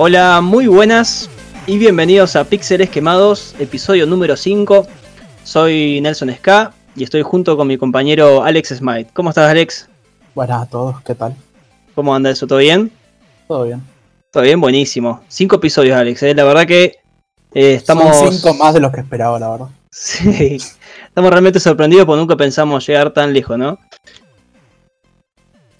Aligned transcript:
Hola, 0.00 0.40
muy 0.40 0.68
buenas 0.68 1.28
y 1.66 1.76
bienvenidos 1.76 2.36
a 2.36 2.44
Píxeles 2.44 2.88
Quemados, 2.88 3.56
episodio 3.58 4.06
número 4.06 4.36
5. 4.36 4.86
Soy 5.42 6.00
Nelson 6.00 6.32
Ska 6.36 6.72
y 6.94 7.02
estoy 7.02 7.22
junto 7.22 7.56
con 7.56 7.66
mi 7.66 7.76
compañero 7.76 8.44
Alex 8.44 8.76
Smite. 8.76 9.10
¿Cómo 9.12 9.30
estás, 9.30 9.50
Alex? 9.50 9.88
Buenas 10.36 10.62
a 10.62 10.66
todos, 10.66 11.02
¿qué 11.02 11.16
tal? 11.16 11.34
¿Cómo 11.96 12.14
anda 12.14 12.30
eso? 12.30 12.46
¿Todo 12.46 12.60
bien? 12.60 12.92
Todo 13.48 13.64
bien. 13.64 13.82
Todo 14.30 14.44
bien, 14.44 14.60
buenísimo. 14.60 15.20
Cinco 15.26 15.56
episodios, 15.56 15.96
Alex. 15.96 16.22
¿eh? 16.22 16.32
La 16.32 16.44
verdad 16.44 16.64
que 16.64 16.98
eh, 17.52 17.74
estamos. 17.74 18.16
Son 18.16 18.32
cinco 18.32 18.54
más 18.54 18.74
de 18.74 18.80
los 18.80 18.92
que 18.92 19.00
esperaba, 19.00 19.40
la 19.40 19.50
verdad. 19.50 19.68
Sí, 19.90 20.58
estamos 21.08 21.30
realmente 21.30 21.58
sorprendidos 21.58 22.06
porque 22.06 22.20
nunca 22.20 22.36
pensamos 22.36 22.86
llegar 22.86 23.12
tan 23.12 23.32
lejos, 23.32 23.58
¿no? 23.58 23.80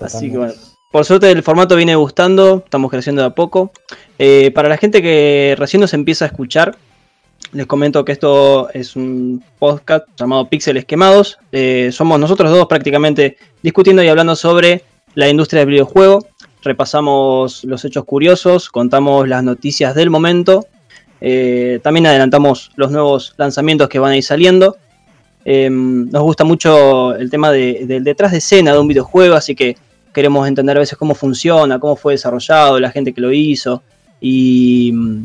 Así 0.01 0.29
que 0.29 0.39
bueno, 0.39 0.55
por 0.91 1.05
suerte 1.05 1.31
el 1.31 1.43
formato 1.43 1.77
viene 1.77 1.95
gustando, 1.97 2.63
estamos 2.65 2.91
creciendo 2.91 3.23
de 3.23 3.29
a 3.29 3.35
poco. 3.35 3.73
Eh, 4.19 4.51
para 4.53 4.69
la 4.69 4.79
gente 4.79 5.03
que 5.03 5.55
recién 5.59 5.81
nos 5.81 5.93
empieza 5.93 6.25
a 6.25 6.29
escuchar, 6.29 6.77
les 7.53 7.67
comento 7.67 8.05
que 8.05 8.13
esto 8.13 8.71
es 8.71 8.97
un 8.97 9.43
podcast 9.59 10.07
llamado 10.19 10.49
Píxeles 10.49 10.87
Quemados. 10.87 11.39
Eh, 11.53 11.91
somos 11.93 12.19
nosotros 12.19 12.51
dos 12.51 12.67
prácticamente 12.67 13.37
discutiendo 13.63 14.03
y 14.03 14.09
hablando 14.09 14.35
sobre 14.35 14.83
la 15.15 15.29
industria 15.29 15.61
del 15.61 15.71
videojuego. 15.71 16.27
Repasamos 16.63 17.65
los 17.65 17.85
hechos 17.85 18.05
curiosos, 18.05 18.71
contamos 18.71 19.29
las 19.29 19.43
noticias 19.43 19.95
del 19.95 20.11
momento. 20.11 20.67
Eh, 21.21 21.81
también 21.83 22.07
adelantamos 22.07 22.71
los 22.77 22.91
nuevos 22.91 23.35
lanzamientos 23.37 23.89
que 23.89 23.99
van 23.99 24.13
a 24.13 24.17
ir 24.17 24.25
saliendo. 24.25 24.77
nos 25.45 26.23
gusta 26.23 26.45
mucho 26.45 27.15
el 27.15 27.31
tema 27.31 27.53
del 27.53 28.05
detrás 28.05 28.33
de 28.33 28.39
escena 28.39 28.73
de 28.73 28.79
un 28.79 28.89
videojuego, 28.89 29.35
así 29.35 29.55
que 29.55 29.77
queremos 30.13 30.47
entender 30.49 30.77
a 30.77 30.81
veces 30.81 30.99
cómo 30.99 31.15
funciona, 31.15 31.79
cómo 31.79 31.97
fue 31.97 32.15
desarrollado, 32.15 32.81
la 32.81 32.91
gente 32.91 33.13
que 33.13 33.21
lo 33.21 33.33
hizo 33.33 33.83
y 34.21 34.91
mm, 34.93 35.25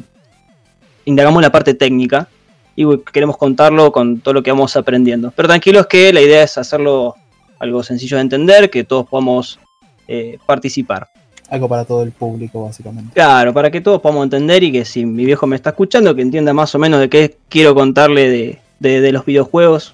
indagamos 1.06 1.42
la 1.42 1.52
parte 1.52 1.74
técnica 1.74 2.28
y 2.76 2.86
queremos 3.12 3.38
contarlo 3.38 3.92
con 3.92 4.20
todo 4.20 4.34
lo 4.34 4.44
que 4.44 4.52
vamos 4.52 4.76
aprendiendo. 4.76 5.32
Pero 5.36 5.48
tranquilos 5.48 5.88
que 5.88 6.12
la 6.12 6.22
idea 6.22 6.44
es 6.44 6.58
hacerlo 6.58 7.16
algo 7.60 7.84
sencillo 7.84 8.18
de 8.18 8.22
entender, 8.24 8.70
que 8.70 8.84
todos 8.84 9.08
podamos 9.08 9.60
eh, 10.08 10.38
participar. 10.46 11.08
Algo 11.50 11.70
para 11.70 11.86
todo 11.86 12.04
el 12.04 12.12
público, 12.12 12.64
básicamente. 12.64 13.14
Claro, 13.14 13.54
para 13.54 13.70
que 13.70 13.82
todos 13.82 14.02
podamos 14.02 14.24
entender 14.24 14.64
y 14.64 14.72
que 14.72 14.86
si 14.86 15.06
mi 15.06 15.26
viejo 15.26 15.46
me 15.46 15.56
está 15.56 15.70
escuchando, 15.70 16.16
que 16.16 16.24
entienda 16.24 16.54
más 16.54 16.74
o 16.74 16.80
menos 16.80 17.00
de 17.00 17.10
qué 17.10 17.38
quiero 17.48 17.76
contarle 17.76 18.60
de 18.80 19.12
los 19.12 19.26
videojuegos 19.26 19.94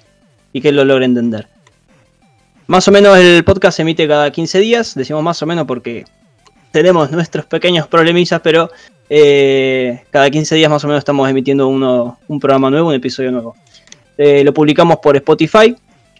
y 0.52 0.60
que 0.60 0.72
lo 0.72 0.84
logre 0.84 1.04
entender. 1.04 1.48
Más 2.70 2.86
o 2.86 2.92
menos 2.92 3.18
el 3.18 3.42
podcast 3.42 3.74
se 3.74 3.82
emite 3.82 4.06
cada 4.06 4.30
15 4.30 4.60
días, 4.60 4.94
decimos 4.94 5.24
más 5.24 5.42
o 5.42 5.46
menos 5.46 5.66
porque 5.66 6.04
tenemos 6.70 7.10
nuestros 7.10 7.44
pequeños 7.46 7.88
problemillas, 7.88 8.40
pero 8.42 8.70
eh, 9.08 10.04
cada 10.10 10.30
15 10.30 10.54
días 10.54 10.70
más 10.70 10.84
o 10.84 10.86
menos 10.86 11.00
estamos 11.00 11.28
emitiendo 11.28 11.66
uno, 11.66 12.20
un 12.28 12.38
programa 12.38 12.70
nuevo, 12.70 12.90
un 12.90 12.94
episodio 12.94 13.32
nuevo. 13.32 13.56
Eh, 14.16 14.44
lo 14.44 14.54
publicamos 14.54 14.98
por 14.98 15.16
Spotify, 15.16 15.74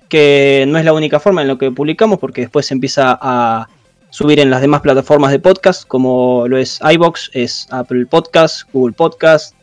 que 0.08 0.64
no 0.66 0.76
es 0.76 0.84
la 0.84 0.92
única 0.92 1.20
forma 1.20 1.42
en 1.42 1.46
lo 1.46 1.56
que 1.56 1.70
publicamos, 1.70 2.18
porque 2.18 2.40
después 2.40 2.66
se 2.66 2.74
empieza 2.74 3.16
a 3.22 3.68
subir 4.10 4.40
en 4.40 4.50
las 4.50 4.60
demás 4.60 4.80
plataformas 4.80 5.30
de 5.30 5.38
podcast, 5.38 5.86
como 5.86 6.48
lo 6.48 6.58
es 6.58 6.80
iBox, 6.82 7.30
es 7.32 7.68
Apple 7.70 8.06
Podcast, 8.06 8.62
Google 8.72 8.94
Podcast, 8.94 9.54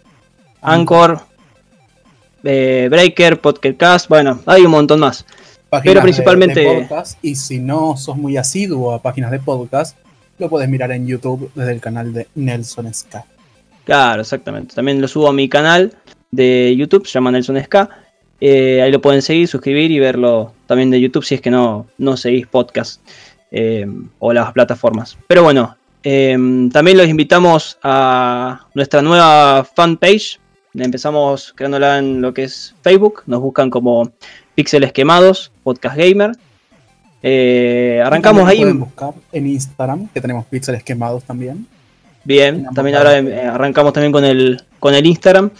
Anchor, 0.61 1.19
eh, 2.45 2.87
Breaker, 2.89 3.41
Podcast, 3.41 4.07
bueno, 4.07 4.39
hay 4.45 4.61
un 4.63 4.71
montón 4.71 5.01
más 5.01 5.25
pero 5.83 6.01
principalmente. 6.01 6.87
y 7.21 7.35
si 7.35 7.59
no 7.59 7.97
sos 7.97 8.17
muy 8.17 8.37
asiduo 8.37 8.93
a 8.93 9.01
páginas 9.01 9.31
de 9.31 9.39
podcast, 9.39 9.97
lo 10.39 10.49
puedes 10.49 10.69
mirar 10.69 10.91
en 10.91 11.07
YouTube 11.07 11.51
desde 11.55 11.71
el 11.71 11.81
canal 11.81 12.13
de 12.13 12.27
Nelson 12.35 12.93
Ska. 12.93 13.25
Claro, 13.83 14.21
exactamente. 14.21 14.75
También 14.75 15.01
lo 15.01 15.07
subo 15.07 15.29
a 15.29 15.33
mi 15.33 15.49
canal 15.49 15.93
de 16.31 16.75
YouTube, 16.75 17.07
se 17.07 17.13
llama 17.13 17.31
Nelson 17.31 17.61
Ska. 17.63 17.89
Eh, 18.39 18.81
ahí 18.81 18.91
lo 18.91 19.01
pueden 19.01 19.21
seguir, 19.21 19.47
suscribir 19.47 19.91
y 19.91 19.99
verlo 19.99 20.53
también 20.67 20.91
de 20.91 21.01
YouTube 21.01 21.25
si 21.25 21.35
es 21.35 21.41
que 21.41 21.49
no, 21.49 21.87
no 21.97 22.17
seguís 22.17 22.45
podcast 22.45 23.01
eh, 23.51 23.87
o 24.19 24.33
las 24.33 24.51
plataformas. 24.51 25.17
Pero 25.27 25.43
bueno, 25.43 25.75
eh, 26.03 26.37
también 26.71 26.97
los 26.97 27.07
invitamos 27.07 27.79
a 27.83 28.67
nuestra 28.73 29.01
nueva 29.01 29.63
fanpage. 29.63 30.39
Empezamos 30.73 31.53
creándola 31.55 31.97
en 31.97 32.21
lo 32.21 32.33
que 32.33 32.43
es 32.43 32.75
Facebook. 32.81 33.23
Nos 33.25 33.41
buscan 33.41 33.69
como 33.69 34.11
Píxeles 34.57 34.91
Quemados, 34.91 35.51
Podcast 35.61 35.95
Gamer. 35.95 36.31
Eh, 37.21 38.01
arrancamos 38.03 38.49
ahí. 38.49 38.61
Pueden 38.61 38.79
buscar 38.79 39.13
en 39.31 39.45
Instagram, 39.45 40.07
que 40.07 40.19
tenemos 40.19 40.45
Píxeles 40.47 40.81
Quemados 40.81 41.23
también. 41.23 41.67
Bien, 42.23 42.65
también 42.73 42.97
ahora 42.97 43.19
eh, 43.19 43.45
arrancamos 43.45 43.93
también 43.93 44.11
con 44.11 44.25
el, 44.25 44.63
con 44.79 44.95
el 44.95 45.05
Instagram. 45.05 45.51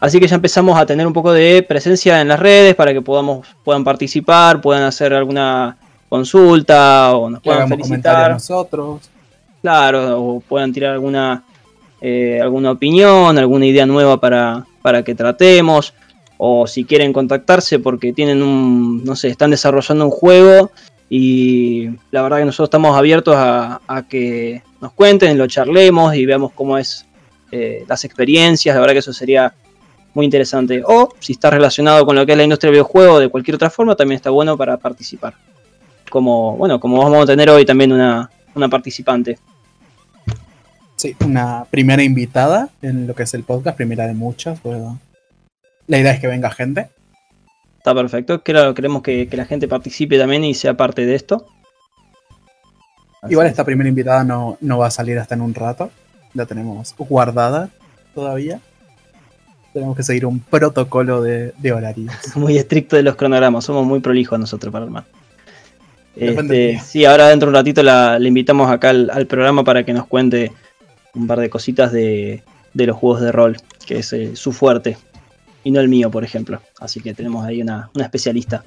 Así 0.00 0.18
que 0.18 0.26
ya 0.26 0.34
empezamos 0.34 0.76
a 0.76 0.84
tener 0.84 1.06
un 1.06 1.12
poco 1.12 1.32
de 1.32 1.62
presencia 1.62 2.20
en 2.20 2.26
las 2.26 2.40
redes 2.40 2.74
para 2.74 2.92
que 2.92 3.00
podamos, 3.00 3.46
puedan 3.62 3.84
participar, 3.84 4.60
puedan 4.60 4.82
hacer 4.82 5.14
alguna 5.14 5.76
consulta 6.08 7.14
o 7.14 7.30
nos 7.30 7.40
puedan 7.40 7.68
felicitar. 7.68 8.32
nosotros. 8.32 9.10
Claro, 9.62 10.20
o 10.20 10.40
puedan 10.40 10.72
tirar 10.72 10.94
alguna, 10.94 11.44
eh, 12.00 12.40
alguna 12.42 12.72
opinión, 12.72 13.38
alguna 13.38 13.64
idea 13.64 13.86
nueva 13.86 14.18
para, 14.18 14.66
para 14.82 15.04
que 15.04 15.14
tratemos 15.14 15.94
o 16.38 16.66
si 16.66 16.84
quieren 16.84 17.12
contactarse 17.12 17.78
porque 17.78 18.12
tienen 18.12 18.42
un, 18.42 19.04
no 19.04 19.16
sé, 19.16 19.28
están 19.28 19.50
desarrollando 19.50 20.04
un 20.06 20.10
juego 20.10 20.70
y 21.08 21.90
la 22.10 22.22
verdad 22.22 22.38
que 22.38 22.44
nosotros 22.44 22.68
estamos 22.68 22.96
abiertos 22.96 23.34
a, 23.36 24.04
que 24.08 24.62
nos 24.80 24.92
cuenten, 24.92 25.38
lo 25.38 25.46
charlemos 25.46 26.14
y 26.14 26.26
veamos 26.26 26.52
cómo 26.52 26.78
es 26.78 27.06
eh, 27.52 27.84
las 27.86 28.04
experiencias, 28.04 28.74
la 28.74 28.80
verdad 28.80 28.94
que 28.94 28.98
eso 29.00 29.12
sería 29.12 29.54
muy 30.14 30.24
interesante. 30.24 30.82
O 30.86 31.10
si 31.18 31.32
está 31.34 31.50
relacionado 31.50 32.06
con 32.06 32.16
lo 32.16 32.24
que 32.24 32.32
es 32.32 32.38
la 32.38 32.44
industria 32.44 32.68
del 32.68 32.76
videojuego 32.76 33.20
de 33.20 33.28
cualquier 33.28 33.56
otra 33.56 33.70
forma, 33.70 33.94
también 33.94 34.16
está 34.16 34.30
bueno 34.30 34.56
para 34.56 34.76
participar. 34.76 35.34
Como, 36.10 36.56
bueno, 36.56 36.80
como 36.80 36.98
vamos 36.98 37.24
a 37.24 37.26
tener 37.26 37.50
hoy 37.50 37.64
también 37.64 37.92
una, 37.92 38.30
una 38.54 38.68
participante. 38.68 39.38
Sí, 40.96 41.14
una 41.24 41.64
primera 41.70 42.02
invitada 42.02 42.70
en 42.80 43.06
lo 43.06 43.14
que 43.14 43.24
es 43.24 43.34
el 43.34 43.42
podcast, 43.42 43.76
primera 43.76 44.06
de 44.06 44.14
muchas, 44.14 44.62
¿verdad? 44.62 44.94
La 45.86 45.98
idea 45.98 46.12
es 46.12 46.20
que 46.20 46.26
venga 46.26 46.50
gente. 46.50 46.88
Está 47.78 47.94
perfecto. 47.94 48.42
Claro, 48.42 48.74
queremos 48.74 49.02
que, 49.02 49.28
la 49.32 49.44
gente 49.44 49.68
participe 49.68 50.18
también 50.18 50.44
y 50.44 50.54
sea 50.54 50.74
parte 50.74 51.04
de 51.04 51.14
esto. 51.14 51.46
Igual 53.28 53.46
esta 53.46 53.64
primera 53.64 53.88
invitada 53.88 54.24
no, 54.24 54.78
va 54.78 54.86
a 54.86 54.90
salir 54.90 55.18
hasta 55.18 55.34
en 55.34 55.42
un 55.42 55.54
rato. 55.54 55.90
La 56.32 56.46
tenemos 56.46 56.94
guardada 56.96 57.68
todavía. 58.14 58.60
Tenemos 59.72 59.96
que 59.96 60.02
seguir 60.02 60.24
un 60.24 60.40
protocolo 60.40 61.20
de, 61.20 61.52
de 61.58 61.72
horarios. 61.72 62.14
Muy 62.36 62.56
estricto 62.56 62.96
de 62.96 63.02
los 63.02 63.16
cronogramas. 63.16 63.64
Somos 63.64 63.84
muy 63.84 64.00
prolijos 64.00 64.38
nosotros 64.38 64.72
para 64.72 64.84
el 64.84 64.90
mar. 64.90 65.04
Este, 66.16 66.80
sí, 66.80 67.04
ahora 67.04 67.28
dentro 67.28 67.48
de 67.48 67.50
un 67.50 67.56
ratito 67.56 67.82
la, 67.82 68.18
invitamos 68.20 68.70
acá 68.70 68.90
al, 68.90 69.26
programa 69.26 69.64
para 69.64 69.84
que 69.84 69.92
nos 69.92 70.06
cuente 70.06 70.52
un 71.12 71.26
par 71.26 71.40
de 71.40 71.50
cositas 71.50 71.92
de, 71.92 72.42
los 72.72 72.96
juegos 72.96 73.20
de 73.20 73.32
rol, 73.32 73.56
que 73.84 73.98
es 73.98 74.12
eh, 74.12 74.36
su 74.36 74.52
fuerte 74.52 74.96
y 75.64 75.70
no 75.70 75.80
el 75.80 75.88
mío, 75.88 76.10
por 76.10 76.22
ejemplo. 76.22 76.60
Así 76.78 77.00
que 77.00 77.14
tenemos 77.14 77.44
ahí 77.44 77.62
una, 77.62 77.90
especialista. 77.96 78.62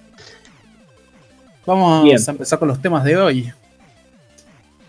Vamos 1.65 2.27
a 2.27 2.31
empezar 2.31 2.59
con 2.59 2.67
los 2.67 2.81
temas 2.81 3.03
de 3.03 3.15
hoy. 3.15 3.53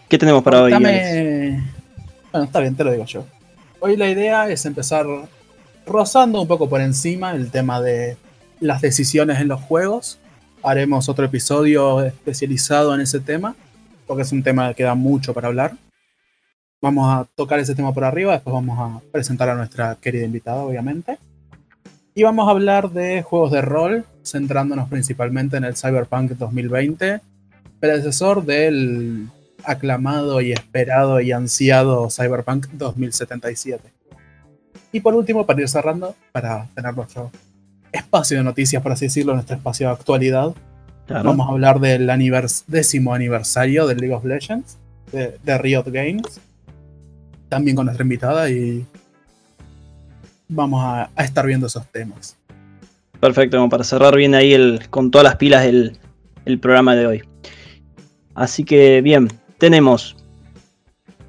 ¿Qué 0.08 0.16
tenemos 0.16 0.42
para 0.42 0.62
hoy? 0.62 0.72
Bueno, 0.72 2.44
está 2.44 2.60
bien, 2.60 2.74
te 2.74 2.82
lo 2.82 2.90
digo 2.90 3.04
yo. 3.04 3.26
Hoy 3.80 3.96
la 3.96 4.08
idea 4.08 4.48
es 4.48 4.64
empezar 4.64 5.06
rozando 5.86 6.40
un 6.40 6.48
poco 6.48 6.68
por 6.68 6.80
encima 6.80 7.32
el 7.32 7.50
tema 7.50 7.80
de 7.80 8.16
las 8.60 8.80
decisiones 8.80 9.40
en 9.40 9.48
los 9.48 9.60
juegos. 9.60 10.18
Haremos 10.62 11.08
otro 11.08 11.26
episodio 11.26 12.02
especializado 12.02 12.94
en 12.94 13.02
ese 13.02 13.20
tema, 13.20 13.54
porque 14.06 14.22
es 14.22 14.32
un 14.32 14.42
tema 14.42 14.72
que 14.74 14.82
da 14.82 14.94
mucho 14.94 15.34
para 15.34 15.48
hablar. 15.48 15.74
Vamos 16.80 17.08
a 17.08 17.26
tocar 17.34 17.58
ese 17.58 17.74
tema 17.74 17.92
por 17.92 18.04
arriba, 18.04 18.32
después 18.32 18.54
vamos 18.54 18.78
a 18.78 19.00
presentar 19.10 19.48
a 19.48 19.54
nuestra 19.54 19.96
querida 20.00 20.24
invitada, 20.24 20.62
obviamente. 20.62 21.18
Y 22.18 22.24
vamos 22.24 22.48
a 22.48 22.50
hablar 22.50 22.90
de 22.90 23.22
juegos 23.22 23.52
de 23.52 23.62
rol, 23.62 24.04
centrándonos 24.24 24.88
principalmente 24.88 25.56
en 25.56 25.62
el 25.62 25.76
Cyberpunk 25.76 26.32
2020, 26.32 27.20
predecesor 27.78 28.44
del 28.44 29.28
aclamado 29.62 30.40
y 30.40 30.50
esperado 30.50 31.20
y 31.20 31.30
ansiado 31.30 32.10
Cyberpunk 32.10 32.70
2077. 32.72 33.84
Y 34.90 34.98
por 34.98 35.14
último, 35.14 35.46
para 35.46 35.60
ir 35.60 35.68
cerrando, 35.68 36.16
para 36.32 36.66
tener 36.74 36.96
nuestro 36.96 37.30
espacio 37.92 38.38
de 38.38 38.42
noticias, 38.42 38.82
por 38.82 38.90
así 38.90 39.04
decirlo, 39.04 39.34
nuestro 39.34 39.54
espacio 39.54 39.86
de 39.86 39.92
actualidad, 39.92 40.52
vamos 41.08 41.48
a 41.48 41.52
hablar 41.52 41.78
del 41.78 42.10
décimo 42.66 43.14
aniversario 43.14 43.86
de 43.86 43.94
League 43.94 44.14
of 44.16 44.24
Legends, 44.24 44.76
de, 45.12 45.38
de 45.44 45.58
Riot 45.58 45.84
Games, 45.86 46.40
también 47.48 47.76
con 47.76 47.86
nuestra 47.86 48.02
invitada 48.02 48.50
y 48.50 48.84
vamos 50.48 50.82
a, 50.84 51.10
estar 51.22 51.46
viendo 51.46 51.66
esos 51.66 51.86
temas. 51.88 52.36
Perfecto, 53.20 53.56
como 53.56 53.68
para 53.68 53.84
cerrar 53.84 54.16
bien 54.16 54.34
ahí 54.34 54.52
el, 54.52 54.88
con 54.90 55.10
todas 55.10 55.24
las 55.24 55.36
pilas 55.36 55.64
el, 55.66 55.98
programa 56.60 56.96
de 56.96 57.06
hoy. 57.06 57.22
Así 58.34 58.64
que 58.64 59.02
bien, 59.02 59.28
tenemos. 59.58 60.16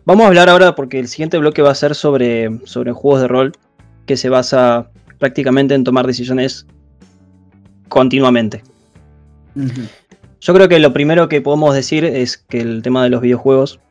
vamos 0.05 0.23
a 0.23 0.27
hablar 0.27 0.47
ahora 0.49 0.75
porque 0.75 0.99
el 0.99 1.09
siguiente 1.09 1.37
bloque 1.37 1.61
va 1.61 1.71
a 1.71 1.75
ser 1.75 1.93
sobre, 1.93 2.65
sobre 2.65 2.93
juegos 2.93 3.21
de 3.21 3.27
rol 3.27 3.51
que 4.05 4.15
se 4.15 4.29
basa 4.29 4.89
prácticamente 5.17 5.75
en 5.75 5.83
tomar 5.83 6.07
decisiones 6.07 6.65
continuamente. 7.89 8.63
Yo 10.39 10.53
creo 10.53 10.69
que 10.69 10.79
lo 10.79 10.93
primero 10.93 11.27
que 11.27 11.41
podemos 11.41 11.75
decir 11.75 12.05
es 12.05 12.37
que 12.37 12.61
el 12.61 12.81
tema 12.81 13.03
de 13.03 13.09
los 13.09 13.21
videojuegos, 13.21 13.81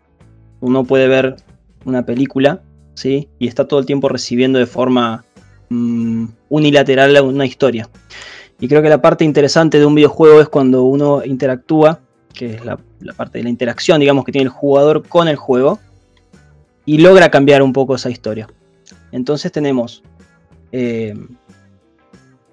uno 0.60 0.84
puede 0.84 1.06
ver 1.08 1.36
una 1.84 2.06
película, 2.06 2.62
¿sí? 2.98 3.28
Y 3.38 3.46
está 3.46 3.66
todo 3.66 3.80
el 3.80 3.86
tiempo 3.86 4.08
recibiendo 4.08 4.58
de 4.58 4.66
forma 4.66 5.24
mm, 5.68 6.26
unilateral 6.48 7.20
una 7.22 7.46
historia. 7.46 7.88
Y 8.60 8.68
creo 8.68 8.82
que 8.82 8.88
la 8.88 9.00
parte 9.00 9.24
interesante 9.24 9.78
de 9.78 9.86
un 9.86 9.94
videojuego 9.94 10.40
es 10.40 10.48
cuando 10.48 10.82
uno 10.82 11.24
interactúa, 11.24 12.00
que 12.34 12.54
es 12.54 12.64
la, 12.64 12.78
parte 13.16 13.38
de 13.38 13.44
la 13.44 13.50
interacción, 13.50 14.00
digamos, 14.00 14.24
que 14.24 14.32
tiene 14.32 14.46
el 14.46 14.50
jugador 14.50 15.06
con 15.06 15.28
el 15.28 15.36
juego, 15.36 15.78
y 16.84 16.98
logra 16.98 17.30
cambiar 17.30 17.62
un 17.62 17.72
poco 17.72 17.94
esa 17.94 18.10
historia. 18.10 18.48
Entonces 19.12 19.52
tenemos, 19.52 20.02
eh, 20.72 21.14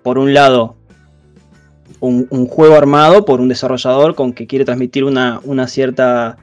por 0.04 0.20
un 0.20 0.34
lado, 0.34 0.76
un, 2.00 2.48
juego 2.48 2.76
armado 2.76 3.26
por 3.26 3.42
un 3.42 3.48
desarrollador 3.48 4.14
con 4.14 4.34
que 4.34 4.46
quiere 4.46 4.66
transmitir 4.66 5.04
una, 5.04 5.68
cierta 5.68 6.38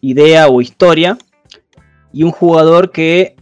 idea 0.00 0.46
o 0.46 0.60
historia 0.60 1.18
y 2.12 2.22
un 2.22 2.30
jugador 2.30 2.92
que 2.92 3.34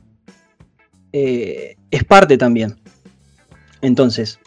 eh, 1.18 1.76
es 1.90 2.04
parte 2.04 2.36
también. 2.36 2.76
Entonces, 3.80 4.38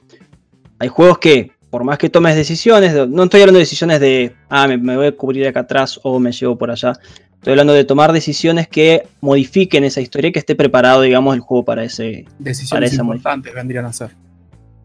hay 0.78 0.88
juegos 0.88 1.18
que, 1.18 1.52
por 1.72 1.84
más 1.84 1.98
que 1.98 2.12
tomes 2.12 2.36
decisiones, 2.36 2.94
no 3.08 3.24
estoy 3.24 3.42
hablando 3.42 3.58
de 3.58 3.64
decisiones 3.64 4.00
de, 4.00 4.36
ah, 4.50 4.68
me, 4.68 4.96
voy 4.96 5.08
a 5.08 5.12
cubrir 5.12 5.48
acá 5.48 5.62
atrás 5.62 6.00
o 6.04 6.20
me 6.20 6.32
llevo 6.32 6.60
por 6.60 6.70
allá. 6.70 6.94
Estoy 7.34 7.52
hablando 7.52 7.74
de 7.74 7.86
tomar 7.86 8.14
decisiones 8.14 8.68
que 8.68 9.08
modifiquen 9.20 9.84
esa 9.84 10.00
historia 10.00 10.30
y 10.30 10.32
que 10.32 10.38
esté 10.38 10.56
preparado, 10.56 11.02
digamos, 11.02 11.34
el 11.34 11.40
juego 11.40 11.66
para 11.66 11.84
ese. 11.84 12.26
Decisiones 12.38 12.94
importantes 12.94 13.52
vendrían 13.52 13.86
a 13.86 13.94
ser. 13.94 14.12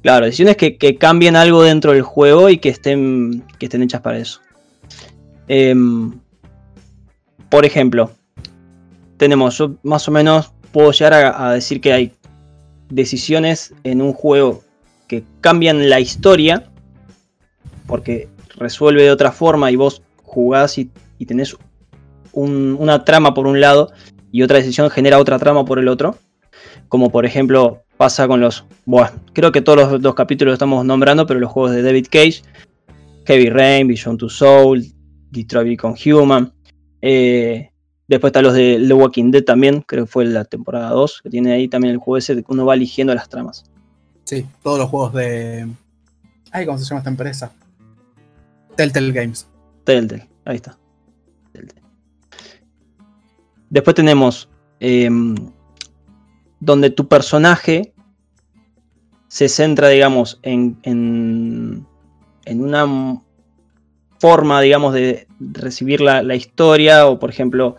Claro, 0.00 0.24
decisiones 0.24 0.56
que, 0.56 0.96
cambien 0.96 1.36
algo 1.36 1.62
dentro 1.62 1.92
del 1.92 2.02
juego 2.02 2.48
y 2.48 2.56
que 2.58 2.70
estén, 2.70 3.44
que 3.58 3.66
estén 3.66 3.82
hechas 3.82 4.00
para 4.00 4.16
eso. 4.16 4.40
Em, 5.48 6.12
por 7.50 7.66
ejemplo, 7.66 8.10
tenemos, 9.18 9.58
yo 9.58 9.76
más 9.82 10.08
o 10.08 10.10
menos 10.10 10.53
puedo 10.74 10.90
llegar 10.90 11.32
a, 11.36 11.52
decir 11.52 11.80
que 11.80 11.92
hay 11.92 12.12
decisiones 12.90 13.72
en 13.84 14.02
un 14.02 14.12
juego 14.12 14.64
que 15.06 15.22
cambian 15.40 15.88
la 15.88 16.00
historia, 16.00 16.68
porque 17.86 18.28
resuelve 18.56 19.04
de 19.04 19.12
otra 19.12 19.30
forma 19.30 19.70
y 19.70 19.76
vos 19.76 20.02
jugás 20.24 20.76
y, 20.78 20.90
tenés 21.26 21.56
una 22.32 23.04
trama 23.04 23.32
por 23.32 23.46
un 23.46 23.60
lado 23.60 23.92
y 24.30 24.42
otra 24.42 24.58
decisión 24.58 24.90
genera 24.90 25.20
otra 25.20 25.38
trama 25.38 25.64
por 25.64 25.78
el 25.78 25.86
otro. 25.86 26.18
Como 26.88 27.10
por 27.10 27.24
ejemplo 27.24 27.84
pasa 27.96 28.26
con 28.26 28.40
los. 28.40 28.64
Bueno, 28.84 29.10
creo 29.32 29.52
que 29.52 29.62
todos 29.62 30.02
los, 30.02 30.14
capítulos 30.14 30.50
los 30.50 30.56
estamos 30.56 30.84
nombrando, 30.84 31.24
pero 31.24 31.38
los 31.38 31.52
juegos 31.52 31.70
de 31.70 31.82
David 31.82 32.08
Cage, 32.10 32.42
Heavy 33.26 33.48
Rain, 33.48 33.86
Vision 33.86 34.18
to 34.18 34.28
Soul, 34.28 34.84
Detroit 35.30 35.68
Become 35.68 35.94
Human. 36.04 36.52
Eh, 37.00 37.70
después 38.08 38.30
están 38.30 38.44
los 38.44 38.54
de 38.54 38.82
The 38.86 38.94
Walking 38.94 39.30
Dead 39.30 39.44
también, 39.44 39.82
creo 39.82 40.04
que 40.04 40.10
fue 40.10 40.24
la 40.24 40.44
temporada 40.44 40.90
2, 40.90 41.22
que 41.22 41.30
tiene 41.30 41.52
ahí 41.52 41.68
también 41.68 41.92
el 41.92 41.98
juego 41.98 42.18
ese 42.18 42.36
que 42.36 42.44
uno 42.48 42.66
va 42.66 42.74
eligiendo 42.74 43.14
las 43.14 43.28
tramas. 43.28 43.64
Sí, 44.24 44.46
todos 44.62 44.78
los 44.78 44.88
juegos 44.88 45.12
de. 45.14 45.68
Ay, 46.50 46.66
¿cómo 46.66 46.78
se 46.78 46.84
llama 46.84 47.00
esta 47.00 47.10
empresa? 47.10 47.52
Telltale 48.76 49.12
Games. 49.12 49.46
Telltale, 49.84 50.28
ahí 50.44 50.56
está. 50.56 50.78
Después 53.70 53.94
tenemos 53.96 54.48
em, 54.80 55.34
donde 56.60 56.90
tu 56.90 57.08
personaje 57.08 57.92
se 59.28 59.48
centra, 59.48 59.88
digamos, 59.88 60.38
en, 60.42 60.78
en, 60.84 61.86
una 62.60 63.20
forma, 64.20 64.60
digamos, 64.60 64.94
de 64.94 65.26
recibir 65.40 66.00
la, 66.00 66.34
historia, 66.36 67.08
o 67.08 67.18
por 67.18 67.30
ejemplo, 67.30 67.74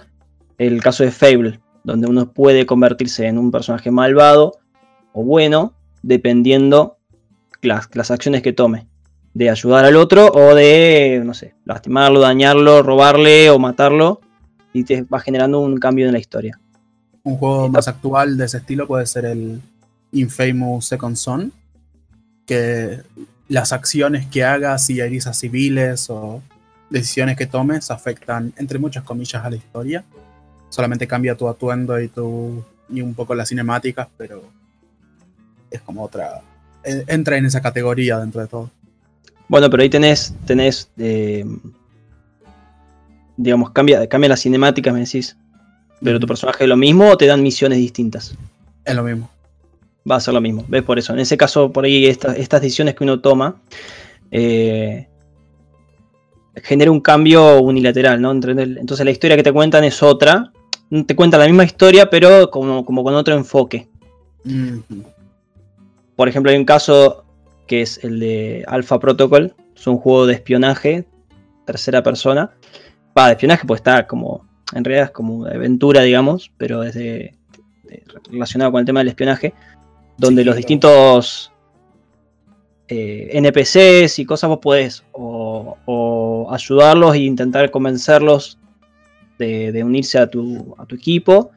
el 0.57 0.81
caso 0.81 1.04
de 1.04 1.12
Fable, 1.12 1.60
donde 1.84 2.07
uno 2.07 2.31
puede 2.31 2.66
convertirse 2.66 3.28
en 3.28 3.38
un 3.38 3.52
personaje 3.52 3.92
malvado 3.92 4.54
o 5.13 5.24
bueno, 5.24 5.74
dependiendo 6.02 6.98
las, 7.62 7.90
las 7.94 8.12
acciones 8.12 8.42
que 8.42 8.54
tome, 8.54 8.88
de 9.34 9.50
ayudar 9.50 9.86
al 9.86 9.96
otro 9.96 10.28
o 10.28 10.56
de, 10.56 11.22
no 11.24 11.34
sé, 11.34 11.56
lastimarlo, 11.66 12.19
dañarlo, 12.19 12.84
robarle 12.84 13.50
o 13.50 13.60
matarlo, 13.60 14.22
y 14.74 14.84
te 14.84 15.04
va 15.04 15.19
generando 15.19 15.62
un 15.62 15.78
cambio 15.78 16.06
en 16.06 16.13
la 16.13 16.19
historia. 16.19 16.60
Un 17.24 17.38
juego 17.38 17.69
más 17.69 17.88
actual 17.88 18.38
de 18.38 18.46
ese 18.46 18.57
estilo 18.57 18.88
puede 18.88 19.06
ser 19.06 19.25
el 19.25 19.62
Infamous 20.12 20.86
Second 20.86 21.16
Son, 21.16 21.52
que 22.46 23.00
las 23.48 23.74
acciones 23.74 24.28
que 24.28 24.44
hagas 24.44 24.90
y 24.90 25.00
herís 25.00 25.28
a 25.28 25.34
civiles 25.34 26.10
o 26.10 26.42
decisiones 26.90 27.38
que 27.38 27.46
tomes 27.46 27.90
afectan, 27.92 28.54
entre 28.57 28.80
muchas 28.80 29.04
comillas, 29.04 29.44
a 29.44 29.50
la 29.50 29.56
historia. 29.56 30.04
Solamente 30.69 31.07
cambia 31.07 31.35
tu 31.35 31.47
atuendo 31.47 32.00
y, 32.00 32.07
tu, 32.07 32.63
y 32.89 33.01
un 33.01 33.13
poco 33.13 33.35
las 33.35 33.50
cinemáticas, 33.50 34.07
pero 34.17 34.44
es 35.71 35.81
como 35.81 36.03
otra... 36.03 36.41
Entra 36.83 37.38
en 37.38 37.45
esa 37.45 37.62
categoría 37.62 38.19
dentro 38.19 38.41
de 38.41 38.47
todo. 38.47 38.69
Bueno, 39.47 39.69
pero 39.69 39.81
ahí 39.83 39.89
tenés, 39.89 40.35
tenés 40.45 40.89
eh, 40.97 41.45
digamos, 43.38 43.71
cambia, 43.71 44.07
cambia 44.07 44.29
las 44.29 44.41
cinemáticas, 44.41 44.94
me 44.94 45.01
decís. 45.01 45.38
Pero 46.01 46.19
tu 46.19 46.27
personaje 46.27 46.63
es 46.63 46.69
lo 46.69 46.77
mismo 46.77 47.09
o 47.09 47.18
te 47.18 47.25
dan 47.25 47.41
misiones 47.41 47.77
distintas. 47.77 48.35
Es 48.83 48.95
lo 48.95 49.03
mismo. 49.03 49.29
Va 50.09 50.18
a 50.18 50.19
ser 50.19 50.33
lo 50.33 50.41
mismo. 50.41 50.65
¿Ves? 50.68 50.83
Por 50.83 51.00
eso. 51.00 51.13
En 51.13 51.19
ese 51.19 51.38
caso, 51.38 51.71
por 51.71 51.85
ahí, 51.85 52.06
estas 52.06 52.61
decisiones 52.61 52.95
que 52.95 53.03
uno 53.03 53.21
toma. 53.21 53.56
Eh, 54.31 55.07
genera 56.63 56.92
un 56.92 57.02
cambio 57.02 57.62
unilateral, 57.62 58.22
¿no? 58.22 58.31
Entonces 58.31 59.06
la 59.06 59.12
historia 59.12 59.36
que 59.36 59.44
te 59.44 59.54
cuentan 59.54 59.84
es 59.84 60.02
otra. 60.04 60.52
Te 61.06 61.16
cuentan 61.16 61.40
la 61.40 61.48
misma 61.48 61.63
historia, 61.63 62.10
pero 62.10 62.50
como, 62.50 62.86
como 62.86 63.04
con 63.04 63.16
otro 63.16 63.36
enfoque. 63.36 63.88
Por 66.16 66.30
ejemplo, 66.30 66.52
hay 66.52 66.57
un 66.57 66.66
caso 66.66 67.25
que 67.68 67.81
es 67.81 68.04
el 68.04 68.19
de 68.19 68.63
Alpha 68.68 69.00
Protocol. 69.00 69.54
Es 69.75 69.88
un 69.88 69.97
juego 69.97 70.26
de 70.28 70.33
espionaje, 70.35 71.06
tercera 71.66 72.04
persona. 72.04 72.52
Va, 73.18 73.28
de 73.28 73.33
espionaje, 73.33 73.66
pues 73.66 73.80
está 73.80 74.07
como 74.07 74.45
en 74.74 74.83
realidad 74.83 75.06
es 75.06 75.12
como 75.12 75.45
aventura, 75.45 76.02
digamos, 76.02 76.52
pero 76.57 76.83
es 76.83 76.97
relacionado 78.31 78.71
con 78.71 78.80
el 78.80 78.85
tema 78.85 79.02
del 79.02 79.09
espionaje, 79.09 79.54
donde 80.18 80.44
los 80.44 80.56
distintos 80.56 81.52
eh, 82.87 83.30
NPCs 83.33 84.19
y 84.19 84.25
cosas 84.25 84.49
vos 84.49 84.59
podés 84.59 85.04
o, 85.11 86.47
ayudarlos 86.51 87.15
e 87.15 87.19
intentar 87.19 87.71
convencerlos 87.71 88.59
de, 89.39 89.83
unirse 89.83 90.19
a 90.19 90.27
tu, 90.27 90.75
a 90.77 90.85
tu 90.85 90.95
equipo, 90.95 91.51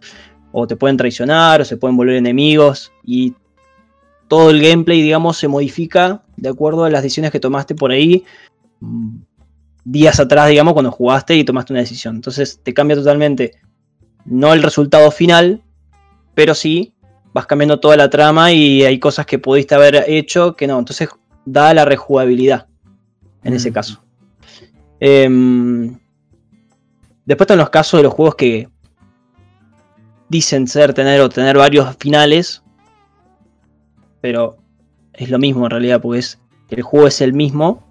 o 0.50 0.66
te 0.66 0.76
pueden 0.76 0.96
traicionar, 0.96 1.60
o 1.60 1.64
se 1.64 1.76
pueden 1.76 1.96
volver 1.96 2.16
enemigos, 2.16 2.90
y 3.04 3.34
todo 4.28 4.50
el 4.50 4.60
gameplay, 4.60 5.02
digamos, 5.02 5.36
se 5.36 5.48
modifica 5.48 6.22
de 6.36 6.48
acuerdo 6.48 6.84
a 6.84 6.90
las 6.90 7.02
decisiones 7.02 7.30
que 7.30 7.40
tomaste 7.40 7.74
por 7.74 7.90
ahí 7.90 8.24
mm, 8.80 9.16
días 9.84 10.20
atrás, 10.20 10.48
digamos, 10.48 10.74
cuando 10.74 10.90
jugaste 10.90 11.34
y 11.34 11.44
tomaste 11.44 11.72
una 11.72 11.80
decisión. 11.80 12.16
Entonces 12.16 12.60
te 12.62 12.74
cambia 12.74 12.96
totalmente, 12.96 13.52
no 14.24 14.52
el 14.52 14.62
resultado 14.62 15.10
final, 15.10 15.62
pero 16.34 16.54
sí 16.54 16.94
vas 17.32 17.46
cambiando 17.46 17.80
toda 17.80 17.96
la 17.96 18.10
trama 18.10 18.52
y 18.52 18.84
hay 18.84 18.98
cosas 18.98 19.26
que 19.26 19.38
pudiste 19.38 19.74
haber 19.74 20.04
hecho 20.06 20.56
que 20.56 20.66
no. 20.66 20.78
Entonces 20.78 21.08
da 21.44 21.72
la 21.74 21.84
rejugabilidad 21.84 22.66
en 23.44 23.54
ese 23.54 23.70
mm. 23.70 23.74
caso. 23.74 24.02
Em, 25.00 25.98
después 27.24 27.44
están 27.44 27.58
los 27.58 27.70
casos 27.70 27.98
de 27.98 28.04
los 28.04 28.12
juegos 28.12 28.34
que 28.34 28.68
dicen 30.28 30.66
ser 30.66 30.92
tener 30.92 31.20
o 31.20 31.28
tener 31.28 31.56
varios 31.56 31.96
finales, 31.96 32.62
pero 34.20 34.58
es 35.14 35.30
lo 35.30 35.38
mismo 35.38 35.64
en 35.64 35.70
realidad, 35.70 36.00
porque 36.00 36.24
el 36.70 36.82
juego 36.82 37.06
es 37.06 37.20
el 37.20 37.32
mismo, 37.32 37.84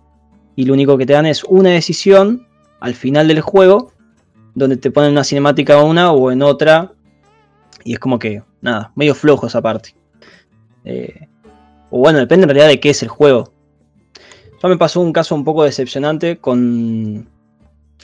y 0.56 0.66
lo 0.66 0.74
único 0.74 0.98
que 0.98 1.06
te 1.06 1.14
dan 1.14 1.26
es 1.26 1.44
una 1.44 1.70
decisión 1.70 2.48
al 2.80 2.94
final 2.94 3.28
del 3.28 3.42
juego, 3.42 3.92
donde 4.54 4.78
te 4.78 4.92
ponen 4.92 5.12
una 5.12 5.24
cinemática 5.24 5.82
una 5.82 6.12
o 6.12 6.32
en 6.32 6.42
otra, 6.42 6.94
y 7.88 7.94
es 7.94 8.00
como 8.00 8.20
que, 8.20 8.44
nada, 8.62 8.92
medio 8.96 9.16
flojo 9.16 9.48
esa 9.48 9.62
parte. 9.62 9.96
Eh, 10.84 11.28
o 11.90 12.00
bueno, 12.00 12.20
depende 12.20 12.44
en 12.44 12.50
realidad 12.50 12.68
de 12.68 12.82
qué 12.82 12.90
es 12.90 13.02
el 13.02 13.08
juego. 13.08 13.54
Ya 14.62 14.68
me 14.68 14.78
pasó 14.78 15.00
un 15.00 15.14
caso 15.14 15.36
un 15.36 15.46
poco 15.46 15.64
decepcionante 15.64 16.38
con 16.38 17.30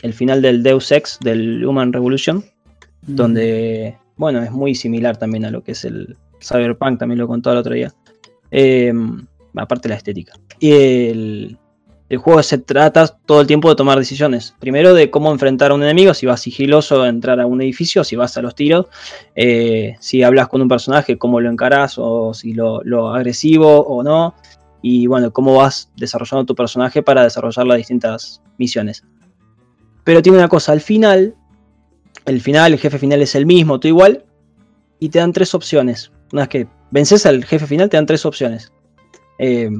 el 0.01 0.13
final 0.13 0.41
del 0.41 0.63
Deus 0.63 0.89
Ex, 0.91 1.19
del 1.19 1.65
Human 1.65 1.91
Revolution, 1.91 2.45
donde, 3.01 3.97
bueno, 4.15 4.41
es 4.41 4.51
muy 4.51 4.73
similar 4.73 5.17
también 5.17 5.43
a 5.43 5.51
lo 5.51 5.61
que 5.61 5.73
es 5.73 5.83
el 5.83 6.15
Cyberpunk, 6.41 6.99
también 6.99 7.19
lo 7.19 7.27
contó 7.27 7.51
el 7.51 7.57
otro 7.57 7.73
día. 7.73 7.93
Eh, 8.51 8.93
aparte 9.57 9.89
de 9.89 9.95
la 9.95 9.97
estética. 9.97 10.33
Y 10.59 10.71
el, 10.71 11.57
el 12.13 12.19
juego 12.19 12.43
se 12.43 12.59
trata 12.59 13.07
todo 13.07 13.41
el 13.41 13.47
tiempo 13.47 13.69
de 13.69 13.75
tomar 13.75 13.97
decisiones. 13.97 14.53
Primero 14.59 14.93
de 14.93 15.09
cómo 15.09 15.31
enfrentar 15.31 15.71
a 15.71 15.73
un 15.73 15.81
enemigo, 15.81 16.13
si 16.13 16.27
vas 16.27 16.41
sigiloso 16.41 17.01
a 17.01 17.09
entrar 17.09 17.39
a 17.39 17.47
un 17.47 17.59
edificio, 17.59 18.03
si 18.03 18.15
vas 18.15 18.37
a 18.37 18.43
los 18.43 18.53
tiros, 18.53 18.85
eh, 19.35 19.95
si 19.99 20.21
hablas 20.21 20.47
con 20.47 20.61
un 20.61 20.67
personaje, 20.67 21.17
cómo 21.17 21.41
lo 21.41 21.49
encarás, 21.49 21.95
o 21.97 22.35
si 22.35 22.53
lo, 22.53 22.83
lo, 22.83 23.15
agresivo 23.15 23.79
o 23.79 24.03
no. 24.03 24.35
Y 24.83 25.07
bueno, 25.07 25.33
cómo 25.33 25.55
vas 25.55 25.89
desarrollando 25.97 26.45
tu 26.45 26.53
personaje 26.53 27.01
para 27.01 27.23
desarrollar 27.23 27.65
las 27.65 27.77
distintas 27.77 28.43
misiones. 28.59 29.03
Pero 30.03 30.21
tiene 30.21 30.37
una 30.37 30.49
cosa, 30.49 30.71
al 30.71 30.81
final, 30.81 31.33
el 32.25 32.41
final, 32.41 32.73
el 32.73 32.79
jefe 32.79 32.99
final 32.99 33.23
es 33.23 33.33
el 33.33 33.47
mismo, 33.47 33.79
tú 33.79 33.87
igual, 33.87 34.23
y 34.99 35.09
te 35.09 35.17
dan 35.17 35.33
tres 35.33 35.55
opciones. 35.55 36.11
Una 36.31 36.43
vez 36.43 36.49
que 36.49 36.67
vences 36.91 37.25
al 37.25 37.43
jefe 37.43 37.65
final, 37.65 37.89
te 37.89 37.97
dan 37.97 38.05
tres 38.05 38.23
opciones. 38.23 38.71
Eh, 39.39 39.71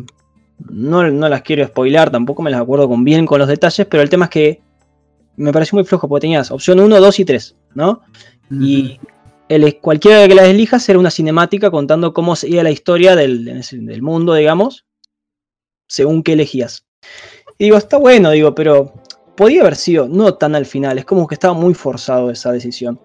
no, 0.70 1.03
las 1.03 1.41
quiero 1.41 1.65
spoilar, 1.65 2.12
tampoco 2.12 2.41
me 2.41 2.51
las 2.51 2.62
acuerdo 2.62 2.88
con 2.88 3.03
bien 3.03 3.25
con 3.25 3.39
los 3.39 3.48
detalles, 3.48 3.88
pero 3.88 4.03
el 4.03 4.10
tema 4.10 4.25
es 4.25 4.32
que 4.32 4.62
me 5.36 5.51
pareció 5.51 5.75
muy 5.75 5.86
flojo 5.86 6.08
porque 6.08 6.22
tenías 6.22 6.51
opción 6.51 6.79
1, 6.79 7.00
2 7.00 7.20
y 7.20 7.25
3, 7.25 7.55
¿no? 7.75 8.01
Y 8.51 9.00
el, 9.50 9.79
cualquiera 9.79 10.27
que 10.27 10.36
las 10.36 10.48
elijas 10.48 10.88
era 10.89 11.00
una 11.00 11.10
cinemática 11.10 11.72
contando 11.72 12.13
cómo 12.13 12.36
seguía 12.36 12.63
la 12.63 12.72
historia 12.72 13.15
del, 13.15 13.46
del, 13.46 14.01
mundo, 14.01 14.36
digamos, 14.36 14.86
según 15.88 16.24
que 16.24 16.34
elegías. 16.34 16.86
Y 17.58 17.65
digo, 17.65 17.77
está 17.77 17.98
bueno, 17.98 18.32
digo, 18.32 18.53
pero 18.53 18.93
podía 19.36 19.62
haber 19.62 19.75
sido 19.75 20.08
no 20.08 20.36
tan 20.36 20.55
al 20.55 20.65
final, 20.65 20.98
es 20.98 21.05
como 21.05 21.27
que 21.27 21.36
estaba 21.36 21.53
muy 21.53 21.74
forzado 21.74 22.29
esa 22.29 22.51
decisión. 22.51 23.00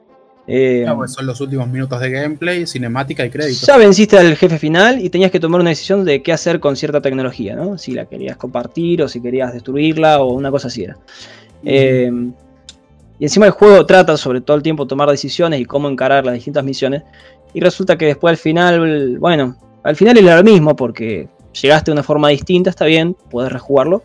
Eh, 0.50 0.86
pues 0.96 1.12
son 1.12 1.26
los 1.26 1.38
últimos 1.42 1.68
minutos 1.68 2.00
de 2.00 2.10
gameplay, 2.10 2.66
cinemática 2.66 3.22
y 3.22 3.28
crédito. 3.28 3.66
Ya 3.66 3.76
venciste 3.76 4.16
al 4.16 4.34
jefe 4.34 4.58
final 4.58 4.98
y 5.04 5.10
tenías 5.10 5.30
que 5.30 5.38
tomar 5.38 5.60
una 5.60 5.68
decisión 5.68 6.06
de 6.06 6.22
qué 6.22 6.32
hacer 6.32 6.58
con 6.58 6.74
cierta 6.74 7.02
tecnología, 7.02 7.54
¿no? 7.54 7.76
Si 7.76 7.92
la 7.92 8.06
querías 8.06 8.38
compartir 8.38 9.02
o 9.02 9.08
si 9.08 9.20
querías 9.20 9.52
destruirla 9.52 10.22
o 10.22 10.32
una 10.32 10.50
cosa 10.50 10.68
así 10.68 10.84
era. 10.84 10.96
Eh, 11.62 12.10
y 13.18 13.24
encima 13.24 13.44
el 13.44 13.52
juego 13.52 13.84
trata 13.84 14.16
sobre 14.16 14.40
todo 14.40 14.56
el 14.56 14.62
tiempo 14.62 14.86
tomar 14.86 15.10
decisiones 15.10 15.60
y 15.60 15.66
cómo 15.66 15.86
encarar 15.86 16.24
las 16.24 16.34
distintas 16.34 16.64
misiones. 16.64 17.02
Y 17.52 17.60
resulta 17.60 17.98
que 17.98 18.06
después 18.06 18.32
al 18.32 18.38
final, 18.38 19.18
bueno, 19.18 19.54
al 19.82 19.96
final 19.96 20.16
era 20.16 20.38
lo 20.38 20.44
mismo 20.44 20.74
porque 20.74 21.28
llegaste 21.60 21.90
de 21.90 21.92
una 21.92 22.02
forma 22.02 22.28
distinta, 22.28 22.70
está 22.70 22.86
bien, 22.86 23.14
puedes 23.30 23.52
rejugarlo. 23.52 24.02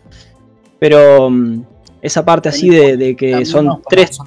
Pero 0.78 1.30
mm, 1.30 1.62
esa 2.02 2.22
parte 2.22 2.50
así 2.50 2.68
de, 2.68 3.16
que 3.16 3.46
son 3.46 3.80
tres... 3.88 4.18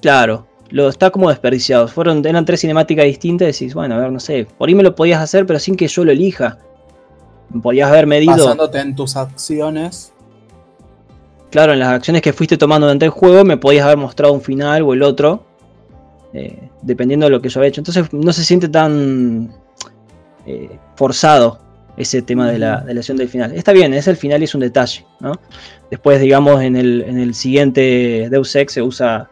Claro, 0.00 0.46
lo 0.70 0.88
está 0.88 1.10
como 1.10 1.28
desperdiciado. 1.28 1.88
Fueron, 1.88 2.24
eran 2.26 2.44
tres 2.44 2.60
cinemáticas 2.60 3.04
distintas 3.04 3.48
y 3.48 3.52
decís, 3.52 3.74
bueno, 3.74 3.94
a 3.94 3.98
ver, 3.98 4.12
no 4.12 4.20
sé, 4.20 4.46
por 4.56 4.68
ahí 4.68 4.74
me 4.74 4.82
lo 4.82 4.94
podías 4.94 5.20
hacer, 5.20 5.46
pero 5.46 5.58
sin 5.58 5.76
que 5.76 5.88
yo 5.88 6.04
lo 6.04 6.12
elija. 6.12 6.58
Podías 7.62 7.90
haber 7.90 8.06
medido. 8.06 8.36
Basándote 8.36 8.78
en 8.78 8.94
tus 8.94 9.16
acciones. 9.16 10.12
Claro, 11.50 11.72
en 11.72 11.78
las 11.78 11.88
acciones 11.88 12.20
que 12.20 12.34
fuiste 12.34 12.58
tomando 12.58 12.86
durante 12.86 13.06
el 13.06 13.10
juego, 13.10 13.44
me 13.44 13.56
podías 13.56 13.86
haber 13.86 13.96
mostrado 13.96 14.34
un 14.34 14.42
final 14.42 14.82
o 14.82 14.92
el 14.92 15.02
otro. 15.02 15.46
Eh, 16.34 16.68
dependiendo 16.82 17.24
de 17.24 17.30
lo 17.30 17.40
que 17.40 17.48
yo 17.48 17.60
había 17.60 17.68
hecho. 17.68 17.80
Entonces 17.80 18.12
no 18.12 18.32
se 18.32 18.44
siente 18.44 18.68
tan 18.68 19.50
eh, 20.46 20.78
forzado 20.94 21.58
ese 21.96 22.22
tema 22.22 22.50
de 22.50 22.58
la, 22.58 22.80
de 22.80 22.94
la 22.94 23.00
acción 23.00 23.16
del 23.16 23.28
final. 23.28 23.54
Está 23.54 23.72
bien, 23.72 23.94
es 23.94 24.06
el 24.08 24.16
final 24.16 24.42
y 24.42 24.44
es 24.44 24.54
un 24.54 24.60
detalle, 24.60 25.04
¿no? 25.20 25.32
Después, 25.90 26.20
digamos, 26.20 26.62
en 26.62 26.76
el, 26.76 27.02
en 27.02 27.18
el 27.18 27.34
siguiente 27.34 28.28
Deus 28.30 28.54
Ex 28.54 28.74
se 28.74 28.82
usa 28.82 29.30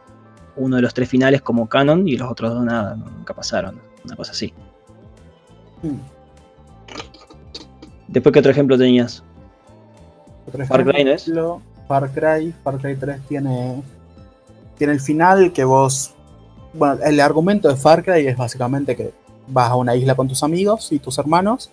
uno 0.57 0.77
de 0.77 0.83
los 0.83 0.95
tres 0.95 1.09
finales 1.09 1.43
como 1.43 1.69
canon 1.69 2.07
y 2.09 2.17
los 2.17 2.31
otros 2.31 2.53
dos 2.53 2.65
nada, 2.65 2.97
nunca 2.97 3.35
pasaron. 3.35 3.81
Una 4.05 4.17
cosa 4.17 4.33
así. 4.33 4.53
Hmm. 5.83 5.99
Después, 8.09 8.33
¿qué 8.33 8.39
otro 8.39 8.53
ejemplo 8.53 8.79
tenías? 8.79 9.23
Far 10.69 10.85
Cry, 10.85 11.05
¿no 11.33 11.61
Far 11.89 12.11
Cry, 12.11 12.55
Far 12.63 12.79
Cry 12.79 12.97
3 12.97 13.21
tiene, 13.29 13.83
tiene 14.79 14.93
el 14.93 15.01
final 15.01 15.53
que 15.53 15.65
vos... 15.65 16.15
Bueno, 16.73 16.99
el 17.05 17.21
argumento 17.21 17.69
de 17.69 17.77
Far 17.77 18.05
Cry 18.05 18.27
es 18.27 18.37
básicamente 18.37 18.95
que 18.95 19.13
vas 19.49 19.71
a 19.71 19.77
una 19.77 19.97
isla 19.97 20.15
con 20.15 20.29
tus 20.29 20.43
amigos 20.43 20.93
y 20.93 20.99
tus 20.99 21.19
hermanos, 21.19 21.71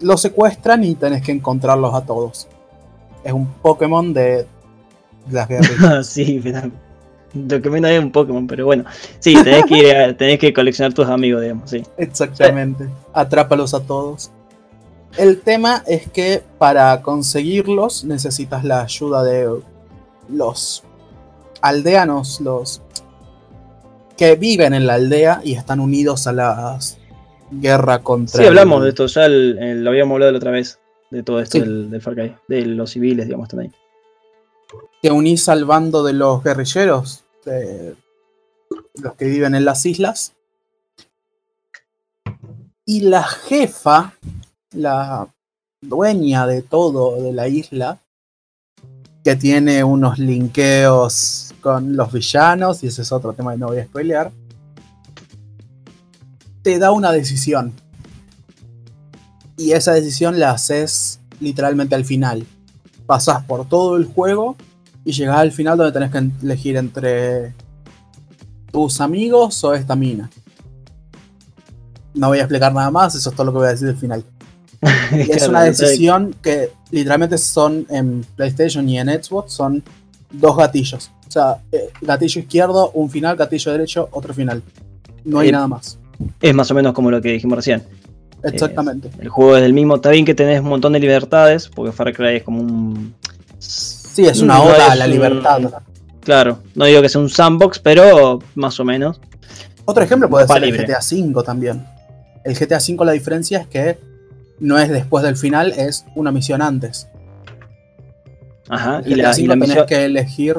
los 0.00 0.20
secuestran 0.20 0.84
y 0.84 0.94
tenés 0.94 1.22
que 1.22 1.32
encontrarlos 1.32 1.94
a 1.94 2.04
todos. 2.04 2.48
Es 3.22 3.32
un 3.32 3.46
Pokémon 3.46 4.12
de 4.12 4.46
las 5.30 5.48
guerras. 5.48 6.06
sí, 6.06 6.40
finalmente. 6.40 6.89
Lo 7.34 7.62
que 7.62 7.70
menos 7.70 7.90
es 7.90 8.00
un 8.00 8.10
Pokémon, 8.10 8.46
pero 8.46 8.66
bueno. 8.66 8.84
Sí, 9.18 9.34
tenés 9.42 9.64
que, 9.66 10.14
tenés 10.18 10.38
que 10.38 10.52
coleccionar 10.52 10.92
tus 10.92 11.06
amigos, 11.06 11.42
digamos, 11.42 11.70
sí. 11.70 11.82
Exactamente. 11.96 12.88
Atrápalos 13.12 13.74
a 13.74 13.80
todos. 13.80 14.32
El 15.16 15.40
tema 15.40 15.82
es 15.86 16.08
que 16.08 16.42
para 16.58 17.02
conseguirlos 17.02 18.04
necesitas 18.04 18.64
la 18.64 18.82
ayuda 18.82 19.24
de 19.24 19.48
los 20.28 20.84
aldeanos, 21.62 22.40
los 22.40 22.82
que 24.16 24.36
viven 24.36 24.72
en 24.74 24.86
la 24.86 24.94
aldea 24.94 25.40
y 25.42 25.54
están 25.54 25.80
unidos 25.80 26.26
a 26.26 26.32
la 26.32 26.78
guerra 27.50 28.00
contra. 28.00 28.40
Sí, 28.40 28.46
hablamos 28.46 28.82
de 28.84 28.90
esto, 28.90 29.06
ya 29.06 29.28
lo 29.28 29.90
habíamos 29.90 30.14
hablado 30.14 30.32
la 30.32 30.38
otra 30.38 30.50
vez, 30.52 30.78
de 31.10 31.22
todo 31.22 31.40
esto 31.40 31.58
del, 31.58 31.90
del 31.90 32.00
Far 32.00 32.14
Cry, 32.14 32.36
de 32.46 32.66
los 32.66 32.90
civiles, 32.90 33.26
digamos, 33.26 33.48
también 33.48 33.72
te 35.02 35.10
unís 35.10 35.48
al 35.48 35.64
bando 35.64 36.02
de 36.04 36.12
los 36.12 36.42
guerrilleros, 36.42 37.24
los 38.94 39.14
que 39.16 39.24
viven 39.24 39.54
en 39.54 39.64
las 39.64 39.86
islas. 39.86 40.34
Y 42.84 43.00
la 43.02 43.22
jefa, 43.22 44.14
la 44.72 45.32
dueña 45.80 46.46
de 46.46 46.62
todo 46.62 47.22
de 47.22 47.32
la 47.32 47.48
isla, 47.48 48.00
que 49.24 49.36
tiene 49.36 49.84
unos 49.84 50.18
linkeos 50.18 51.54
con 51.60 51.96
los 51.96 52.12
villanos, 52.12 52.82
y 52.82 52.88
ese 52.88 53.02
es 53.02 53.12
otro 53.12 53.32
tema 53.32 53.52
que 53.52 53.58
no 53.58 53.68
voy 53.68 53.78
a 53.78 53.84
spoilear, 53.84 54.32
te 56.62 56.78
da 56.78 56.90
una 56.90 57.12
decisión. 57.12 57.72
Y 59.56 59.72
esa 59.72 59.92
decisión 59.92 60.38
la 60.38 60.52
haces 60.52 61.20
literalmente 61.38 61.94
al 61.94 62.04
final. 62.04 62.46
Pasás 63.10 63.42
por 63.44 63.68
todo 63.68 63.96
el 63.96 64.04
juego 64.04 64.54
y 65.04 65.10
llegás 65.10 65.38
al 65.38 65.50
final 65.50 65.76
donde 65.76 65.90
tenés 65.90 66.12
que 66.12 66.30
elegir 66.46 66.76
entre 66.76 67.52
tus 68.70 69.00
amigos 69.00 69.64
o 69.64 69.74
esta 69.74 69.96
mina. 69.96 70.30
No 72.14 72.28
voy 72.28 72.38
a 72.38 72.42
explicar 72.42 72.72
nada 72.72 72.88
más, 72.92 73.16
eso 73.16 73.30
es 73.30 73.34
todo 73.34 73.46
lo 73.46 73.52
que 73.52 73.58
voy 73.58 73.66
a 73.66 73.70
decir 73.70 73.88
del 73.88 73.96
final. 73.96 74.24
es 75.10 75.48
una 75.48 75.64
decisión 75.64 76.36
que 76.40 76.70
literalmente 76.92 77.36
son 77.38 77.84
en 77.90 78.24
PlayStation 78.36 78.88
y 78.88 79.00
en 79.00 79.08
Xbox, 79.08 79.54
son 79.54 79.82
dos 80.30 80.56
gatillos. 80.56 81.10
O 81.26 81.32
sea, 81.32 81.64
eh, 81.72 81.88
gatillo 82.02 82.42
izquierdo, 82.42 82.92
un 82.92 83.10
final, 83.10 83.34
gatillo 83.34 83.72
derecho, 83.72 84.08
otro 84.12 84.32
final. 84.32 84.62
No 85.24 85.40
hay 85.40 85.48
eh, 85.48 85.52
nada 85.52 85.66
más. 85.66 85.98
Es 86.40 86.54
más 86.54 86.70
o 86.70 86.74
menos 86.74 86.92
como 86.92 87.10
lo 87.10 87.20
que 87.20 87.32
dijimos 87.32 87.56
recién. 87.56 87.82
Exactamente. 88.42 89.08
Eh, 89.08 89.22
el 89.22 89.28
juego 89.28 89.56
es 89.56 89.62
del 89.62 89.72
mismo. 89.72 89.96
Está 89.96 90.10
bien 90.10 90.24
que 90.24 90.34
tenés 90.34 90.60
un 90.60 90.68
montón 90.68 90.92
de 90.92 91.00
libertades, 91.00 91.68
porque 91.68 91.92
Far 91.92 92.12
Cry 92.12 92.36
es 92.36 92.42
como 92.42 92.62
un 92.62 93.14
Sí, 93.60 94.26
es 94.26 94.40
una 94.40 94.62
oda 94.62 94.92
a 94.92 94.96
la 94.96 95.06
libertad. 95.06 95.60
claro, 96.20 96.58
no 96.74 96.84
digo 96.86 97.00
que 97.02 97.08
sea 97.08 97.20
un 97.20 97.28
sandbox, 97.28 97.78
pero 97.78 98.40
más 98.54 98.80
o 98.80 98.84
menos. 98.84 99.20
Otro 99.84 100.02
ejemplo 100.02 100.28
puede 100.28 100.46
ser 100.46 100.64
el 100.64 100.76
GTA 100.76 100.98
V 100.98 101.42
también. 101.44 101.86
El 102.44 102.58
GTA 102.58 102.78
V 102.78 103.04
la 103.04 103.12
diferencia 103.12 103.58
es 103.58 103.66
que 103.66 103.98
no 104.58 104.78
es 104.78 104.88
después 104.88 105.24
del 105.24 105.36
final, 105.36 105.72
es 105.76 106.04
una 106.14 106.32
misión 106.32 106.60
antes. 106.62 107.06
Ajá, 108.68 109.02
y 109.04 109.14
la, 109.14 109.32
tenés 109.32 109.82
que 109.86 110.04
elegir 110.04 110.56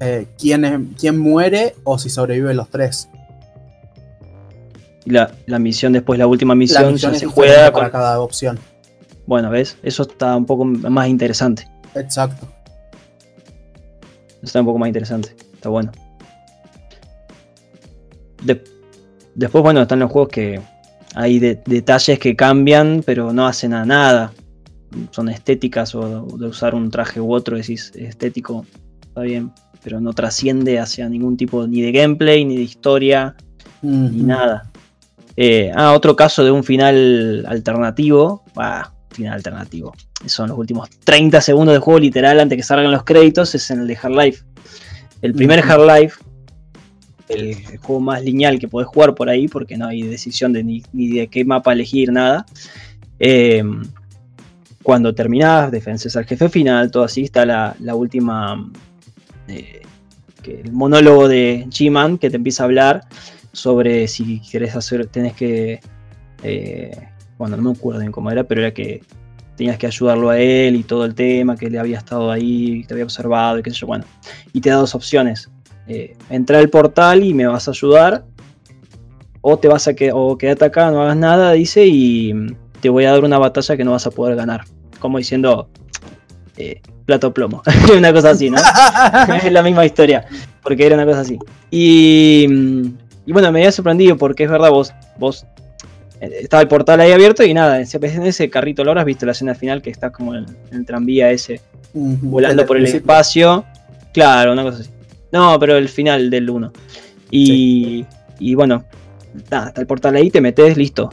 eh, 0.00 0.26
quién, 0.38 0.94
quién 0.98 1.18
muere 1.18 1.74
o 1.84 1.98
si 1.98 2.10
sobreviven 2.10 2.56
los 2.56 2.68
tres. 2.70 3.08
Y 5.04 5.10
la, 5.10 5.58
misión 5.58 5.92
después, 5.92 6.18
la 6.18 6.26
última 6.26 6.54
misión, 6.54 6.96
ya 6.96 7.12
se 7.14 7.26
juega 7.26 7.70
para 7.72 7.90
cada 7.90 8.20
opción. 8.20 8.58
Bueno, 9.26 9.50
¿ves? 9.50 9.76
Eso 9.82 10.02
está 10.02 10.36
un 10.36 10.46
poco 10.46 10.64
más 10.64 11.08
interesante. 11.08 11.68
Exacto. 11.94 12.48
Está 14.42 14.60
un 14.60 14.66
poco 14.66 14.78
más 14.78 14.88
interesante. 14.88 15.34
Está 15.54 15.68
bueno. 15.68 15.92
después, 19.34 19.62
bueno, 19.62 19.82
están 19.82 20.00
los 20.00 20.10
juegos 20.10 20.30
que 20.30 20.60
hay 21.14 21.38
detalles 21.38 22.18
que 22.18 22.36
cambian, 22.36 23.02
pero 23.04 23.32
no 23.32 23.46
hacen 23.46 23.72
a 23.72 23.84
nada. 23.84 24.32
Son 25.10 25.28
estéticas 25.28 25.94
o 25.94 26.26
de 26.38 26.46
usar 26.46 26.74
un 26.74 26.90
traje 26.90 27.20
u 27.20 27.32
otro, 27.32 27.56
decís 27.56 27.92
estético, 27.94 28.64
está 29.00 29.22
bien, 29.22 29.52
pero 29.82 30.00
no 30.00 30.12
trasciende 30.12 30.78
hacia 30.78 31.08
ningún 31.08 31.36
tipo 31.36 31.66
ni 31.66 31.82
de 31.82 31.92
gameplay, 31.92 32.44
ni 32.44 32.56
de 32.56 32.62
historia, 32.62 33.34
ni 33.82 34.22
nada. 34.22 34.70
Eh, 35.36 35.70
ah, 35.74 35.92
otro 35.92 36.14
caso 36.14 36.44
de 36.44 36.50
un 36.50 36.64
final 36.64 37.44
alternativo. 37.48 38.44
Ah, 38.56 38.92
final 39.10 39.34
alternativo. 39.34 39.94
Son 40.26 40.48
los 40.48 40.58
últimos 40.58 40.90
30 41.04 41.40
segundos 41.40 41.74
de 41.74 41.78
juego 41.78 42.00
literal 42.00 42.40
antes 42.40 42.56
que 42.56 42.62
salgan 42.62 42.90
los 42.90 43.04
créditos, 43.04 43.54
es 43.54 43.70
en 43.70 43.80
el 43.80 43.86
de 43.86 43.98
Half-Life. 44.00 44.44
El 45.22 45.34
primer 45.34 45.60
Half-Life, 45.60 46.16
el, 47.28 47.78
juego 47.78 48.00
más 48.00 48.22
lineal 48.22 48.58
que 48.58 48.68
podés 48.68 48.88
jugar 48.88 49.14
por 49.14 49.28
ahí, 49.28 49.48
porque 49.48 49.76
no 49.76 49.86
hay 49.86 50.02
decisión 50.02 50.52
de 50.52 50.64
ni, 50.64 50.82
de 50.92 51.28
qué 51.28 51.44
mapa 51.44 51.72
elegir, 51.72 52.12
nada. 52.12 52.44
Em, 53.18 53.82
cuando 54.82 55.14
terminás, 55.14 55.70
defenses 55.70 56.16
al 56.16 56.26
jefe 56.26 56.48
final, 56.48 56.90
todo 56.90 57.04
así, 57.04 57.22
está 57.22 57.46
la, 57.46 57.76
la 57.80 57.94
última. 57.94 58.70
eh, 59.48 59.82
que 60.42 60.60
el 60.60 60.72
monólogo 60.72 61.26
de 61.26 61.64
G-Man 61.70 62.18
que 62.18 62.28
te 62.28 62.36
empieza 62.36 62.62
a 62.62 62.66
hablar 62.66 63.00
sobre 63.54 64.06
si 64.08 64.40
querés 64.40 64.76
hacer, 64.76 65.06
tenés 65.06 65.32
que. 65.34 65.80
eh, 66.42 67.08
bueno, 67.38 67.56
no 67.56 67.62
me 67.62 67.70
acuerdo 67.72 68.00
bien 68.00 68.12
cómo 68.12 68.30
era, 68.30 68.44
pero 68.44 68.60
era 68.60 68.72
que 68.72 69.02
tenías 69.56 69.78
que 69.78 69.86
ayudarlo 69.86 70.30
a 70.30 70.38
él 70.38 70.76
y 70.76 70.82
todo 70.82 71.04
el 71.04 71.14
tema, 71.14 71.56
que 71.56 71.66
él 71.66 71.78
había 71.78 71.98
estado 71.98 72.30
ahí, 72.30 72.84
te 72.84 72.94
había 72.94 73.04
observado 73.04 73.58
y 73.58 73.62
qué 73.62 73.70
sé 73.70 73.76
yo, 73.76 73.86
bueno. 73.86 74.04
Y 74.52 74.60
te 74.60 74.70
da 74.70 74.76
dos 74.76 74.94
opciones. 74.94 75.50
Eh, 75.86 76.16
entra 76.30 76.58
al 76.58 76.70
portal 76.70 77.24
y 77.24 77.34
me 77.34 77.46
vas 77.46 77.68
a 77.68 77.70
ayudar. 77.70 78.24
O 79.40 79.58
te 79.58 79.68
vas 79.68 79.86
a 79.88 79.94
que 79.94 80.10
o 80.12 80.38
quedate 80.38 80.64
acá, 80.64 80.90
no 80.90 81.02
hagas 81.02 81.16
nada, 81.16 81.52
dice, 81.52 81.84
y 81.86 82.32
te 82.80 82.88
voy 82.88 83.04
a 83.04 83.12
dar 83.12 83.24
una 83.24 83.38
batalla 83.38 83.76
que 83.76 83.84
no 83.84 83.92
vas 83.92 84.06
a 84.06 84.10
poder 84.10 84.36
ganar. 84.36 84.64
Como 84.98 85.18
diciendo 85.18 85.68
eh, 86.56 86.80
plato 87.04 87.32
plomo. 87.32 87.62
una 87.96 88.12
cosa 88.12 88.30
así, 88.30 88.50
¿no? 88.50 88.56
es 89.42 89.52
la 89.52 89.62
misma 89.62 89.84
historia. 89.84 90.24
Porque 90.62 90.86
era 90.86 90.94
una 90.94 91.04
cosa 91.04 91.20
así. 91.20 91.38
Y, 91.70 92.46
mm, 92.48 92.86
y 93.26 93.32
bueno, 93.32 93.50
me 93.52 93.60
había 93.60 93.72
sorprendido 93.72 94.16
porque 94.16 94.44
es 94.44 94.50
verdad, 94.50 94.70
vos, 94.70 94.92
vos 95.18 95.46
eh, 96.20 96.30
estaba 96.42 96.62
el 96.62 96.68
portal 96.68 97.00
ahí 97.00 97.12
abierto 97.12 97.42
y 97.44 97.54
nada, 97.54 97.76
en 97.76 97.82
ese, 97.82 97.98
en 97.98 98.22
ese 98.26 98.50
carrito 98.50 98.84
lo 98.84 98.90
habrás 98.90 99.04
visto 99.06 99.26
la 99.26 99.32
escena 99.32 99.54
final 99.54 99.82
que 99.82 99.90
está 99.90 100.10
como 100.10 100.34
en, 100.34 100.44
en 100.70 100.78
el 100.78 100.86
tranvía 100.86 101.30
ese 101.30 101.60
volando 101.92 102.66
por 102.66 102.76
el 102.76 102.82
principio. 102.84 103.00
espacio. 103.00 103.64
Claro, 104.12 104.52
una 104.52 104.62
cosa 104.62 104.80
así. 104.82 104.90
No, 105.32 105.58
pero 105.58 105.76
el 105.76 105.88
final 105.88 106.30
del 106.30 106.48
1. 106.50 106.72
Y, 107.30 108.06
y 108.38 108.54
bueno, 108.54 108.84
nada, 109.50 109.68
está 109.68 109.80
el 109.80 109.86
portal 109.86 110.14
ahí, 110.16 110.30
te 110.30 110.40
metes, 110.40 110.76
listo. 110.76 111.10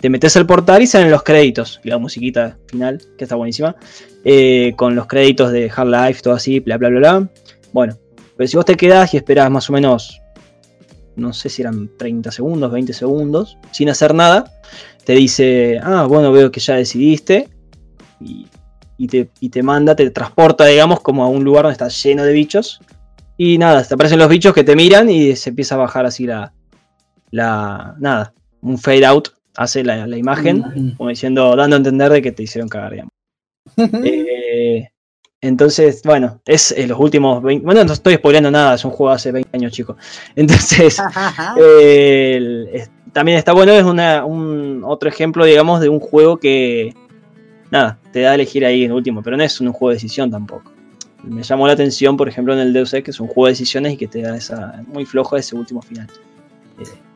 Te 0.00 0.08
metes 0.08 0.36
al 0.36 0.46
portal 0.46 0.80
y 0.82 0.86
salen 0.86 1.10
los 1.10 1.22
créditos. 1.22 1.80
Y 1.84 1.88
la 1.88 1.98
musiquita 1.98 2.56
final, 2.66 3.02
que 3.18 3.24
está 3.24 3.36
buenísima. 3.36 3.76
eh, 4.24 4.72
con 4.76 4.94
los 4.94 5.06
créditos 5.06 5.50
de 5.52 5.70
Hard 5.74 5.88
Life, 5.88 6.22
todo 6.22 6.34
así, 6.34 6.60
bla, 6.60 6.76
bla, 6.78 6.88
bla, 6.88 6.98
bla. 7.00 7.28
Bueno, 7.72 7.96
pero 8.36 8.48
si 8.48 8.56
vos 8.56 8.64
te 8.64 8.76
quedás 8.76 9.12
y 9.14 9.16
esperás 9.16 9.50
más 9.50 9.68
o 9.68 9.72
menos, 9.72 10.20
no 11.18 11.32
sé 11.32 11.48
si 11.48 11.62
eran 11.62 11.90
30 11.98 12.30
segundos, 12.32 12.72
20 12.72 12.92
segundos, 12.92 13.58
sin 13.70 13.88
hacer 13.90 14.14
nada, 14.14 14.50
te 15.04 15.14
dice, 15.14 15.78
ah, 15.82 16.06
bueno, 16.06 16.32
veo 16.32 16.50
que 16.50 16.60
ya 16.60 16.74
decidiste. 16.76 17.48
Y, 18.20 18.46
y 18.96 19.06
te, 19.06 19.30
y 19.40 19.48
te 19.50 19.62
manda, 19.62 19.94
te 19.94 20.10
transporta, 20.10 20.64
digamos, 20.66 21.00
como 21.00 21.22
a 21.24 21.28
un 21.28 21.44
lugar 21.44 21.64
donde 21.64 21.72
está 21.72 21.88
lleno 21.88 22.24
de 22.24 22.32
bichos. 22.32 22.80
Y 23.36 23.58
nada, 23.58 23.84
te 23.84 23.94
aparecen 23.94 24.18
los 24.18 24.28
bichos 24.28 24.52
que 24.52 24.64
te 24.64 24.74
miran 24.74 25.08
y 25.08 25.36
se 25.36 25.50
empieza 25.50 25.76
a 25.76 25.78
bajar 25.78 26.06
así 26.06 26.26
la. 26.26 26.52
la 27.30 27.94
nada, 27.98 28.32
un 28.60 28.78
fade 28.78 29.06
out, 29.06 29.28
hace 29.56 29.84
la, 29.84 30.06
la 30.06 30.16
imagen, 30.16 30.58
Ujú. 30.60 30.96
como 30.96 31.10
diciendo, 31.10 31.54
dando 31.54 31.76
a 31.76 31.78
entender 31.78 32.10
de 32.10 32.22
que 32.22 32.32
te 32.32 32.42
hicieron 32.42 32.68
cagar, 32.68 32.92
digamos. 32.92 33.12
Eh, 34.04 34.88
entonces, 35.40 36.02
bueno, 36.04 36.40
es 36.46 36.72
eh, 36.72 36.86
los 36.86 36.98
últimos 36.98 37.42
20. 37.42 37.64
Bueno, 37.64 37.84
no 37.84 37.92
estoy 37.92 38.14
spoileando 38.14 38.50
nada, 38.50 38.74
es 38.74 38.84
un 38.84 38.90
juego 38.90 39.12
hace 39.12 39.30
20 39.32 39.50
años, 39.56 39.72
chicos. 39.72 39.96
Entonces, 40.36 40.98
eh, 41.58 42.34
el- 42.36 42.68
es- 42.72 42.90
también 43.12 43.38
está 43.38 43.52
bueno, 43.52 43.72
es 43.72 43.84
una, 43.84 44.24
un 44.24 44.82
otro 44.84 45.08
ejemplo, 45.08 45.44
digamos, 45.44 45.80
de 45.80 45.88
un 45.88 45.98
juego 45.98 46.36
que, 46.38 46.94
nada, 47.70 47.98
te 48.12 48.20
da 48.20 48.32
a 48.32 48.34
elegir 48.34 48.64
ahí 48.64 48.84
en 48.84 48.92
último, 48.92 49.22
pero 49.22 49.36
no 49.36 49.42
es 49.42 49.60
un 49.60 49.72
juego 49.72 49.90
de 49.90 49.94
decisión 49.96 50.30
tampoco. 50.30 50.70
Me 51.24 51.42
llamó 51.42 51.66
la 51.66 51.72
atención, 51.72 52.16
por 52.16 52.28
ejemplo, 52.28 52.52
en 52.52 52.60
el 52.60 52.72
Deus 52.72 52.92
Ex, 52.94 53.04
que 53.04 53.10
es 53.10 53.18
un 53.20 53.26
juego 53.26 53.46
de 53.46 53.52
decisiones 53.52 53.94
y 53.94 53.96
que 53.96 54.06
te 54.06 54.22
da 54.22 54.36
esa 54.36 54.82
muy 54.86 55.04
flojo 55.04 55.36
ese 55.36 55.56
último 55.56 55.82
final. 55.82 56.06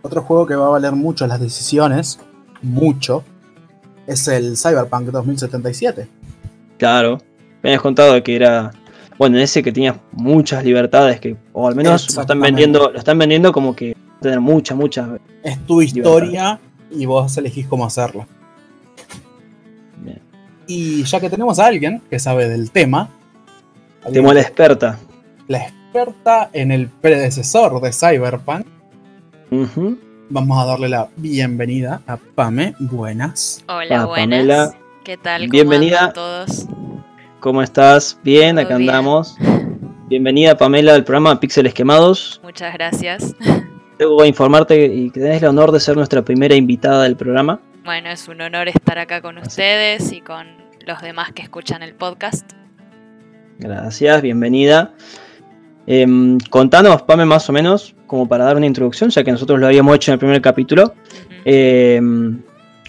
Otro 0.03 0.23
juego 0.23 0.47
que 0.47 0.57
va 0.57 0.67
a 0.67 0.71
valer 0.71 0.93
mucho 0.93 1.27
las 1.29 1.41
decisiones, 1.41 2.19
mucho, 2.63 3.23
es 4.07 4.27
el 4.27 4.57
Cyberpunk 4.57 5.11
2077. 5.11 6.09
Claro, 6.79 7.19
me 7.63 7.71
habías 7.71 7.83
contado 7.83 8.23
que 8.23 8.35
era, 8.37 8.73
bueno, 9.19 9.37
en 9.37 9.43
ese 9.43 9.63
que 9.63 9.73
tenías 9.73 9.97
muchas 10.13 10.65
libertades, 10.65 11.21
que, 11.21 11.37
o 11.53 11.69
al 11.69 11.75
menos 11.75 12.15
lo 12.15 12.21
están 12.23 12.41
vendiendo, 12.41 12.91
lo 12.91 12.99
están 12.99 13.19
vendiendo 13.19 13.53
como 13.53 13.75
que 13.77 13.97
tener 14.21 14.41
muchas, 14.41 14.77
muchas. 14.77 15.09
Es 15.43 15.59
tu 15.67 15.81
historia 15.83 16.59
y 16.91 17.07
vos 17.07 17.37
elegís 17.37 17.67
cómo 17.67 17.85
hacerla. 17.87 18.27
Bien. 19.99 20.21
Y 20.67 21.05
ya 21.05 21.21
que 21.21 21.31
tenemos 21.31 21.59
a 21.59 21.67
alguien 21.67 22.03
que 22.11 22.19
sabe 22.19 22.49
del 22.49 22.71
tema, 22.71 23.09
a 24.05 24.11
la 24.11 24.41
experta. 24.41 24.99
la 25.49 25.59
experta 25.59 26.51
en 26.53 26.73
el 26.73 26.89
predecesor 26.89 27.81
de 27.81 27.93
Cyberpunk, 27.93 28.67
vamos 30.31 30.63
a 30.63 30.65
darle 30.67 30.89
la 30.89 31.09
bienvenida 31.17 32.01
a 32.07 32.17
Pame. 32.17 32.75
Buenas. 32.81 33.63
Hola, 33.69 34.03
Ah, 34.03 34.07
buenas. 34.07 34.39
Pamela. 34.39 34.75
¿Qué 35.05 35.17
tal? 35.17 35.43
¿Cómo 35.43 35.53
Bienvenida. 35.53 35.99
andan 35.99 36.13
todos? 36.15 36.67
¿Cómo 37.43 37.61
estás? 37.61 38.21
Bien, 38.23 38.57
acá 38.57 38.77
bien. 38.77 38.89
andamos. 38.89 39.37
Bienvenida 40.09 40.57
Pamela 40.57 40.95
al 40.95 41.03
programa 41.03 41.41
Píxeles 41.41 41.75
Quemados. 41.75 42.41
Muchas 42.45 42.73
gracias. 42.73 43.35
Que 43.99 44.27
informarte 44.27 44.87
y 44.87 45.11
que 45.11 45.21
tenés 45.21 45.43
el 45.43 45.49
honor 45.49 45.71
de 45.71 45.79
ser 45.79 45.97
nuestra 45.97 46.23
primera 46.23 46.57
invitada 46.57 47.05
del 47.05 47.15
programa. 47.15 47.61
Bueno, 47.85 48.11
es 48.11 48.27
un 48.27 48.41
honor 48.41 48.67
estar 48.67 48.99
acá 48.99 49.21
con 49.21 49.39
Así. 49.39 49.49
ustedes 49.49 50.13
y 50.13 50.21
con 50.21 50.47
los 50.85 51.01
demás 51.03 51.31
que 51.33 51.43
escuchan 51.43 51.85
el 51.85 51.95
podcast. 51.95 52.51
Gracias, 53.59 54.23
bienvenida. 54.23 54.93
Em, 55.87 56.39
contanos, 56.51 57.03
Pame, 57.03 57.27
más 57.27 57.49
o 57.49 57.53
menos, 57.53 57.95
como 58.09 58.27
para 58.29 58.45
dar 58.45 58.57
una 58.57 58.67
introducción, 58.67 59.11
ya 59.11 59.23
que 59.23 59.31
nosotros 59.31 59.61
lo 59.61 59.67
habíamos 59.67 59.95
hecho 59.95 60.11
en 60.11 60.15
el 60.15 60.19
primer 60.19 60.43
capítulo. 60.43 60.95
Em, 61.45 62.43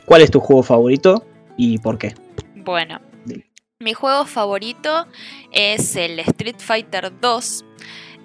¿Cuál 0.05 0.21
es 0.21 0.31
tu 0.31 0.39
juego 0.39 0.63
favorito 0.63 1.25
y 1.57 1.77
por 1.77 1.99
qué? 1.99 2.15
Bueno. 2.55 2.99
Mi 3.83 3.93
juego 3.93 4.25
favorito 4.25 5.07
es 5.51 5.95
el 5.95 6.19
Street 6.19 6.55
Fighter 6.57 7.11
2. 7.19 7.65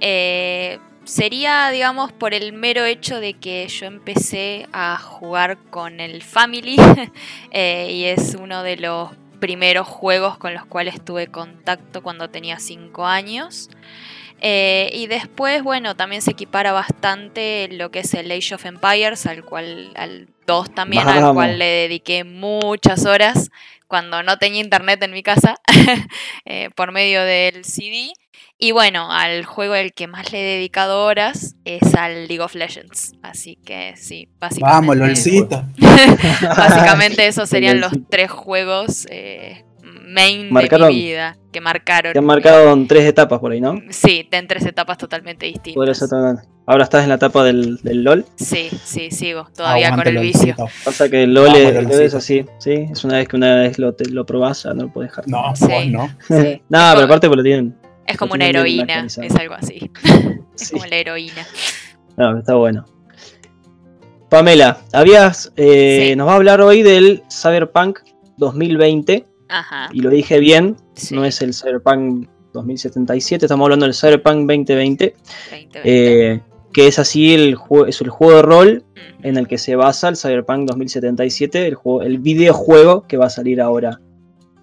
Eh, 0.01 0.79
sería, 1.05 1.71
digamos, 1.71 2.13
por 2.13 2.33
el 2.33 2.53
mero 2.53 2.85
hecho 2.85 3.21
de 3.21 3.35
que 3.35 3.67
yo 3.69 3.87
empecé 3.87 4.69
a 4.73 4.97
jugar 4.97 5.59
con 5.71 6.01
el 6.01 6.23
Family 6.23 6.77
eh, 7.51 7.91
y 7.91 8.05
es 8.05 8.37
uno 8.41 8.63
de 8.63 8.77
los 8.77 9.11
primeros 9.41 9.87
juegos 9.87 10.39
con 10.39 10.55
los 10.55 10.65
cuales 10.67 11.05
tuve 11.05 11.27
contacto 11.27 12.03
cuando 12.03 12.31
tenía 12.31 12.59
5 12.59 13.07
años. 13.07 13.69
Eh, 14.41 14.91
y 14.95 15.09
después, 15.09 15.65
bueno, 15.65 15.97
también 15.97 16.23
se 16.23 16.31
equipara 16.31 16.71
bastante 16.71 17.69
lo 17.73 17.91
que 17.91 18.01
es 18.01 18.15
el 18.15 18.31
Age 18.31 18.55
of 18.55 18.67
Empires, 18.67 19.27
al 19.27 19.45
cual, 19.45 19.91
al 19.97 20.29
2 20.47 20.75
también, 20.75 21.09
al 21.09 21.35
cual 21.35 21.59
le 21.59 21.65
dediqué 21.65 22.23
muchas 22.23 23.05
horas 23.05 23.51
cuando 23.89 24.23
no 24.23 24.39
tenía 24.39 24.61
internet 24.61 25.03
en 25.03 25.13
mi 25.13 25.23
casa, 25.23 25.57
eh, 26.45 26.71
por 26.77 26.93
medio 26.93 27.23
del 27.25 27.65
CD. 27.65 28.13
Y 28.61 28.73
bueno, 28.73 29.11
al 29.13 29.45
juego 29.45 29.75
al 29.75 29.93
que 29.93 30.09
más 30.09 30.33
le 30.33 30.41
he 30.41 30.57
dedicado 30.57 31.05
horas 31.05 31.57
es 31.65 31.95
al 31.95 32.27
League 32.27 32.41
of 32.41 32.55
Legends. 32.55 33.15
Así 33.23 33.57
que 33.65 33.95
sí, 33.97 34.29
básicamente. 34.39 34.75
Vamos, 34.75 34.97
LOLcito. 34.97 35.65
Básicamente 36.57 37.27
esos 37.27 37.49
serían 37.51 37.81
los 37.81 37.93
tres 38.11 38.31
juegos 38.31 39.07
eh, 39.11 39.65
main 40.09 40.51
Marcaron- 40.51 40.89
de 40.89 40.95
mi 40.95 41.03
vida 41.03 41.37
que 41.53 41.61
marcaron. 41.61 42.13
Te 42.13 42.19
han 42.19 42.25
marcado 42.25 42.73
en 42.73 42.87
tres 42.87 43.05
etapas 43.05 43.39
por 43.39 43.53
ahí, 43.53 43.61
¿no? 43.61 43.81
Sí, 43.91 44.29
en 44.31 44.47
tres 44.49 44.65
etapas 44.67 44.99
totalmente 44.99 45.47
distintas. 45.47 45.99
Ser 45.99 46.09
tan- 46.09 46.39
Ahora 46.67 46.85
estás 46.85 47.03
en 47.03 47.09
la 47.09 47.15
etapa 47.15 47.45
del, 47.45 47.79
del 47.83 48.05
LOL. 48.05 48.27
Sí, 48.37 48.69
sí, 48.85 49.11
sigo 49.11 49.47
todavía 49.57 49.87
Aguante 49.89 50.11
con 50.11 50.17
el 50.19 50.23
vicio. 50.23 50.55
LOLcito. 50.59 50.85
Pasa 50.85 51.09
que 51.09 51.23
el 51.23 51.33
LOL, 51.33 51.49
es, 51.49 51.57
el 51.57 51.75
LOL 51.85 51.93
es 51.93 52.13
LOLcito. 52.13 52.17
así, 52.19 52.45
¿sí? 52.59 52.73
Es 52.93 53.05
una 53.05 53.17
vez 53.17 53.29
que 53.29 53.37
una 53.37 53.57
vez 53.57 53.79
lo, 53.79 53.95
te- 53.95 54.11
lo 54.11 54.27
probás, 54.27 54.65
ya 54.65 54.75
no 54.75 54.83
lo 54.85 54.93
puedes 54.93 55.11
dejar. 55.11 55.27
No, 55.29 55.57
Sí. 55.57 55.89
no. 55.89 56.09
Sí. 56.27 56.29
no, 56.29 56.39
Es 56.43 56.61
pero 56.69 56.93
como- 56.95 57.05
aparte 57.05 57.27
porque 57.29 57.37
lo 57.39 57.43
tienen. 57.43 57.75
Es 58.07 58.17
como 58.19 58.35
una 58.35 58.47
heroína, 58.47 59.05
es 59.07 59.19
algo 59.19 59.55
así. 59.55 59.91
Es 60.55 60.69
Sí. 60.69 60.73
como 60.75 60.87
la 60.87 60.97
heroína. 60.97 61.47
No, 62.19 62.39
está 62.39 62.55
bueno. 62.55 62.85
Pamela, 64.29 64.79
habías, 64.93 65.53
eh, 65.57 66.09
Sí. 66.11 66.17
nos 66.17 66.27
va 66.29 66.33
a 66.33 66.37
hablar 66.37 66.61
hoy 66.61 66.83
del 66.83 67.23
Cyberpunk 67.31 68.01
2020, 68.37 69.25
Ajá. 69.49 69.89
y 69.93 70.01
lo 70.01 70.11
dije 70.11 70.41
bien, 70.41 70.77
Sí, 70.95 71.15
no 71.15 71.25
es 71.25 71.41
el 71.43 71.55
Cyberpunk 71.55 72.29
2077, 72.53 73.47
estamos 73.47 73.65
hablando 73.65 73.87
del 73.87 73.95
Cyberpunk 73.95 74.49
2020, 74.49 75.15
2020. 75.51 75.81
eh, 75.85 76.41
que 76.73 76.87
es 76.87 76.99
así, 76.99 77.35
el 77.35 77.55
juego, 77.55 77.87
es 77.87 78.01
el 78.01 78.11
juego 78.11 78.37
de 78.37 78.43
rol 78.43 78.85
en 79.23 79.37
el 79.37 79.49
que 79.49 79.59
se 79.59 79.77
basa 79.77 80.09
el 80.09 80.17
Cyberpunk 80.17 80.69
2077, 80.69 81.67
el, 81.67 81.75
juego, 81.75 82.03
el 82.03 82.19
videojuego 82.19 83.07
que 83.07 83.17
va 83.17 83.27
a 83.27 83.31
salir 83.31 83.61
ahora, 83.61 84.01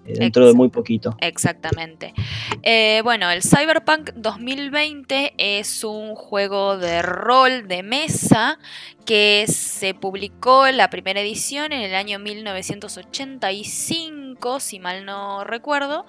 eh, 0.06 0.14
dentro 0.18 0.46
de 0.46 0.54
muy 0.54 0.68
poquito. 0.68 1.16
Exactamente. 1.20 2.14
Eh, 2.62 3.00
bueno, 3.02 3.30
el 3.30 3.42
Cyberpunk 3.42 4.10
2020 4.14 5.34
es 5.36 5.84
un 5.84 6.14
juego 6.14 6.78
de 6.78 7.02
rol 7.02 7.66
de 7.66 7.82
mesa 7.82 8.58
que 9.04 9.44
se 9.48 9.94
publicó 9.94 10.68
la 10.70 10.90
primera 10.90 11.20
edición 11.20 11.72
en 11.72 11.82
el 11.82 11.94
año 11.94 12.18
1985, 12.18 14.25
si 14.60 14.78
mal 14.78 15.04
no 15.04 15.44
recuerdo. 15.44 16.06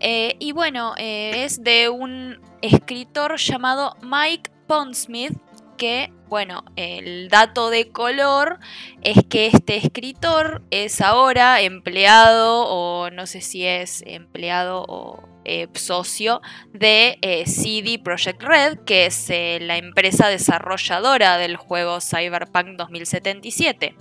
Eh, 0.00 0.36
y 0.38 0.52
bueno, 0.52 0.94
eh, 0.96 1.44
es 1.44 1.62
de 1.62 1.88
un 1.88 2.40
escritor 2.62 3.36
llamado 3.38 3.96
Mike 4.02 4.50
Pondsmith 4.66 5.36
que 5.76 6.12
Bueno, 6.28 6.62
el 6.76 7.28
dato 7.28 7.70
de 7.70 7.90
color 7.90 8.60
es 9.02 9.18
que 9.28 9.46
este 9.46 9.76
escritor 9.76 10.62
es 10.70 11.00
ahora 11.00 11.60
empleado 11.62 12.66
o 12.68 13.10
no 13.10 13.26
sé 13.26 13.40
si 13.40 13.64
es 13.64 14.04
empleado 14.06 14.84
o 14.86 15.28
eh, 15.44 15.66
socio 15.74 16.40
de 16.72 17.18
CD 17.46 17.98
Projekt 17.98 18.42
Red, 18.42 18.80
que 18.84 19.06
es 19.06 19.28
la 19.30 19.78
empresa 19.78 20.28
desarrolladora 20.28 21.38
del 21.38 21.56
juego 21.56 21.98
Cyberpunk 22.00 22.76
2077. 22.76 23.96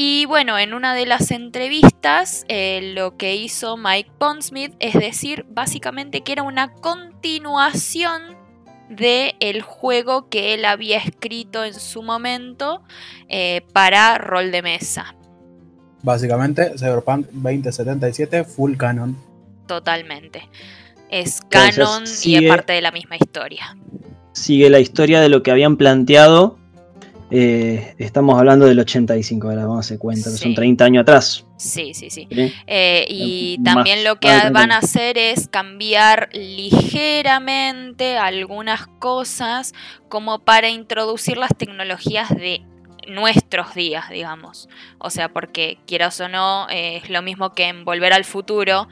Y 0.00 0.26
bueno, 0.26 0.56
en 0.60 0.74
una 0.74 0.94
de 0.94 1.06
las 1.06 1.32
entrevistas 1.32 2.46
lo 2.48 3.16
que 3.16 3.34
hizo 3.34 3.76
Mike 3.76 4.12
Pondsmith 4.16 4.72
es 4.78 4.94
decir 4.94 5.44
básicamente 5.48 6.20
que 6.20 6.30
era 6.30 6.44
una 6.44 6.72
continuación 6.72 8.36
del 8.88 9.34
el 9.40 9.60
juego 9.62 10.28
que 10.28 10.54
él 10.54 10.66
había 10.66 10.98
escrito 10.98 11.64
en 11.64 11.74
su 11.74 12.04
momento 12.04 12.84
para 13.72 14.18
rol 14.18 14.52
de 14.52 14.62
mesa. 14.62 15.16
Básicamente, 16.04 16.74
Cyberpunk 16.78 17.26
2077 17.32 18.44
full 18.44 18.76
canon. 18.76 19.16
Totalmente. 19.66 20.48
Es 21.10 21.40
canon 21.48 22.04
y 22.22 22.36
es 22.36 22.48
parte 22.48 22.72
de 22.72 22.82
la 22.82 22.92
misma 22.92 23.16
historia. 23.16 23.76
Sigue 24.30 24.70
la 24.70 24.78
historia 24.78 25.20
de 25.20 25.28
lo 25.28 25.42
que 25.42 25.50
habían 25.50 25.76
planteado. 25.76 26.56
Eh, 27.30 27.94
estamos 27.98 28.38
hablando 28.38 28.66
del 28.66 28.78
85, 28.78 29.48
ahora 29.48 29.62
vamos 29.62 29.76
a 29.76 29.80
hacer 29.80 29.98
cuenta, 29.98 30.30
que 30.30 30.36
son 30.36 30.54
30 30.54 30.84
años 30.84 31.02
atrás. 31.02 31.44
Sí, 31.56 31.92
sí, 31.92 32.10
sí. 32.10 32.26
Eh, 32.66 33.06
y 33.08 33.58
también 33.62 34.04
lo 34.04 34.16
que 34.16 34.28
van 34.50 34.72
a 34.72 34.78
hacer 34.78 35.18
es 35.18 35.48
cambiar 35.48 36.30
ligeramente 36.32 38.16
algunas 38.16 38.86
cosas 38.98 39.74
como 40.08 40.38
para 40.38 40.70
introducir 40.70 41.36
las 41.36 41.54
tecnologías 41.56 42.30
de 42.30 42.62
nuestros 43.08 43.74
días, 43.74 44.08
digamos. 44.10 44.68
O 44.98 45.10
sea, 45.10 45.28
porque 45.28 45.78
quieras 45.86 46.20
o 46.20 46.28
no, 46.28 46.68
eh, 46.70 47.00
es 47.02 47.10
lo 47.10 47.22
mismo 47.22 47.54
que 47.54 47.64
en 47.64 47.84
Volver 47.84 48.12
al 48.12 48.24
Futuro, 48.24 48.88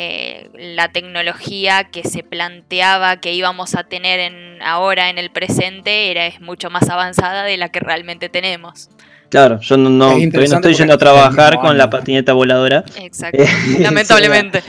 eh, 0.00 0.48
la 0.54 0.92
tecnología 0.92 1.88
que 1.90 2.04
se 2.04 2.22
planteaba 2.22 3.16
que 3.16 3.34
íbamos 3.34 3.74
a 3.74 3.82
tener 3.82 4.20
en, 4.20 4.62
ahora 4.62 5.10
en 5.10 5.18
el 5.18 5.32
presente 5.32 6.12
era 6.12 6.28
es 6.28 6.40
mucho 6.40 6.70
más 6.70 6.88
avanzada 6.88 7.42
de 7.42 7.56
la 7.56 7.70
que 7.70 7.80
realmente 7.80 8.28
tenemos. 8.28 8.90
Claro, 9.28 9.58
yo 9.58 9.76
no, 9.76 9.90
no, 9.90 10.16
estoy 10.16 10.74
yendo 10.74 10.94
a 10.94 10.98
trabajar 10.98 11.58
con 11.58 11.76
la 11.76 11.90
patineta 11.90 12.32
voladora. 12.32 12.84
Exacto, 13.00 13.42
lamentablemente. 13.80 14.62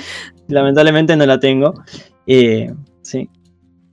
lamentablemente 0.47 1.15
no 1.15 1.27
la 1.27 1.39
tengo. 1.39 1.75
Eh, 2.25 2.73
sí. 3.03 3.29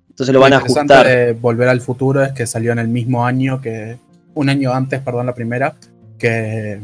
Entonces 0.09 0.33
lo 0.33 0.41
van 0.41 0.55
a 0.55 0.57
ajustar. 0.57 1.07
De 1.07 1.33
Volver 1.35 1.69
al 1.69 1.83
futuro 1.83 2.25
es 2.25 2.33
que 2.33 2.47
salió 2.47 2.73
en 2.73 2.79
el 2.79 2.89
mismo 2.89 3.27
año 3.27 3.61
que 3.61 3.99
un 4.33 4.49
año 4.49 4.73
antes, 4.73 5.03
perdón, 5.03 5.27
la 5.27 5.35
primera, 5.35 5.75
que 6.19 6.81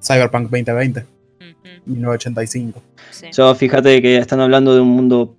Cyberpunk 0.00 0.50
2020, 0.50 1.04
1985. 1.86 2.82
Yo 3.32 3.54
fíjate 3.54 4.00
que 4.02 4.18
están 4.18 4.40
hablando 4.40 4.74
de 4.74 4.80
un 4.80 4.88
mundo, 4.88 5.36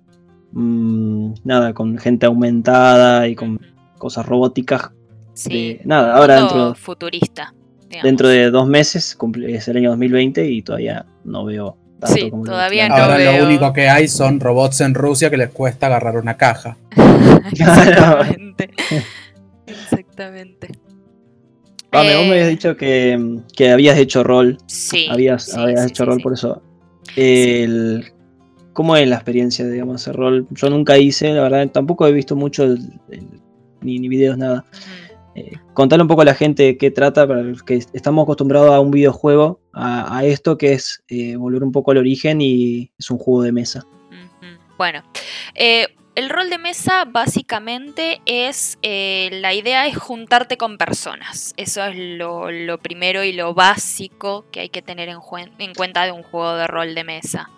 mm, 0.52 1.34
nada, 1.44 1.72
con 1.72 1.98
gente 1.98 2.26
aumentada 2.26 3.28
y 3.28 3.34
con 3.34 3.60
cosas 3.98 4.26
robóticas. 4.26 4.90
Sí, 5.34 5.80
nada, 5.84 6.16
ahora 6.16 6.36
dentro... 6.36 6.74
Futurista. 6.74 7.54
Dentro 8.02 8.28
de 8.28 8.50
dos 8.50 8.66
meses 8.66 9.18
es 9.48 9.68
el 9.68 9.76
año 9.76 9.90
2020 9.90 10.48
y 10.50 10.62
todavía 10.62 11.04
no 11.24 11.44
veo 11.44 11.76
tanto 12.00 12.16
sí, 12.16 12.30
todavía 12.30 12.88
no 12.88 12.96
Ahora 12.96 13.18
lo 13.38 13.46
único 13.46 13.72
que 13.72 13.88
hay 13.88 14.08
son 14.08 14.40
robots 14.40 14.80
en 14.80 14.94
Rusia 14.94 15.30
que 15.30 15.36
les 15.36 15.50
cuesta 15.50 15.86
agarrar 15.86 16.16
una 16.16 16.36
caja. 16.36 16.76
Exactamente. 17.52 18.70
Exactamente. 19.66 20.68
Pame, 21.92 22.16
vos 22.16 22.24
me 22.24 22.32
habías 22.32 22.46
eh, 22.46 22.50
dicho 22.50 22.76
que, 22.76 23.70
habías 23.70 23.98
hecho 23.98 24.24
rol. 24.24 24.56
Sí. 24.66 25.06
Habías, 25.10 25.54
hecho 25.86 26.06
rol 26.06 26.22
por 26.22 26.32
eso. 26.32 26.62
¿Cómo 28.72 28.96
es 28.96 29.06
la 29.06 29.16
experiencia 29.16 29.66
digamos, 29.66 29.96
hacer 29.96 30.16
rol? 30.16 30.46
Yo 30.50 30.70
nunca 30.70 30.96
hice, 30.96 31.30
la 31.32 31.42
verdad, 31.42 31.68
tampoco 31.70 32.06
he 32.06 32.12
visto 32.12 32.34
mucho 32.34 32.66
ni, 33.82 33.98
ni, 33.98 34.08
videos, 34.08 34.38
nada. 34.38 34.64
Eh, 35.34 35.52
contale 35.74 36.02
un 36.02 36.08
poco 36.08 36.22
a 36.22 36.24
la 36.24 36.34
gente 36.34 36.78
qué 36.78 36.90
trata, 36.90 37.28
para 37.28 37.42
los 37.42 37.62
que 37.62 37.82
estamos 37.92 38.22
acostumbrados 38.22 38.70
a 38.70 38.80
un 38.80 38.90
videojuego, 38.90 39.60
a, 39.74 40.24
esto 40.24 40.56
que 40.56 40.72
es 40.72 41.04
eh, 41.08 41.36
volver 41.36 41.62
un 41.62 41.72
poco 41.72 41.90
al 41.90 41.98
origen 41.98 42.40
y 42.40 42.90
es 42.98 43.10
un 43.10 43.18
juego 43.18 43.42
de 43.42 43.52
mesa. 43.52 43.84
Bueno, 44.78 45.02
el 46.14 46.28
rol 46.28 46.50
de 46.50 46.58
mesa 46.58 47.04
básicamente 47.06 48.20
es, 48.26 48.78
eh, 48.82 49.30
la 49.32 49.54
idea 49.54 49.86
es 49.86 49.96
juntarte 49.96 50.56
con 50.58 50.76
personas. 50.76 51.54
Eso 51.56 51.84
es 51.84 51.96
lo, 51.96 52.78
primero 52.78 53.24
y 53.24 53.32
lo 53.32 53.54
básico 53.54 54.44
que 54.50 54.60
hay 54.60 54.68
que 54.68 54.82
tener 54.82 55.08
en, 55.08 55.20
cuenta 55.74 56.04
de 56.04 56.12
un 56.12 56.22
juego 56.22 56.54
de 56.54 56.66
rol 56.66 56.94
de 56.94 57.04
mesa. 57.04 57.50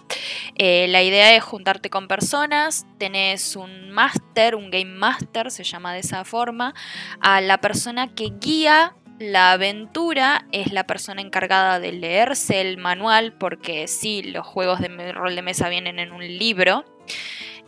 Eh, 0.56 0.86
la 0.88 1.02
idea 1.02 1.34
es 1.34 1.42
juntarte 1.42 1.90
con 1.90 2.06
personas, 2.06 2.86
tenés 2.98 3.56
un 3.56 3.90
máster, 3.90 4.54
un 4.54 4.70
game 4.70 4.84
master, 4.84 5.50
se 5.50 5.64
llama 5.64 5.92
de 5.92 6.00
esa 6.00 6.24
forma, 6.24 6.74
a 7.20 7.40
la 7.40 7.58
persona 7.58 8.14
que 8.14 8.32
guía 8.40 8.94
la 9.18 9.52
aventura 9.52 10.46
es 10.50 10.72
la 10.72 10.86
persona 10.86 11.20
encargada 11.20 11.80
de 11.80 11.92
leerse 11.92 12.60
el 12.60 12.78
manual, 12.78 13.32
porque 13.32 13.86
sí, 13.88 14.22
los 14.22 14.46
juegos 14.46 14.80
de 14.80 15.12
rol 15.12 15.36
de 15.36 15.42
mesa 15.42 15.68
vienen 15.68 15.98
en 15.98 16.12
un 16.12 16.26
libro. 16.26 16.84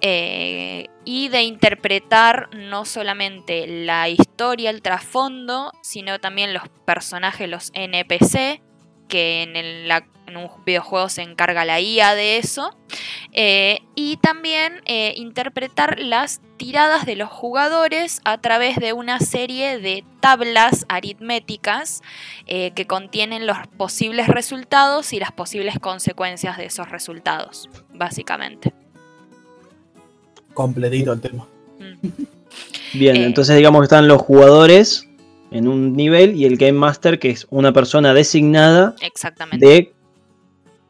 Eh, 0.01 0.89
y 1.05 1.29
de 1.29 1.43
interpretar 1.43 2.51
no 2.55 2.85
solamente 2.85 3.67
la 3.67 4.09
historia, 4.09 4.71
el 4.71 4.83
trasfondo, 4.83 5.73
sino 5.83 6.19
también 6.19 6.53
los 6.53 6.65
personajes, 6.85 7.49
los 7.49 7.71
NPC, 7.75 8.61
que 9.09 9.43
en, 9.43 10.37
un 10.37 10.51
videojuego 10.65 11.09
se 11.09 11.23
encarga 11.23 11.65
la 11.65 11.81
IA 11.81 12.15
de 12.15 12.39
eso, 12.39 12.77
eh, 13.33 13.79
y 13.95 14.17
también 14.17 14.83
eh, 14.85 15.15
interpretar 15.17 16.01
las 16.01 16.41
tiradas 16.57 17.07
de 17.07 17.15
los 17.15 17.31
jugadores 17.31 18.21
a 18.25 18.39
través 18.39 18.77
de 18.77 18.93
una 18.93 19.21
serie 19.21 19.79
de 19.79 20.05
tablas 20.21 20.85
aritméticas 20.89 22.03
que 22.47 22.87
contienen 22.89 23.47
los 23.47 23.59
posibles 23.77 24.27
resultados 24.27 25.13
y 25.13 25.21
las 25.21 25.33
posibles 25.33 25.79
consecuencias 25.79 26.57
de 26.57 26.67
esos 26.67 26.89
resultados, 26.91 27.69
básicamente 27.91 28.73
completito 30.57 31.13
el 31.13 31.21
tema. 31.21 31.47
Mm. 31.79 32.09
Bien, 32.95 33.17
eh. 33.17 33.27
entonces 33.27 33.57
digamos 33.57 33.83
que 33.83 33.85
están 33.85 34.09
los 34.09 34.23
jugadores 34.23 35.07
en 35.51 35.69
un 35.69 35.95
nivel 35.95 36.35
y 36.35 36.47
el 36.47 36.57
Game 36.57 36.73
Master, 36.73 37.19
que 37.19 37.31
es 37.31 37.47
una 37.51 37.73
persona 37.73 38.15
designada 38.15 38.97
de, 39.53 39.93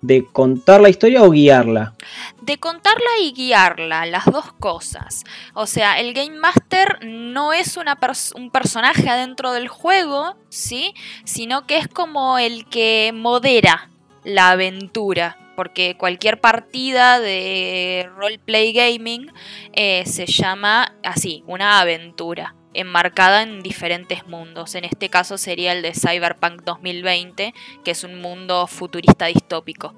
de 0.01 0.27
contar 0.33 0.81
la 0.81 0.89
historia 0.89 1.23
o 1.25 1.31
guiarla. 1.31 1.95
De 2.41 2.59
contarla 2.59 3.11
y 3.21 3.33
guiarla, 3.33 4.07
las 4.07 4.25
dos 4.27 4.53
cosas. 4.53 5.25
O 5.53 5.67
sea, 5.67 6.01
el 6.01 6.15
Game 6.15 6.39
Master 6.39 7.01
no 7.05 7.53
es 7.53 7.77
una 7.77 7.99
un 8.37 8.51
personaje 8.51 9.09
adentro 9.09 9.53
del 9.53 9.69
juego, 9.69 10.37
¿sí? 10.49 10.95
Sino 11.25 11.67
que 11.67 11.79
es 11.79 11.89
como 11.89 12.39
el 12.39 12.67
que 12.67 13.13
modera 13.15 13.91
la 14.25 14.51
aventura 14.51 15.37
porque 15.57 15.97
cualquier 15.97 16.41
partida 16.41 17.19
de 17.19 18.09
roleplay 18.17 18.73
gaming 18.73 19.33
eh, 19.73 20.05
se 20.07 20.27
llama 20.27 20.95
así, 21.03 21.43
una 21.47 21.81
aventura, 21.81 22.55
enmarcada 22.75 23.43
en 23.43 23.63
diferentes 23.63 24.27
mundos. 24.29 24.75
En 24.75 24.85
este 24.85 25.09
caso 25.09 25.39
sería 25.39 25.73
el 25.73 25.83
de 25.83 25.95
Cyberpunk 25.95 26.63
2020, 26.63 27.55
que 27.83 27.91
es 27.91 28.05
un 28.05 28.21
mundo 28.21 28.67
futurista 28.67 29.27
distópico. 29.27 29.95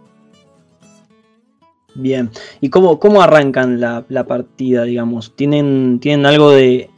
Bien, 1.94 2.30
¿y 2.60 2.70
cómo, 2.70 3.00
cómo 3.00 3.22
arrancan 3.22 3.80
la, 3.80 4.04
partida, 4.26 4.84
digamos? 4.84 5.34
¿Tienen, 5.34 5.98
¿Tienen 6.00 6.26
algo 6.26 6.50
de 6.52 6.90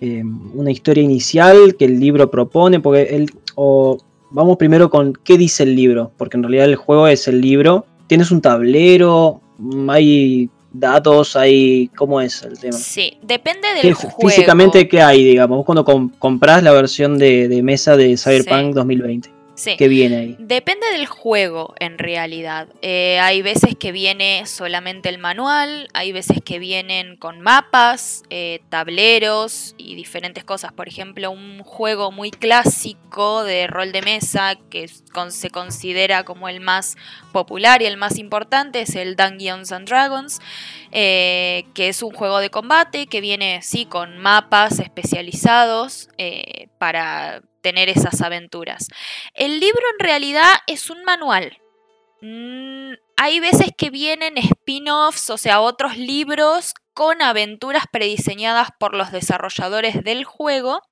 eh, 0.00 0.22
una 0.54 0.70
historia 0.70 1.02
inicial 1.02 1.76
que 1.76 1.86
el 1.86 1.98
libro 1.98 2.30
propone? 2.30 2.80
Porque 2.80 3.16
el, 3.16 3.30
o 3.54 3.98
vamos 4.30 4.56
primero 4.56 4.90
con 4.90 5.12
qué 5.12 5.38
dice 5.38 5.62
el 5.62 5.74
libro, 5.76 6.12
porque 6.16 6.36
en 6.36 6.42
realidad 6.42 6.66
el 6.66 6.76
juego 6.76 7.08
es 7.08 7.28
el 7.28 7.40
libro. 7.40 7.86
Tienes 8.06 8.30
un 8.30 8.40
tablero, 8.40 9.40
hay 9.88 10.48
datos, 10.72 11.36
hay 11.36 11.88
cómo 11.96 12.20
es 12.20 12.42
el 12.42 12.58
tema. 12.58 12.76
Sí, 12.76 13.18
depende 13.22 13.68
del 13.82 13.94
juego. 13.94 14.16
Físicamente, 14.20 14.88
¿qué 14.88 15.02
hay, 15.02 15.24
digamos? 15.24 15.58
Vos 15.58 15.66
cuando 15.66 15.84
compras 16.18 16.62
la 16.62 16.72
versión 16.72 17.18
de, 17.18 17.60
mesa 17.62 17.96
de 17.96 18.16
Cyberpunk 18.16 18.74
2020. 18.74 19.37
Sí. 19.58 19.76
¿Qué 19.76 19.88
viene 19.88 20.16
ahí? 20.16 20.36
Depende 20.38 20.86
del 20.92 21.06
juego, 21.06 21.74
en 21.80 21.98
realidad. 21.98 22.68
Eh, 22.80 23.18
hay 23.18 23.42
veces 23.42 23.74
que 23.74 23.90
viene 23.90 24.46
solamente 24.46 25.08
el 25.08 25.18
manual, 25.18 25.88
hay 25.94 26.12
veces 26.12 26.38
que 26.44 26.60
vienen 26.60 27.16
con 27.16 27.40
mapas, 27.40 28.22
eh, 28.30 28.60
tableros 28.68 29.74
y 29.76 29.96
diferentes 29.96 30.44
cosas. 30.44 30.72
Por 30.72 30.86
ejemplo, 30.86 31.32
un 31.32 31.64
juego 31.64 32.12
muy 32.12 32.30
clásico 32.30 33.42
de 33.42 33.66
rol 33.66 33.90
de 33.90 34.02
mesa 34.02 34.56
que 34.70 34.86
se 34.86 35.50
considera 35.50 36.22
como 36.22 36.48
el 36.48 36.60
más 36.60 36.96
popular 37.32 37.82
y 37.82 37.86
el 37.86 37.96
más 37.96 38.16
importante 38.16 38.82
es 38.82 38.94
el 38.94 39.16
Dungeons 39.16 39.72
and 39.72 39.88
Dragons, 39.88 40.38
eh, 40.92 41.64
que 41.74 41.88
es 41.88 42.04
un 42.04 42.12
juego 42.12 42.38
de 42.38 42.50
combate 42.50 43.08
que 43.08 43.20
viene, 43.20 43.58
sí, 43.62 43.86
con 43.86 44.18
mapas 44.18 44.78
especializados 44.78 46.10
para 46.78 47.42
tener 47.62 47.88
esas 47.88 48.20
aventuras. 48.22 48.88
El 49.34 49.60
libro 49.60 49.82
en 49.98 50.04
realidad 50.04 50.52
es 50.66 50.90
un 50.90 51.04
manual. 51.04 51.58
Mm, 52.20 52.94
hay 53.16 53.40
veces 53.40 53.68
que 53.76 53.90
vienen 53.90 54.38
spin-offs, 54.38 55.30
o 55.30 55.38
sea, 55.38 55.60
otros 55.60 55.96
libros 55.96 56.74
con 56.94 57.22
aventuras 57.22 57.84
prediseñadas 57.92 58.70
por 58.78 58.94
los 58.94 59.12
desarrolladores 59.12 60.02
del 60.02 60.24
juego. 60.24 60.82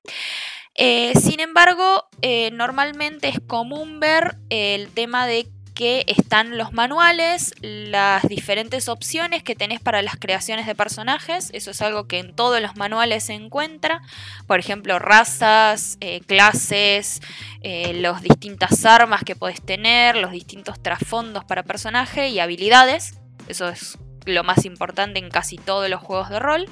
Eh, 0.75 1.13
sin 1.19 1.39
embargo, 1.39 2.05
eh, 2.21 2.51
normalmente 2.51 3.27
es 3.27 3.39
común 3.45 3.99
ver 3.99 4.37
el 4.49 4.89
tema 4.89 5.25
de 5.25 5.47
que 5.77 6.05
están 6.07 6.57
los 6.57 6.73
manuales, 6.73 7.53
las 7.61 8.27
diferentes 8.27 8.89
opciones 8.89 9.43
que 9.43 9.55
tenés 9.55 9.79
para 9.79 10.01
las 10.01 10.15
creaciones 10.15 10.65
de 10.65 10.73
personajes. 10.73 11.51
Eso 11.53 11.69
es 11.69 11.83
algo 11.83 12.07
que 12.07 12.17
en 12.17 12.35
todos 12.35 12.59
los 12.59 12.75
manuales 12.77 13.25
se 13.25 13.35
encuentra. 13.35 14.01
Por 14.47 14.57
ejemplo, 14.57 14.97
razas, 14.97 15.99
eh, 16.01 16.21
clases, 16.21 17.21
eh, 17.61 17.93
las 17.93 18.23
distintas 18.23 18.85
armas 18.85 19.23
que 19.23 19.35
podés 19.35 19.61
tener, 19.61 20.15
los 20.15 20.31
distintos 20.31 20.81
trasfondos 20.81 21.45
para 21.45 21.61
personaje 21.61 22.29
y 22.29 22.39
habilidades. 22.39 23.19
Eso 23.47 23.69
es 23.69 23.99
lo 24.25 24.43
más 24.43 24.65
importante 24.65 25.19
en 25.19 25.29
casi 25.29 25.57
todos 25.57 25.87
los 25.91 26.01
juegos 26.01 26.31
de 26.31 26.39
rol. 26.39 26.65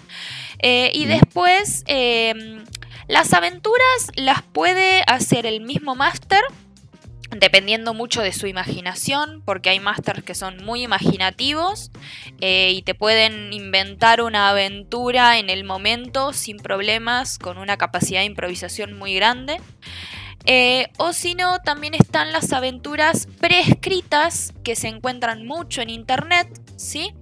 Eh, 0.64 0.90
y 0.96 1.06
después, 1.06 1.84
em, 1.86 2.66
las 3.08 3.34
aventuras 3.34 4.12
las 4.16 4.42
puede 4.42 5.04
hacer 5.06 5.46
el 5.46 5.62
mismo 5.62 5.94
máster 5.94 6.42
dependiendo 7.32 7.94
mucho 7.94 8.22
de 8.22 8.32
su 8.32 8.48
imaginación, 8.48 9.42
porque 9.46 9.70
hay 9.70 9.80
masters 9.80 10.24
que 10.24 10.36
son 10.36 10.64
muy 10.64 10.84
imaginativos 10.84 11.92
eh, 12.42 12.72
y 12.74 12.82
te 12.82 12.94
pueden 12.96 13.54
inventar 13.54 14.22
una 14.22 14.50
aventura 14.50 15.38
en 15.40 15.50
el 15.50 15.64
momento 15.64 16.34
sin 16.34 16.58
problemas, 16.58 17.40
con 17.40 17.58
una 17.58 17.78
capacidad 17.78 18.22
de 18.22 18.26
improvisación 18.26 18.98
muy 18.98 19.16
grande. 19.16 19.58
Eh, 20.48 20.90
o 20.98 21.12
si 21.12 21.34
no, 21.34 21.60
también 21.60 21.96
están 21.96 22.32
las 22.32 22.54
aventuras 22.54 23.28
preescritas 23.40 24.54
que 24.64 24.76
se 24.76 24.88
encuentran 24.88 25.48
mucho 25.48 25.82
en 25.82 25.90
internet, 25.90 26.48
¿sí? 26.78 27.14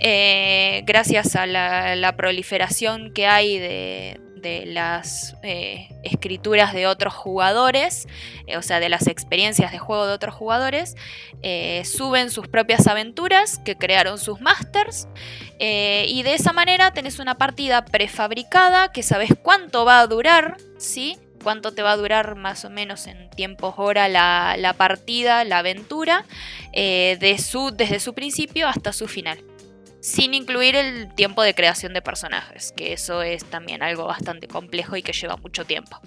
Eh, 0.00 0.82
gracias 0.84 1.36
a 1.36 1.46
la 1.46 2.16
proliferación 2.16 3.12
que 3.12 3.28
hay 3.28 3.58
de, 3.58 4.20
de 4.42 4.66
las 4.66 5.36
eh, 5.42 5.88
escrituras 6.02 6.74
de 6.74 6.86
otros 6.86 7.14
jugadores, 7.14 8.06
eh, 8.46 8.56
o 8.56 8.62
sea, 8.62 8.80
de 8.80 8.88
las 8.88 9.06
experiencias 9.06 9.72
de 9.72 9.78
juego 9.78 10.06
de 10.06 10.12
otros 10.12 10.34
jugadores, 10.34 10.96
eh, 11.42 11.82
suben 11.84 12.30
sus 12.30 12.48
propias 12.48 12.86
aventuras 12.86 13.58
que 13.64 13.76
crearon 13.76 14.18
sus 14.18 14.40
masters 14.40 15.08
y 15.64 16.24
de 16.24 16.34
esa 16.34 16.52
manera 16.52 16.92
tenés 16.92 17.20
una 17.20 17.38
partida 17.38 17.84
prefabricada 17.84 18.90
que 18.90 19.04
sabes 19.04 19.30
cuánto 19.40 19.84
va 19.84 20.00
a 20.00 20.06
durar, 20.08 20.56
¿sí? 20.76 21.18
cuánto 21.40 21.72
te 21.72 21.82
va 21.82 21.92
a 21.92 21.96
durar 21.96 22.34
más 22.34 22.64
o 22.64 22.70
menos 22.70 23.06
en 23.06 23.30
tiempos 23.30 23.74
hora 23.76 24.08
la, 24.08 24.56
la 24.58 24.72
partida, 24.72 25.44
la 25.44 25.58
aventura, 25.58 26.24
de 26.72 27.36
su, 27.38 27.70
desde 27.70 28.00
su 28.00 28.12
principio 28.12 28.66
hasta 28.66 28.92
su 28.92 29.06
final 29.06 29.38
sin 30.02 30.34
incluir 30.34 30.74
el 30.74 31.14
tiempo 31.14 31.42
de 31.42 31.54
creación 31.54 31.94
de 31.94 32.02
personajes, 32.02 32.72
que 32.76 32.92
eso 32.92 33.22
es 33.22 33.44
también 33.44 33.84
algo 33.84 34.04
bastante 34.04 34.48
complejo 34.48 34.96
y 34.96 35.02
que 35.02 35.12
lleva 35.12 35.36
mucho 35.36 35.64
tiempo. 35.64 35.98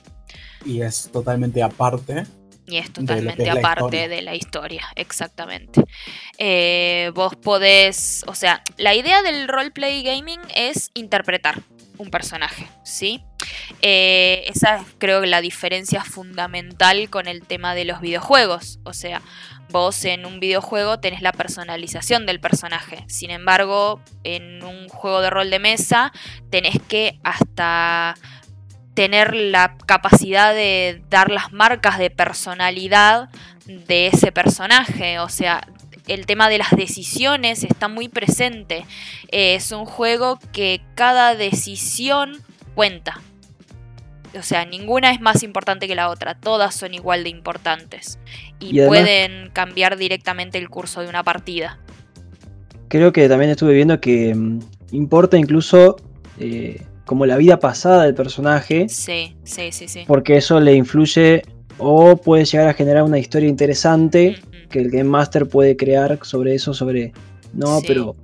Y 0.65 0.81
es 0.81 1.09
totalmente 1.11 1.63
aparte. 1.63 2.25
Y 2.67 2.77
es 2.77 2.91
totalmente 2.91 3.49
aparte 3.49 4.09
de 4.09 4.21
la 4.21 4.35
historia, 4.35 4.85
exactamente. 4.95 5.83
Eh, 6.37 7.11
vos 7.13 7.35
podés, 7.35 8.25
o 8.27 8.35
sea, 8.35 8.63
la 8.77 8.93
idea 8.95 9.21
del 9.21 9.47
roleplay 9.47 10.03
gaming 10.03 10.41
es 10.55 10.89
interpretar 10.93 11.61
un 11.97 12.09
personaje, 12.09 12.67
¿sí? 12.83 13.23
Eh, 13.81 14.43
esa 14.47 14.77
es 14.77 14.83
creo 14.97 15.21
que 15.21 15.27
la 15.27 15.41
diferencia 15.41 16.03
fundamental 16.03 17.09
con 17.09 17.27
el 17.27 17.43
tema 17.43 17.75
de 17.75 17.85
los 17.85 18.01
videojuegos. 18.01 18.79
O 18.83 18.93
sea, 18.93 19.21
Vos 19.69 20.05
en 20.05 20.25
un 20.25 20.39
videojuego 20.39 20.99
tenés 20.99 21.21
la 21.21 21.31
personalización 21.31 22.25
del 22.25 22.39
personaje. 22.39 23.03
Sin 23.07 23.31
embargo, 23.31 23.99
en 24.23 24.63
un 24.63 24.89
juego 24.89 25.21
de 25.21 25.29
rol 25.29 25.49
de 25.49 25.59
mesa 25.59 26.11
tenés 26.49 26.81
que 26.87 27.19
hasta 27.23 28.15
tener 28.93 29.35
la 29.35 29.75
capacidad 29.85 30.53
de 30.53 31.03
dar 31.09 31.29
las 31.29 31.51
marcas 31.51 31.97
de 31.99 32.09
personalidad 32.09 33.29
de 33.65 34.07
ese 34.07 34.31
personaje. 34.31 35.19
O 35.19 35.29
sea, 35.29 35.67
el 36.07 36.25
tema 36.25 36.49
de 36.49 36.57
las 36.57 36.71
decisiones 36.71 37.63
está 37.63 37.87
muy 37.87 38.07
presente. 38.07 38.85
es 39.29 39.71
un 39.71 39.85
juego 39.85 40.39
que 40.51 40.81
cada 40.95 41.35
decisión 41.35 42.41
cuenta. 42.75 43.21
O 44.37 44.43
sea, 44.43 44.65
ninguna 44.65 45.11
es 45.11 45.21
más 45.21 45.43
importante 45.43 45.87
que 45.87 45.95
la 45.95 46.09
otra, 46.09 46.35
todas 46.35 46.75
son 46.75 46.93
igual 46.93 47.23
de 47.23 47.29
importantes 47.29 48.19
y, 48.59 48.79
pueden 48.85 49.49
cambiar 49.51 49.97
directamente 49.97 50.57
el 50.57 50.69
curso 50.69 51.01
de 51.01 51.09
una 51.09 51.23
partida. 51.23 51.79
Creo 52.87 53.11
que 53.11 53.27
también 53.27 53.51
estuve 53.51 53.73
viendo 53.73 53.99
que 53.99 54.33
mm, 54.35 54.59
importa 54.91 55.37
incluso 55.37 55.97
eh, 56.39 56.81
como 57.05 57.25
la 57.25 57.37
vida 57.37 57.59
pasada 57.59 58.03
del 58.03 58.15
personaje. 58.15 58.89
Sí, 58.89 59.35
sí, 59.43 59.71
sí, 59.71 59.87
sí. 59.87 60.03
Porque 60.07 60.37
eso 60.37 60.59
le 60.59 60.73
influye 60.73 61.43
o 61.77 62.17
puede 62.17 62.45
llegar 62.45 62.67
a 62.67 62.73
generar 62.73 63.03
una 63.03 63.19
historia 63.19 63.49
interesante 63.49 64.39
que 64.69 64.79
el 64.79 64.89
Game 64.89 65.09
Master 65.09 65.47
puede 65.47 65.75
crear 65.75 66.19
sobre 66.23 66.55
eso, 66.55 66.73
sobre... 66.73 67.13
No, 67.53 67.79
pero 67.85 68.15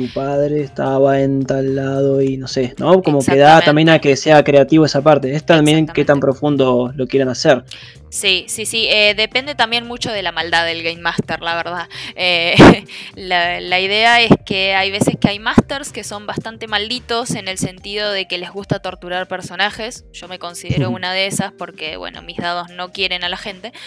tu 0.00 0.08
padre 0.14 0.62
estaba 0.62 1.20
en 1.20 1.44
tal 1.44 1.76
lado 1.76 2.22
y 2.22 2.38
no 2.38 2.48
sé, 2.48 2.74
¿no? 2.78 3.02
Como 3.02 3.22
que 3.22 3.36
da 3.36 3.60
también 3.60 3.90
a 3.90 3.98
que 3.98 4.16
sea 4.16 4.42
creativo 4.42 4.86
esa 4.86 5.02
parte. 5.02 5.34
Es 5.34 5.44
también 5.44 5.86
qué 5.86 6.06
tan 6.06 6.20
profundo 6.20 6.90
lo 6.96 7.06
quieran 7.06 7.28
hacer. 7.28 7.64
Sí, 8.08 8.46
sí, 8.48 8.64
sí. 8.64 8.86
Eh, 8.88 9.14
depende 9.14 9.54
también 9.54 9.86
mucho 9.86 10.10
de 10.10 10.22
la 10.22 10.32
maldad 10.32 10.64
del 10.64 10.82
Game 10.82 11.02
Master, 11.02 11.42
la 11.42 11.54
verdad. 11.54 11.88
Eh, 12.16 12.56
la, 13.14 13.78
idea 13.78 14.22
es 14.22 14.32
que 14.46 14.74
hay 14.74 14.90
veces 14.90 15.16
que 15.20 15.28
hay 15.28 15.38
masters 15.38 15.92
que 15.92 16.02
son 16.02 16.26
bastante 16.26 16.66
malditos 16.66 17.32
en 17.32 17.46
el 17.46 17.58
sentido 17.58 18.10
de 18.10 18.26
que 18.26 18.38
les 18.38 18.50
gusta 18.50 18.80
torturar 18.80 19.28
personajes. 19.28 20.06
Yo 20.14 20.28
me 20.28 20.38
considero 20.38 20.88
una 20.88 21.12
de 21.12 21.26
esas 21.26 21.52
porque, 21.52 21.98
bueno, 21.98 22.22
mis 22.22 22.38
dados 22.38 22.70
no 22.70 22.90
quieren 22.90 23.22
a 23.22 23.28
la 23.28 23.36
gente. 23.36 23.72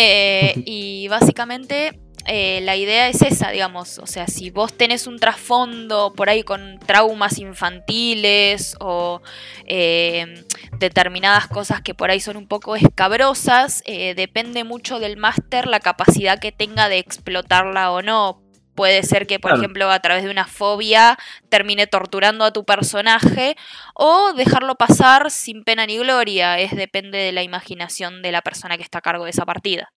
Eh, 0.00 0.54
y 0.64 1.08
básicamente 1.08 1.98
eh, 2.26 2.60
la 2.62 2.76
idea 2.76 3.08
es 3.08 3.22
esa, 3.22 3.50
digamos, 3.50 3.98
o 3.98 4.06
sea, 4.06 4.26
si 4.26 4.50
vos 4.50 4.74
tenés 4.74 5.06
un 5.06 5.18
trasfondo 5.18 6.12
por 6.14 6.28
ahí 6.28 6.42
con 6.42 6.78
traumas 6.80 7.38
infantiles 7.38 8.76
o 8.80 9.22
eh, 9.66 10.44
determinadas 10.78 11.46
cosas 11.48 11.80
que 11.80 11.94
por 11.94 12.10
ahí 12.10 12.20
son 12.20 12.36
un 12.36 12.46
poco 12.46 12.76
escabrosas, 12.76 13.82
eh, 13.86 14.14
depende 14.14 14.64
mucho 14.64 14.98
del 14.98 15.16
máster 15.16 15.66
la 15.66 15.80
capacidad 15.80 16.38
que 16.38 16.52
tenga 16.52 16.88
de 16.88 16.98
explotarla 16.98 17.90
o 17.92 18.02
no. 18.02 18.42
Puede 18.74 19.02
ser 19.02 19.26
que, 19.26 19.40
por 19.40 19.54
ejemplo, 19.54 19.90
a 19.90 19.98
través 19.98 20.22
de 20.22 20.30
una 20.30 20.46
fobia 20.46 21.18
termine 21.48 21.88
torturando 21.88 22.44
a 22.44 22.52
tu 22.52 22.64
personaje 22.64 23.56
o 23.94 24.34
dejarlo 24.34 24.76
pasar 24.76 25.32
sin 25.32 25.64
pena 25.64 25.84
ni 25.84 25.98
gloria. 25.98 26.60
Es 26.60 26.76
depende 26.76 27.18
de 27.18 27.32
la 27.32 27.42
imaginación 27.42 28.22
de 28.22 28.30
la 28.30 28.40
persona 28.40 28.76
que 28.76 28.84
está 28.84 28.98
a 28.98 29.02
cargo 29.02 29.24
de 29.24 29.30
esa 29.30 29.44
partida. 29.44 29.90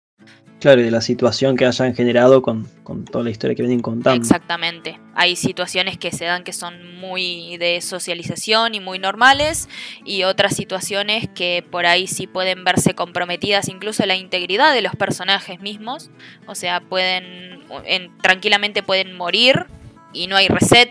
Claro, 0.60 0.82
y 0.82 0.84
de 0.84 0.92
la 0.92 1.00
situación 1.00 1.56
que 1.56 1.66
hayan 1.66 1.96
generado 1.96 2.42
con, 2.42 2.68
toda 3.12 3.24
la 3.24 3.30
historia 3.30 3.56
que 3.56 3.62
vienen 3.62 3.82
contando. 3.82 4.22
Exactamente. 4.22 5.00
Hay 5.16 5.38
situaciones 5.38 5.98
que 5.98 6.12
se 6.12 6.26
dan 6.26 6.44
que 6.44 6.52
son 6.52 6.98
muy 6.98 7.56
de 7.58 7.80
socialización 7.80 8.76
y 8.76 8.82
muy 8.82 9.00
normales, 9.00 9.70
y 10.04 10.24
otras 10.24 10.56
situaciones 10.56 11.30
que 11.34 11.64
por 11.70 11.86
ahí 11.86 12.08
sí 12.08 12.28
pueden 12.28 12.66
verse 12.66 12.94
comprometidas 12.94 13.70
incluso 13.70 14.06
la 14.06 14.18
integridad 14.18 14.74
de 14.74 14.82
los 14.82 14.96
personajes 14.96 15.62
mismos. 15.62 16.10
O 16.46 16.56
sea, 16.56 16.82
pueden, 16.82 17.64
tranquilamente 18.22 18.84
pueden 18.84 19.16
morir 19.16 19.68
y 20.12 20.28
no 20.28 20.36
hay 20.36 20.50
reset. 20.50 20.90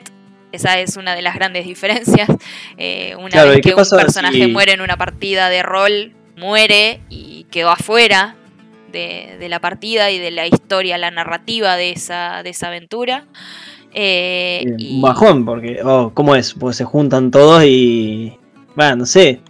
Esa 0.50 0.80
es 0.80 0.96
una 0.96 1.14
de 1.14 1.20
las 1.20 1.34
grandes 1.34 1.66
diferencias. 1.66 2.28
Eh, 2.80 3.16
una 3.16 3.42
vez 3.42 3.60
que 3.60 3.74
un 3.74 3.84
personaje 3.84 4.46
muere 4.46 4.72
en 4.72 4.80
una 4.80 4.96
partida 4.96 5.48
de 5.48 5.64
rol, 5.64 6.12
muere 6.36 7.00
y 7.08 7.44
quedó 7.50 7.70
afuera 7.70 8.37
de, 8.90 9.46
la 9.48 9.60
partida 9.60 10.10
y 10.10 10.18
de 10.18 10.30
la 10.30 10.46
historia, 10.46 10.98
la 10.98 11.10
narrativa 11.10 11.76
de 11.76 11.90
esa, 11.90 12.42
de 12.42 12.50
esa 12.50 12.68
aventura. 12.68 13.26
Eh, 13.94 14.64
Un 14.90 15.02
bajón, 15.02 15.44
porque, 15.44 15.80
oh, 15.84 16.12
¿cómo 16.14 16.34
es? 16.34 16.54
Pues 16.54 16.76
se 16.76 16.84
juntan 16.84 17.30
todos 17.30 17.64
y, 17.64 18.36
bueno, 18.74 18.96
no 18.96 19.06
sé, 19.06 19.40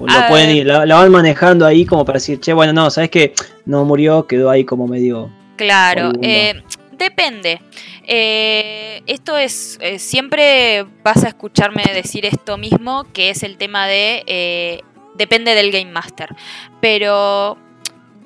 lo 0.00 0.28
pueden 0.28 0.56
ir, 0.56 0.66
la, 0.66 0.84
van 0.84 1.10
manejando 1.10 1.66
ahí 1.66 1.84
como 1.84 2.04
para 2.04 2.16
decir, 2.16 2.40
che, 2.40 2.52
bueno, 2.52 2.72
no, 2.72 2.90
sabes 2.90 3.10
que 3.10 3.34
no 3.66 3.84
murió, 3.84 4.26
quedó 4.26 4.50
ahí 4.50 4.64
como 4.64 4.86
medio. 4.86 5.30
Claro, 5.56 6.12
eh, 6.22 6.62
depende. 6.96 7.60
Eh, 8.04 9.02
esto 9.06 9.36
es, 9.36 9.78
eh, 9.80 9.98
siempre 9.98 10.84
vas 11.04 11.24
a 11.24 11.28
escucharme 11.28 11.84
decir 11.94 12.26
esto 12.26 12.56
mismo, 12.56 13.06
que 13.12 13.30
es 13.30 13.42
el 13.42 13.56
tema 13.56 13.86
de, 13.86 14.82
depende 15.14 15.54
del 15.54 15.70
Game 15.70 15.92
Master. 15.92 16.30
Pero 16.80 17.58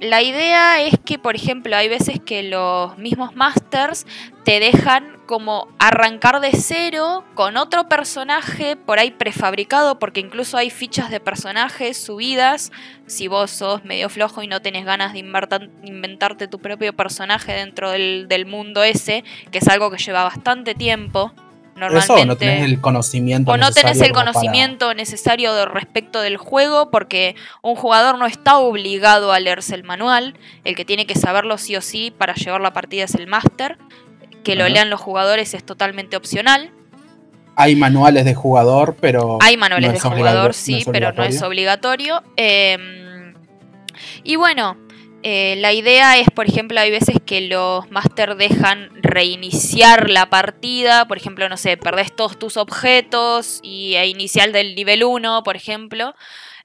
la 0.00 0.22
idea 0.22 0.82
es 0.82 0.94
que, 1.04 1.18
por 1.18 1.36
ejemplo, 1.36 1.74
hay 1.74 1.88
veces 1.88 2.20
que 2.20 2.42
los 2.42 2.98
mismos 2.98 3.34
masters 3.34 4.06
te 4.44 4.60
dejan 4.60 5.16
como 5.26 5.68
arrancar 5.78 6.40
de 6.40 6.52
cero 6.52 7.24
con 7.34 7.56
otro 7.56 7.88
personaje 7.88 8.76
por 8.76 8.98
ahí 8.98 9.10
prefabricado, 9.10 9.98
porque 9.98 10.20
incluso 10.20 10.58
hay 10.58 10.70
fichas 10.70 11.10
de 11.10 11.18
personajes 11.18 11.96
subidas. 11.96 12.72
Si 13.06 13.26
vos 13.26 13.50
sos 13.50 13.84
medio 13.84 14.08
flojo 14.08 14.42
y 14.42 14.48
no 14.48 14.60
tenés 14.60 14.84
ganas 14.84 15.14
de 15.14 15.20
inventarte 15.20 16.46
tu 16.46 16.58
propio 16.58 16.94
personaje 16.94 17.52
dentro 17.52 17.90
del, 17.90 18.26
del 18.28 18.44
mundo 18.44 18.82
ese, 18.82 19.24
que 19.50 19.58
es 19.58 19.68
algo 19.68 19.90
que 19.90 19.98
lleva 19.98 20.24
bastante 20.24 20.74
tiempo, 20.74 21.32
Normalmente, 21.76 22.24
no 22.24 22.36
tenés 22.36 22.64
el 22.64 22.80
conocimiento 22.80 23.52
o 23.52 23.56
no 23.58 23.70
tenés 23.70 24.00
el 24.00 24.12
conocimiento 24.12 24.94
necesario 24.94 25.66
respecto 25.66 26.22
del 26.22 26.38
juego 26.38 26.90
porque 26.90 27.36
un 27.60 27.74
jugador 27.76 28.18
no 28.18 28.26
está 28.26 28.56
obligado 28.56 29.30
a 29.30 29.40
leerse 29.40 29.74
el 29.74 29.84
manual, 29.84 30.38
el 30.64 30.74
que 30.74 30.86
tiene 30.86 31.06
que 31.06 31.14
saberlo 31.14 31.58
sí 31.58 31.76
o 31.76 31.82
sí 31.82 32.10
para 32.16 32.34
llevar 32.34 32.62
la 32.62 32.72
partida 32.72 33.04
es 33.04 33.14
el 33.14 33.26
máster, 33.26 33.76
que 34.42 34.56
lo 34.56 34.66
lean 34.68 34.88
los 34.88 35.00
jugadores 35.00 35.52
es 35.52 35.64
totalmente 35.64 36.16
opcional. 36.16 36.72
Hay 37.56 37.76
manuales 37.76 38.24
de 38.24 38.34
jugador, 38.34 38.96
pero... 38.98 39.38
Hay 39.42 39.58
manuales 39.58 39.92
de 39.92 40.00
jugador, 40.00 40.54
sí, 40.54 40.84
pero 40.90 41.12
no 41.12 41.24
es 41.24 41.42
obligatorio. 41.42 42.22
Em, 42.36 43.34
y 44.24 44.36
bueno, 44.36 44.76
eh, 45.22 45.56
la 45.56 45.72
idea 45.72 46.18
es, 46.18 46.30
por 46.30 46.46
ejemplo, 46.46 46.78
hay 46.78 46.90
veces 46.90 47.16
que 47.24 47.40
los 47.40 47.90
máster 47.90 48.36
dejan 48.36 48.90
reiniciar 49.02 50.08
la 50.10 50.30
partida, 50.30 51.08
por 51.08 51.16
ejemplo, 51.16 51.48
no 51.48 51.56
sé, 51.56 51.76
perdés 51.76 52.14
todos 52.14 52.38
tus 52.38 52.56
objetos 52.56 53.60
y 53.62 53.96
a 53.96 54.04
inicial 54.04 54.52
del 54.52 54.74
nivel 54.74 55.04
1, 55.04 55.42
por 55.42 55.56
ejemplo, 55.56 56.14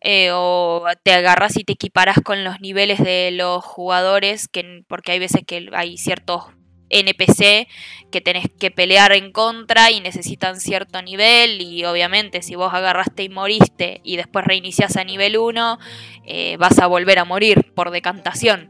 eh, 0.02 0.30
o 0.34 0.86
te 1.04 1.14
agarras 1.14 1.58
y 1.58 1.64
te 1.64 1.74
equiparas 1.74 2.20
con 2.24 2.44
los 2.44 2.60
niveles 2.62 3.00
de 3.00 3.32
los 3.32 3.64
jugadores, 3.64 4.48
que, 4.48 4.84
porque 4.88 5.14
hay 5.14 5.20
veces 5.20 5.42
que 5.46 5.70
hay 5.74 5.98
ciertos 5.98 6.44
NPC 6.92 7.68
que 8.12 8.22
tenés 8.22 8.48
que 8.60 8.72
pelear 8.72 9.14
en 9.14 9.32
contra 9.32 9.92
y 9.92 10.00
necesitan 10.02 10.60
cierto 10.60 11.02
nivel 11.02 11.62
y 11.62 11.86
obviamente 11.86 12.42
si 12.42 12.56
vos 12.56 12.74
agarraste 12.74 13.24
y 13.24 13.30
moriste 13.30 14.02
y 14.04 14.18
después 14.18 14.46
reiniciás 14.46 14.98
a 14.98 15.04
nivel 15.04 15.38
1 15.38 15.80
eh, 16.26 16.58
vas 16.58 16.80
a 16.80 16.88
volver 16.88 17.20
a 17.20 17.26
morir 17.26 17.72
por 17.74 17.92
decantación. 17.92 18.70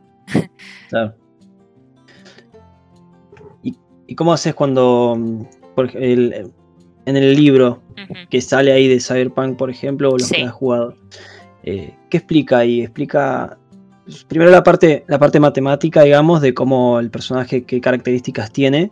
Claro. 0.89 1.15
¿Y, 3.63 4.15
cómo 4.15 4.33
haces 4.33 4.53
cuando 4.53 5.13
en 5.15 6.51
el 7.05 7.35
libro 7.35 7.81
que 8.29 8.41
sale 8.41 8.73
ahí 8.73 8.87
de 8.87 8.99
Cyberpunk, 8.99 9.57
por 9.57 9.69
ejemplo, 9.69 10.09
o 10.09 10.17
los 10.17 10.29
que 10.29 10.43
has 10.43 10.51
jugado? 10.51 10.95
Eh, 11.63 11.95
¿Qué 12.09 12.17
explica 12.17 12.59
ahí? 12.59 12.81
¿Explica 12.81 13.57
primero 14.27 14.51
la 14.51 14.63
parte, 14.63 15.03
la 15.07 15.19
parte 15.19 15.39
matemática, 15.39 16.03
digamos, 16.03 16.41
de 16.41 16.53
cómo 16.53 16.99
el 16.99 17.11
personaje, 17.11 17.63
qué 17.65 17.79
características 17.79 18.51
tiene, 18.51 18.91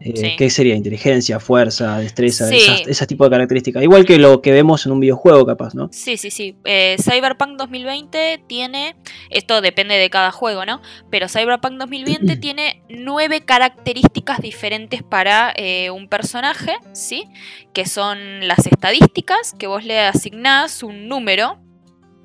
eh, 0.00 0.36
qué 0.38 0.50
sería 0.50 0.74
inteligencia, 0.74 1.40
fuerza, 1.40 1.98
destreza, 1.98 2.48
ese 2.50 3.06
tipo 3.06 3.24
de 3.24 3.30
características. 3.30 3.82
Igual 3.82 4.04
que 4.04 4.18
lo 4.18 4.42
que 4.42 4.52
vemos 4.52 4.86
en 4.86 4.92
un 4.92 5.00
videojuego, 5.00 5.44
capaz, 5.44 5.74
¿no? 5.74 5.88
Sí, 5.92 6.16
sí, 6.16 6.30
sí. 6.30 6.56
Eh, 6.64 6.96
Cyberpunk 6.98 7.58
2020 7.58 8.44
tiene, 8.46 8.96
esto 9.30 9.60
depende 9.60 9.96
de 9.96 10.10
cada 10.10 10.30
juego, 10.30 10.64
¿no? 10.64 10.80
Pero 11.10 11.28
Cyberpunk 11.28 11.78
2020 11.78 12.36
tiene 12.40 12.82
nueve 12.88 13.40
características 13.40 14.40
diferentes 14.40 15.02
para 15.02 15.52
eh, 15.56 15.90
un 15.90 16.08
personaje, 16.08 16.76
¿sí? 16.92 17.24
Que 17.72 17.86
son 17.86 18.46
las 18.46 18.66
estadísticas, 18.66 19.54
que 19.58 19.66
vos 19.66 19.84
le 19.84 20.00
asignás 20.00 20.82
un 20.82 21.08
número, 21.08 21.58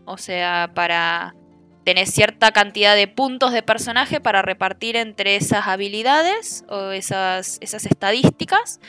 o 0.06 0.18
sea, 0.18 0.72
para 0.76 1.36
tenés 1.84 2.12
cierta 2.12 2.52
cantidad 2.52 2.96
de 2.96 3.08
puntos 3.08 3.52
de 3.52 3.64
personaje 3.64 4.20
para 4.20 4.42
repartir 4.42 4.96
entre 4.96 5.36
esas 5.36 5.68
habilidades 5.68 6.64
o 6.70 6.92
esas, 6.92 7.58
esas 7.62 7.86
estadísticas 7.86 8.80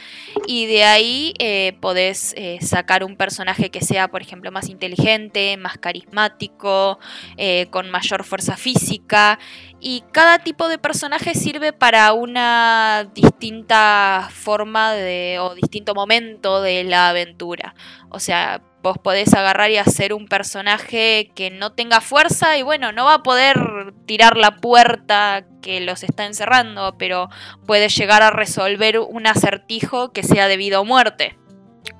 y 0.47 0.67
de 0.67 0.85
ahí 0.85 1.35
eh, 1.39 1.77
podés 1.81 2.35
eh, 2.37 2.59
sacar 2.61 3.05
un 3.05 3.17
personaje 3.17 3.71
que 3.71 3.81
sea, 3.81 4.09
por 4.09 4.23
ejemplo, 4.23 4.51
más 4.51 4.69
inteligente, 4.69 5.57
más 5.57 5.79
carismático, 5.79 6.99
eh, 7.37 7.67
con 7.71 7.91
mayor 7.91 8.25
fuerza 8.25 8.57
física 8.57 9.39
y 9.81 10.05
cada 10.13 10.39
tipo 10.39 10.69
de 10.69 10.79
personaje 10.79 11.35
sirve 11.35 11.73
para 11.73 12.13
una 12.13 13.11
distinta 13.15 14.29
forma 14.33 14.93
de, 14.93 15.39
o 15.41 15.55
distinto 15.55 15.95
momento 15.95 16.63
de 16.63 16.85
la 16.85 17.09
aventura. 17.09 17.75
O 18.09 18.21
sea, 18.21 18.63
vos 18.83 18.99
podés 18.99 19.33
agarrar 19.35 19.71
y 19.71 19.77
hacer 19.77 20.12
un 20.12 20.27
personaje 20.27 21.31
que 21.35 21.51
no 21.51 21.73
tenga 21.73 22.01
fuerza 22.01 22.59
y 22.59 22.62
bueno, 22.62 22.92
no 22.92 23.05
va 23.05 23.14
a 23.14 23.23
poder 23.23 23.95
tirar 24.07 24.37
la 24.37 24.57
puerta 24.57 25.45
que 25.61 25.81
los 25.81 26.03
está 26.03 26.27
encerrando, 26.27 26.97
pero 26.99 27.29
puede 27.66 27.88
llegar 27.88 28.23
a 28.23 28.31
resolver 28.31 28.99
un 28.99 29.27
acertijo 29.27 30.12
que 30.12 30.23
sea 30.23 30.49
debido 30.49 30.81
a 30.81 30.85
muerte 30.85 31.37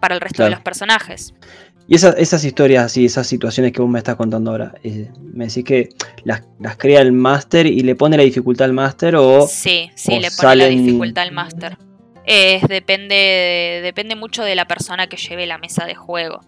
para 0.01 0.15
el 0.15 0.21
resto 0.21 0.43
de 0.45 0.51
los 0.51 0.61
personajes. 0.61 1.35
Y 1.89 1.97
esas, 1.97 2.45
historias 2.45 2.85
así, 2.85 3.05
esas 3.05 3.27
situaciones 3.27 3.73
que 3.73 3.83
vos 3.83 3.91
me 3.91 3.99
estás 3.99 4.17
contando 4.17 4.53
ahora, 4.53 4.75
eh, 4.83 5.11
me 5.21 5.47
decís 5.47 5.65
que 5.65 5.89
las, 6.25 6.43
crea 6.79 7.01
el 7.01 7.13
máster 7.13 7.67
y 7.67 7.81
le 7.81 7.97
pone 7.97 8.17
la 8.17 8.23
dificultad 8.23 8.67
al 8.67 8.73
máster 8.73 9.17
o... 9.17 9.47
Sí, 9.47 9.91
sí, 9.95 10.19
le 10.19 10.31
pone 10.31 10.57
la 10.57 10.67
dificultad 10.67 11.25
al 11.25 11.33
máster. 11.33 11.77
Depende, 12.69 13.81
depende 13.83 14.17
mucho 14.17 14.45
de 14.45 14.55
la 14.55 14.67
persona 14.67 15.07
que 15.07 15.17
lleve 15.17 15.47
la 15.47 15.59
mesa 15.59 15.87
de 15.87 15.95
juego 15.95 16.41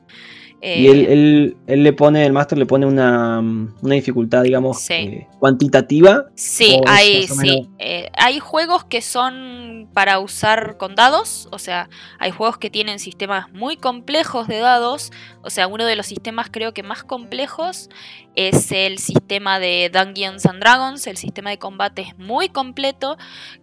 y 0.65 0.87
él, 0.89 1.57
él, 1.67 1.83
le 1.83 1.93
pone, 1.93 2.25
el 2.25 2.33
máster 2.33 2.57
le 2.57 2.65
pone 2.65 2.87
una, 2.87 3.43
dificultad, 3.83 4.43
digamos, 4.43 4.89
eh, 4.91 5.27
cuantitativa. 5.39 6.25
Sí, 6.35 6.81
hay, 6.87 7.27
sí. 7.29 7.69
Eh, 7.79 8.09
hay 8.17 8.39
juegos 8.39 8.85
que 8.85 9.03
son 9.03 9.89
para 9.93 10.19
usar 10.19 10.77
con 10.77 10.95
dados, 10.95 11.49
o 11.53 11.59
sea, 11.59 11.89
hay 12.19 12.31
juegos 12.31 12.59
que 12.59 12.71
tienen 12.71 12.99
sistemas 12.99 13.53
muy 13.53 13.77
complejos 13.77 14.49
de 14.49 14.59
dados, 14.59 15.13
o 15.43 15.51
sea, 15.51 15.67
uno 15.67 15.85
de 15.85 15.97
los 15.97 16.07
sistemas 16.07 16.49
creo 16.51 16.73
que 16.73 16.83
más 16.83 17.05
complejos 17.05 17.91
es 18.35 18.73
el 18.73 18.99
sistema 18.99 19.61
de 19.61 19.91
Dungeons 19.93 20.47
and 20.47 20.61
Dragons, 20.61 21.07
el 21.07 21.17
sistema 21.17 21.51
de 21.51 21.59
combate 21.59 22.03
es 22.03 22.19
muy 22.19 22.49
completo, 22.49 23.17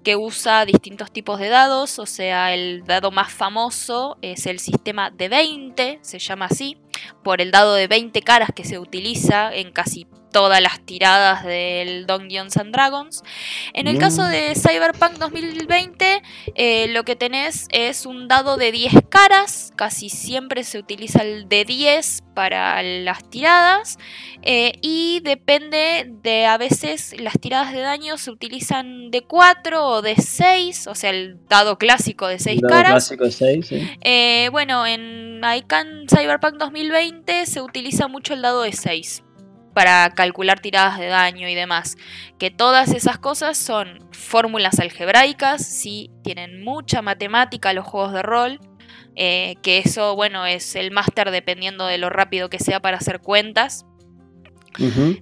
que 0.03 0.15
usa 0.15 0.65
distintos 0.65 1.11
tipos 1.11 1.39
de 1.39 1.49
dados, 1.49 1.99
o 1.99 2.05
sea, 2.05 2.53
el 2.53 2.83
dado 2.85 3.11
más 3.11 3.31
famoso 3.31 4.17
es 4.21 4.45
el 4.45 4.59
sistema 4.59 5.09
de 5.09 5.27
20, 5.27 5.99
se 6.01 6.19
llama 6.19 6.45
así, 6.45 6.77
por 7.23 7.41
el 7.41 7.51
dado 7.51 7.73
de 7.73 7.87
20 7.87 8.21
caras 8.21 8.49
que 8.55 8.63
se 8.63 8.79
utiliza 8.79 9.53
en 9.53 9.71
casi 9.71 10.07
todas 10.31 10.61
las 10.61 10.79
tiradas 10.85 11.43
del 11.43 12.05
Dungeons 12.07 12.57
and 12.57 12.73
Dragons. 12.73 13.23
En 13.73 13.87
el 13.87 13.97
caso 13.97 14.23
de 14.23 14.53
Cyberpunk 14.55 15.17
2020, 15.17 16.21
eh, 16.55 16.87
lo 16.89 17.03
que 17.03 17.15
tenés 17.15 17.67
es 17.71 18.05
un 18.05 18.27
dado 18.27 18.57
de 18.57 18.71
10 18.71 18.93
caras, 19.09 19.73
casi 19.75 20.09
siempre 20.09 20.63
se 20.63 20.79
utiliza 20.79 21.21
el 21.21 21.47
de 21.49 21.65
10 21.65 22.23
para 22.33 22.81
las 22.81 23.29
tiradas 23.29 23.97
eh, 24.41 24.73
y 24.81 25.19
depende 25.23 26.09
de 26.23 26.45
a 26.45 26.57
veces 26.57 27.13
las 27.19 27.39
tiradas 27.39 27.73
de 27.73 27.81
daño 27.81 28.17
se 28.17 28.31
utilizan 28.31 29.11
de 29.11 29.21
4 29.21 29.85
o 29.85 30.01
de 30.01 30.15
6, 30.15 30.87
o 30.87 30.95
sea 30.95 31.09
el 31.09 31.39
dado 31.47 31.77
clásico 31.77 32.27
de 32.27 32.39
6 32.39 32.61
caras. 32.67 33.11
Eh, 34.01 34.49
bueno, 34.51 34.85
en 34.85 35.41
ICANN 35.43 36.07
Cyberpunk 36.07 36.55
2020 36.55 37.45
se 37.45 37.61
utiliza 37.61 38.07
mucho 38.07 38.33
el 38.33 38.41
dado 38.41 38.61
de 38.61 38.71
6 38.71 39.23
para 39.73 40.09
calcular 40.11 40.59
tiradas 40.59 40.99
de 40.99 41.07
daño 41.07 41.47
y 41.47 41.55
demás. 41.55 41.97
Que 42.37 42.51
todas 42.51 42.91
esas 42.91 43.17
cosas 43.17 43.57
son 43.57 44.07
fórmulas 44.11 44.79
algebraicas, 44.79 45.65
sí, 45.65 46.11
tienen 46.23 46.63
mucha 46.63 47.01
matemática 47.01 47.73
los 47.73 47.85
juegos 47.85 48.13
de 48.13 48.21
rol. 48.21 48.59
Eh, 49.15 49.55
que 49.61 49.79
eso, 49.79 50.15
bueno, 50.15 50.45
es 50.45 50.75
el 50.75 50.91
máster 50.91 51.31
dependiendo 51.31 51.85
de 51.85 51.97
lo 51.97 52.09
rápido 52.09 52.49
que 52.49 52.59
sea 52.59 52.79
para 52.79 52.97
hacer 52.97 53.19
cuentas. 53.19 53.85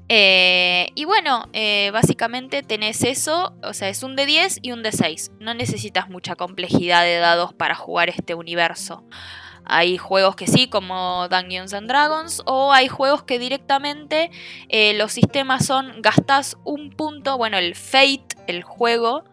Eh, 0.09 0.89
y 0.95 1.05
bueno, 1.05 1.49
eh, 1.53 1.89
básicamente 1.91 2.62
tenés 2.62 3.03
eso, 3.03 3.55
o 3.63 3.73
sea, 3.73 3.89
es 3.89 4.03
un 4.03 4.15
de 4.15 4.25
10 4.25 4.59
y 4.62 4.71
un 4.71 4.83
de 4.83 4.91
6. 4.91 5.31
No 5.39 5.53
necesitas 5.53 6.09
mucha 6.09 6.35
complejidad 6.35 7.03
de 7.03 7.17
dados 7.17 7.53
para 7.53 7.75
jugar 7.75 8.09
este 8.09 8.35
universo. 8.35 9.03
Hay 9.69 9.97
juegos 9.97 10.36
que 10.36 10.47
sí, 10.47 10.67
como 10.67 11.27
Dungeons 11.29 11.73
and 11.73 11.88
Dragons, 11.88 12.41
o 12.45 12.73
hay 12.73 12.88
juegos 12.88 13.23
que 13.23 13.39
directamente 13.39 14.32
eh, 14.67 14.93
los 14.95 15.13
sistemas 15.13 15.65
son 15.65 16.01
gastas 16.01 16.57
un 16.63 16.89
punto, 16.91 17.38
bueno, 17.38 17.57
el 17.57 17.76
Fate, 17.76 18.36
el 18.47 18.63
juego, 18.63 19.24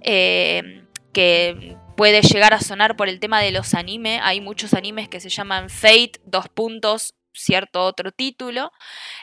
eh, 0.00 0.84
que 1.12 1.76
puede 1.96 2.22
llegar 2.22 2.54
a 2.54 2.60
sonar 2.60 2.96
por 2.96 3.08
el 3.08 3.20
tema 3.20 3.40
de 3.40 3.52
los 3.52 3.74
animes. 3.74 4.20
Hay 4.22 4.40
muchos 4.40 4.74
animes 4.74 5.08
que 5.08 5.20
se 5.20 5.28
llaman 5.28 5.70
Fate, 5.70 6.20
dos 6.24 6.48
puntos, 6.48 7.14
cierto 7.32 7.84
otro 7.84 8.12
título, 8.12 8.72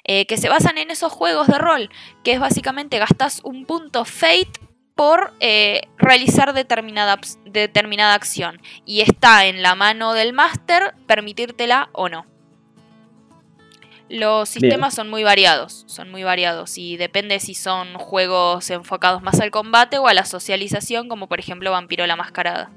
eh, 0.04 0.26
que 0.26 0.38
se 0.38 0.50
basan 0.50 0.78
en 0.78 0.92
esos 0.92 1.12
juegos 1.12 1.48
de 1.48 1.58
rol, 1.58 1.90
que 2.24 2.34
es 2.34 2.40
básicamente 2.40 3.00
gastas 3.00 3.42
un 3.44 3.66
punto 3.66 4.06
fate 4.06 4.52
por 4.96 5.34
eh, 5.40 5.82
realizar 5.98 6.54
determinada, 6.54 7.20
determinada 7.52 8.14
acción 8.14 8.62
y 8.86 9.02
está 9.02 9.46
en 9.46 9.62
la 9.62 9.76
mano 9.76 10.14
del 10.14 10.34
máster 10.34 10.94
permitírtela 11.08 11.90
o 11.94 12.10
no. 12.10 12.26
Los 14.10 14.50
sistemas 14.50 14.94
son 14.94 15.10
muy 15.10 15.24
variados, 15.24 15.86
son 15.88 16.12
muy 16.12 16.24
variados 16.24 16.78
y 16.78 16.98
depende 16.98 17.40
si 17.40 17.54
son 17.54 17.94
juegos 17.94 18.70
enfocados 18.70 19.24
más 19.24 19.40
al 19.40 19.52
combate 19.52 20.00
o 20.00 20.08
a 20.08 20.14
la 20.14 20.26
socialización, 20.26 21.08
como 21.08 21.28
por 21.28 21.40
ejemplo 21.40 21.72
Vampiro 21.72 22.06
la 22.06 22.18
Mascarada. 22.18 22.72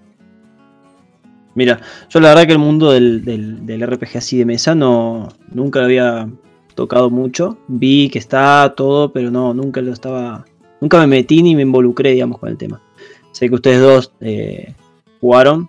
Mira, 1.57 1.81
yo 2.09 2.21
la 2.21 2.29
verdad 2.29 2.47
que 2.47 2.53
el 2.53 2.59
mundo 2.59 2.93
del, 2.93 3.25
del, 3.25 3.87
RPG 3.87 4.19
así 4.19 4.39
de 4.39 4.45
mesa 4.45 4.77
no 4.77 5.29
nunca 5.53 5.81
lo 5.81 5.87
había 5.87 6.29
tocado 6.77 7.11
mucho. 7.11 7.59
Vi 7.67 8.11
que 8.11 8.19
está 8.21 8.73
todo, 8.77 9.13
pero 9.13 9.33
no, 9.33 9.55
nunca 9.55 9.81
lo 9.81 9.93
estaba. 9.93 10.45
Nunca 10.81 10.99
me 10.99 11.07
metí 11.07 11.43
ni 11.43 11.57
me 11.57 11.63
involucré, 11.63 12.13
digamos, 12.13 12.39
con 12.39 12.49
el 12.49 12.59
tema. 12.59 12.81
Sé 13.35 13.49
que 13.49 13.55
ustedes 13.57 13.81
dos 13.81 14.13
eh, 14.21 14.73
jugaron. 15.21 15.69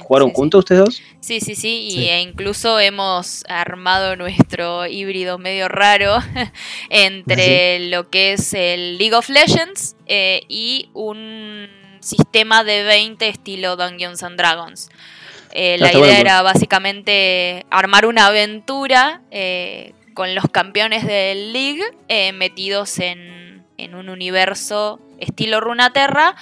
¿Jugaron 0.00 0.30
juntos 0.30 0.60
ustedes 0.60 0.84
dos? 0.84 1.02
Sí, 1.20 1.40
sí, 1.40 1.54
sí, 1.54 1.88
y 1.90 2.08
e 2.08 2.20
incluso 2.20 2.78
hemos 2.78 3.44
armado 3.48 4.14
nuestro 4.16 4.86
híbrido 4.86 5.38
medio 5.38 5.66
raro 5.68 6.18
entre 6.90 7.76
¿Ah, 7.76 7.78
lo 7.88 8.10
que 8.10 8.34
es 8.34 8.52
el 8.52 8.98
League 8.98 9.14
of 9.14 9.28
Legends 9.28 9.96
eh, 10.06 10.42
y 10.48 10.90
un 10.92 11.68
sistema 12.00 12.64
de 12.64 12.82
20 12.82 13.28
estilo 13.28 13.76
Dungeons 13.76 14.22
and 14.22 14.36
Dragons. 14.36 14.90
Eh, 15.52 15.78
la 15.78 15.92
idea 15.92 16.20
era 16.20 16.42
básicamente 16.42 17.66
armar 17.70 18.06
una 18.06 18.26
aventura 18.26 19.20
eh, 19.30 19.94
con 20.14 20.34
los 20.34 20.44
campeones 20.50 21.04
del 21.06 21.52
League 21.52 21.82
eh, 22.08 22.32
metidos 22.32 22.98
en, 23.00 23.64
en, 23.76 23.94
un 23.94 24.08
universo 24.08 25.00
estilo 25.18 25.60
Runaterra, 25.60 26.36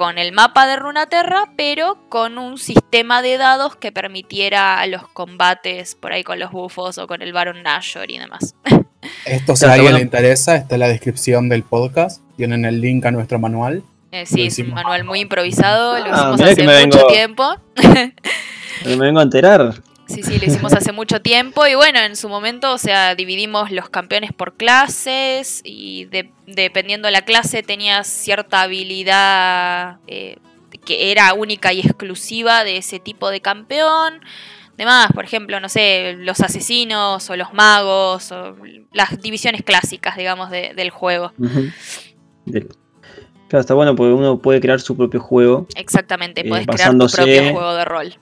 con 0.00 0.16
el 0.16 0.32
mapa 0.32 0.66
de 0.66 0.76
Runaterra, 0.76 1.52
pero 1.58 1.98
con 2.08 2.38
un 2.38 2.56
sistema 2.56 3.20
de 3.20 3.36
dados 3.36 3.76
que 3.76 3.92
permitiera 3.92 4.86
los 4.86 5.06
combates 5.08 5.94
por 5.94 6.14
ahí 6.14 6.24
con 6.24 6.38
los 6.38 6.50
bufos 6.50 6.96
o 6.96 7.06
con 7.06 7.20
el 7.20 7.34
Baron 7.34 7.62
Nashor 7.62 8.10
y 8.10 8.16
demás. 8.16 8.54
Esto 9.26 9.56
si 9.56 9.66
a 9.66 9.74
alguien 9.74 9.92
le 9.92 10.00
interesa, 10.00 10.56
está 10.56 10.76
en 10.76 10.80
la 10.80 10.88
descripción 10.88 11.50
del 11.50 11.64
podcast, 11.64 12.22
tienen 12.38 12.64
el 12.64 12.80
link 12.80 13.04
a 13.04 13.10
nuestro 13.10 13.38
manual 13.38 13.82
eh, 14.10 14.24
sí, 14.24 14.46
es 14.46 14.58
un 14.60 14.70
manual 14.70 15.04
muy 15.04 15.20
improvisado, 15.20 15.98
lo 15.98 16.06
ah, 16.06 16.32
hicimos 16.34 16.40
hace 16.40 16.86
mucho 16.86 17.06
tiempo. 17.08 17.56
me 18.86 18.96
vengo 18.96 19.20
a 19.20 19.22
enterar. 19.22 19.74
Sí, 20.10 20.24
sí, 20.24 20.38
lo 20.38 20.46
hicimos 20.46 20.72
hace 20.72 20.90
mucho 20.90 21.22
tiempo 21.22 21.66
y 21.66 21.76
bueno, 21.76 22.00
en 22.00 22.16
su 22.16 22.28
momento, 22.28 22.72
o 22.72 22.78
sea, 22.78 23.14
dividimos 23.14 23.70
los 23.70 23.88
campeones 23.88 24.32
por 24.32 24.54
clases 24.56 25.60
y 25.64 26.08
dependiendo 26.46 27.06
de 27.06 27.12
la 27.12 27.22
clase 27.22 27.62
tenías 27.62 28.08
cierta 28.08 28.62
habilidad 28.62 29.98
eh, 30.08 30.38
que 30.84 31.12
era 31.12 31.32
única 31.34 31.72
y 31.72 31.80
exclusiva 31.80 32.64
de 32.64 32.78
ese 32.78 32.98
tipo 32.98 33.30
de 33.30 33.40
campeón. 33.40 34.20
Demás, 34.76 35.12
por 35.14 35.24
ejemplo, 35.24 35.60
no 35.60 35.68
sé, 35.68 36.16
los 36.18 36.40
asesinos 36.40 37.30
o 37.30 37.36
los 37.36 37.52
magos 37.52 38.32
o 38.32 38.56
las 38.92 39.20
divisiones 39.20 39.62
clásicas, 39.62 40.16
digamos, 40.16 40.50
del 40.50 40.90
juego. 40.90 41.32
Claro, 42.46 43.60
está 43.60 43.74
bueno 43.74 43.94
porque 43.94 44.12
uno 44.12 44.38
puede 44.38 44.60
crear 44.60 44.80
su 44.80 44.96
propio 44.96 45.20
juego. 45.20 45.66
Exactamente, 45.76 46.40
eh, 46.40 46.48
puedes 46.48 46.66
crear 46.66 46.96
tu 46.96 47.06
propio 47.06 47.52
juego 47.52 47.74
de 47.74 47.84
rol. 47.84 48.14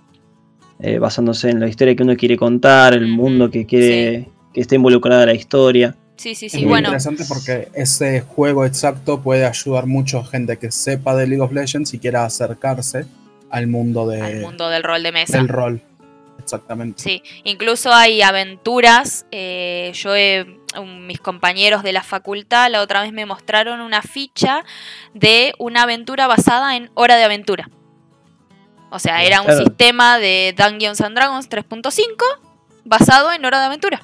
Eh, 0.80 0.98
basándose 0.98 1.50
en 1.50 1.58
la 1.58 1.68
historia 1.68 1.96
que 1.96 2.04
uno 2.04 2.16
quiere 2.16 2.36
contar, 2.36 2.94
el 2.94 3.08
mundo 3.08 3.50
que 3.50 3.66
quiere 3.66 4.28
que 4.52 4.60
esté 4.60 4.76
involucrada 4.76 5.26
la 5.26 5.34
historia. 5.34 5.96
Sí, 6.16 6.34
sí, 6.34 6.48
sí. 6.48 6.58
Es 6.58 6.64
muy 6.64 6.78
interesante 6.78 7.24
porque 7.28 7.68
ese 7.74 8.20
juego 8.20 8.64
exacto 8.64 9.20
puede 9.20 9.44
ayudar 9.44 9.86
mucho 9.86 10.18
a 10.18 10.24
gente 10.24 10.56
que 10.56 10.70
sepa 10.70 11.14
de 11.16 11.26
League 11.26 11.42
of 11.42 11.52
Legends 11.52 11.94
y 11.94 11.98
quiera 11.98 12.24
acercarse 12.24 13.06
al 13.50 13.66
mundo 13.66 14.06
de 14.06 14.20
al 14.20 14.40
mundo 14.40 14.68
del 14.68 14.82
rol 14.82 15.02
de 15.02 15.12
mesa. 15.12 15.38
Del 15.38 15.48
rol. 15.48 15.82
Exactamente. 16.38 17.02
Sí, 17.02 17.22
incluso 17.44 17.92
hay 17.92 18.22
aventuras. 18.22 19.26
Eh, 19.30 19.92
yo 19.94 20.14
he 20.16 20.58
mis 20.84 21.18
compañeros 21.18 21.82
de 21.82 21.92
la 21.92 22.02
facultad 22.02 22.70
la 22.70 22.82
otra 22.82 23.02
vez 23.02 23.12
me 23.12 23.26
mostraron 23.26 23.80
una 23.80 24.02
ficha 24.02 24.64
de 25.14 25.54
una 25.58 25.82
aventura 25.82 26.26
basada 26.26 26.76
en 26.76 26.90
Hora 26.94 27.16
de 27.16 27.24
Aventura. 27.24 27.70
O 28.90 28.98
sea, 28.98 29.22
era 29.22 29.42
un 29.42 29.52
sistema 29.56 30.18
de 30.18 30.54
Dungeons 30.56 31.00
and 31.00 31.14
Dragons 31.14 31.48
3.5 31.50 32.02
basado 32.84 33.32
en 33.32 33.44
Hora 33.44 33.60
de 33.60 33.66
Aventura. 33.66 34.02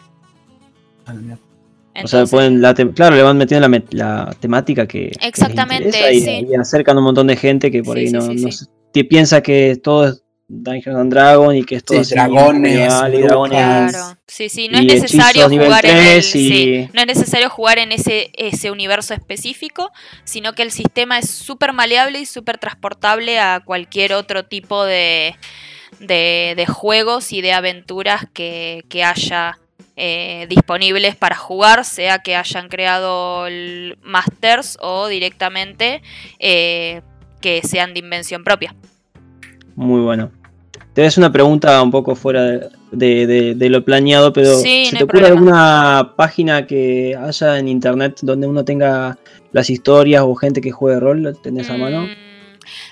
o 2.03 2.07
sea, 2.07 2.27
pueden 2.27 2.61
claro, 2.93 3.17
le 3.17 3.23
van 3.23 3.39
metiendo 3.39 3.69
la, 3.91 4.37
temática 4.41 4.87
que. 4.87 5.13
Exactamente. 5.21 6.15
y, 6.15 6.55
acercan 6.55 6.99
un 6.99 7.05
montón 7.05 7.27
de 7.27 7.37
gente 7.37 7.71
que 7.71 7.83
por 7.83 7.97
ahí 7.97 8.11
no, 8.11 8.21
no 8.21 8.49
piensa 9.09 9.43
que 9.43 9.81
todo 9.83 10.09
es 10.09 10.24
Dungeons 10.47 10.99
and 10.99 11.13
Dragons 11.13 11.57
y 11.57 11.65
que 11.65 11.77
es 11.77 11.85
todo 11.85 12.03
dragones, 12.03 12.93
y 13.13 13.23
dragones. 13.23 13.93
Claro. 13.93 14.19
Sí, 14.27 14.49
sí, 14.49 14.69
no 14.69 14.79
es 14.79 14.85
necesario 14.85 15.49
jugar 15.49 15.87
en 15.87 15.97
el, 15.97 16.91
no 16.93 17.01
es 17.01 17.07
necesario 17.07 17.49
jugar 17.49 17.79
en 17.79 17.93
ese, 17.93 18.31
ese 18.35 18.71
universo 18.71 19.15
específico, 19.15 19.91
sino 20.25 20.53
que 20.53 20.63
el 20.63 20.71
sistema 20.71 21.19
es 21.19 21.31
súper 21.31 21.73
maleable 21.73 22.21
y 22.21 22.27
súper 22.27 22.59
transportable 22.59 23.39
a 23.39 23.61
cualquier 23.65 24.13
otro 24.13 24.45
tipo 24.45 24.85
de, 24.85 25.35
de, 25.99 26.67
juegos 26.67 27.33
y 27.33 27.41
de 27.41 27.53
aventuras 27.53 28.27
que, 28.33 28.85
haya 29.03 29.59
eh, 29.97 30.47
disponibles 30.49 31.17
para 31.17 31.37
jugar, 31.37 31.85
sea 31.85 32.19
que 32.19 32.37
hayan 32.37 32.69
creado 32.69 33.47
el 33.47 33.99
Masters 34.03 34.77
o 34.81 35.09
directamente 35.09 36.03
eh, 36.39 37.01
que 37.41 37.63
sean 37.63 37.95
de 37.95 38.01
invención 38.01 38.45
propia. 38.45 38.75
Muy 39.77 40.01
bueno. 40.01 40.31
Te 40.93 41.05
hacer 41.05 41.23
una 41.23 41.33
pregunta 41.33 41.83
un 41.83 41.91
poco 41.91 42.15
fuera 42.15 42.69
de, 42.93 43.57
lo 43.69 43.85
planeado, 43.85 44.33
pero 44.33 44.57
sí, 44.59 44.87
¿se 44.87 44.97
te 44.97 45.05
ocurre 45.05 45.27
alguna 45.27 46.13
página 46.17 46.67
que 46.67 47.17
haya 47.21 47.59
en 47.59 47.67
internet 47.67 48.21
donde 48.23 48.47
uno 48.47 48.65
tenga 48.65 49.19
las 49.51 49.71
historias 49.71 50.23
o 50.25 50.35
gente 50.37 50.61
que 50.61 50.71
juegue 50.71 51.01
rol? 51.01 51.37
¿Tenés 51.43 51.69
a 51.69 51.77
mano? 51.77 52.03
Mm, 52.03 52.09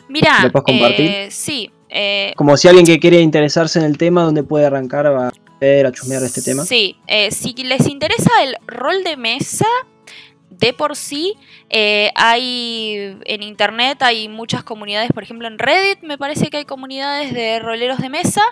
mira, 0.09 0.43
¿lo 0.43 0.51
puedes 0.51 0.65
compartir? 0.65 1.07
Eh, 1.07 1.29
sí. 1.31 1.71
Eh, 1.89 2.33
Como 2.37 2.57
si 2.57 2.67
alguien 2.67 2.87
que 2.87 2.99
quiere 2.99 3.21
interesarse 3.21 3.79
en 3.79 3.85
el 3.85 3.97
tema, 3.99 4.25
donde 4.25 4.43
puede 4.43 4.67
arrancar 4.67 5.07
a 5.07 5.31
ver, 5.61 5.87
a 5.87 5.93
chusmear 5.93 6.23
este 6.25 6.43
tema. 6.43 6.65
Sí, 6.65 6.97
eh, 7.07 7.31
si 7.31 7.53
les 7.55 7.87
interesa 7.87 8.31
el 8.43 8.57
rol 8.67 9.05
de 9.05 9.17
mesa, 9.17 9.67
de 10.63 10.73
por 10.73 10.95
sí 10.95 11.35
eh, 11.71 12.13
hay 12.15 13.19
en 13.25 13.43
internet 13.43 14.01
hay 14.01 14.29
muchas 14.29 14.63
comunidades, 14.63 15.11
por 15.13 15.25
ejemplo 15.25 15.49
en 15.49 15.59
Reddit 15.59 16.03
me 16.03 16.19
parece 16.19 16.51
que 16.51 16.59
hay 16.59 16.65
comunidades 16.65 17.35
de 17.35 17.59
roleros 17.59 17.99
de 17.99 18.09
mesa 18.09 18.43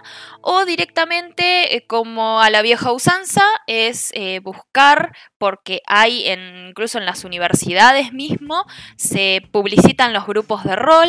o 0.41 0.65
directamente 0.65 1.77
eh, 1.77 1.87
como 1.87 2.41
a 2.41 2.51
la 2.51 2.63
vieja 2.63 2.91
usanza 2.91 3.45
es 3.69 4.11
eh, 4.15 4.41
buscar 4.41 5.17
porque 5.39 5.83
hay 5.87 6.27
incluso 6.67 6.99
en 6.99 7.07
las 7.07 7.23
universidades 7.23 8.13
mismo 8.13 8.65
se 8.97 9.43
publicitan 9.53 10.13
los 10.13 10.27
grupos 10.27 10.65
de 10.65 10.75
rol 10.75 11.09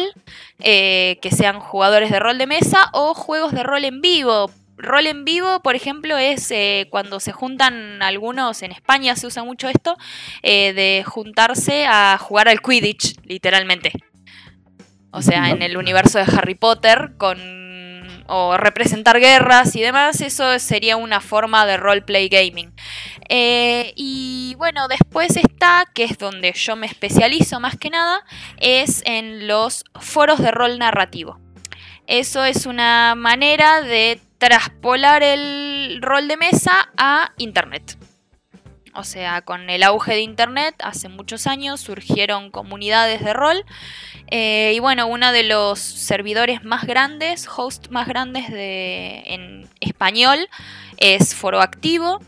que 0.59 1.29
sean 1.35 1.59
jugadores 1.59 2.11
de 2.11 2.19
rol 2.19 2.37
de 2.37 2.45
mesa 2.45 2.89
o 2.93 3.15
juegos 3.15 3.53
de 3.53 3.63
rol 3.63 3.83
en 3.85 4.01
vivo 4.01 4.51
rol 4.81 5.07
en 5.07 5.25
vivo, 5.25 5.61
por 5.61 5.75
ejemplo, 5.75 6.17
es 6.17 6.49
eh, 6.51 6.87
cuando 6.89 7.19
se 7.19 7.31
juntan 7.31 8.01
algunos, 8.01 8.61
en 8.61 8.71
España 8.71 9.15
se 9.15 9.27
usa 9.27 9.43
mucho 9.43 9.69
esto, 9.69 9.97
eh, 10.43 10.73
de 10.73 11.03
juntarse 11.05 11.85
a 11.85 12.17
jugar 12.19 12.47
al 12.47 12.61
Quidditch, 12.61 13.15
literalmente. 13.23 13.91
O 15.11 15.21
sea, 15.21 15.49
en 15.49 15.61
el 15.61 15.75
universo 15.75 16.19
de 16.19 16.25
Harry 16.25 16.55
Potter, 16.55 17.11
con 17.17 17.61
o 18.33 18.55
representar 18.55 19.19
guerras 19.19 19.75
y 19.75 19.81
demás, 19.81 20.21
eso 20.21 20.57
sería 20.57 20.95
una 20.95 21.19
forma 21.19 21.65
de 21.65 21.75
roleplay 21.75 22.29
gaming. 22.29 22.73
Eh, 23.27 23.91
y 23.97 24.55
bueno, 24.57 24.87
después 24.87 25.35
está, 25.35 25.85
que 25.93 26.05
es 26.05 26.17
donde 26.17 26.53
yo 26.53 26.77
me 26.77 26.87
especializo 26.87 27.59
más 27.59 27.77
que 27.77 27.89
nada, 27.89 28.23
es 28.57 29.03
en 29.05 29.47
los 29.47 29.83
foros 29.99 30.39
de 30.39 30.51
rol 30.51 30.79
narrativo. 30.79 31.41
Eso 32.07 32.45
es 32.45 32.65
una 32.65 33.15
manera 33.15 33.81
de 33.81 34.21
traspolar 34.41 35.21
el 35.21 35.99
rol 36.01 36.27
de 36.27 36.35
mesa 36.35 36.89
a 36.97 37.31
Internet. 37.37 37.95
O 38.95 39.03
sea, 39.03 39.43
con 39.43 39.69
el 39.69 39.83
auge 39.83 40.13
de 40.13 40.21
Internet, 40.21 40.73
hace 40.83 41.09
muchos 41.09 41.45
años 41.45 41.79
surgieron 41.79 42.49
comunidades 42.49 43.23
de 43.23 43.33
rol. 43.33 43.63
Eh, 44.31 44.73
y 44.75 44.79
bueno, 44.79 45.05
uno 45.05 45.31
de 45.31 45.43
los 45.43 45.77
servidores 45.77 46.63
más 46.63 46.87
grandes, 46.87 47.47
host 47.55 47.89
más 47.89 48.07
grandes 48.07 48.49
de, 48.49 49.21
en 49.27 49.69
español, 49.79 50.49
es 50.97 51.35
Foro 51.35 51.61
Activo. 51.61 52.19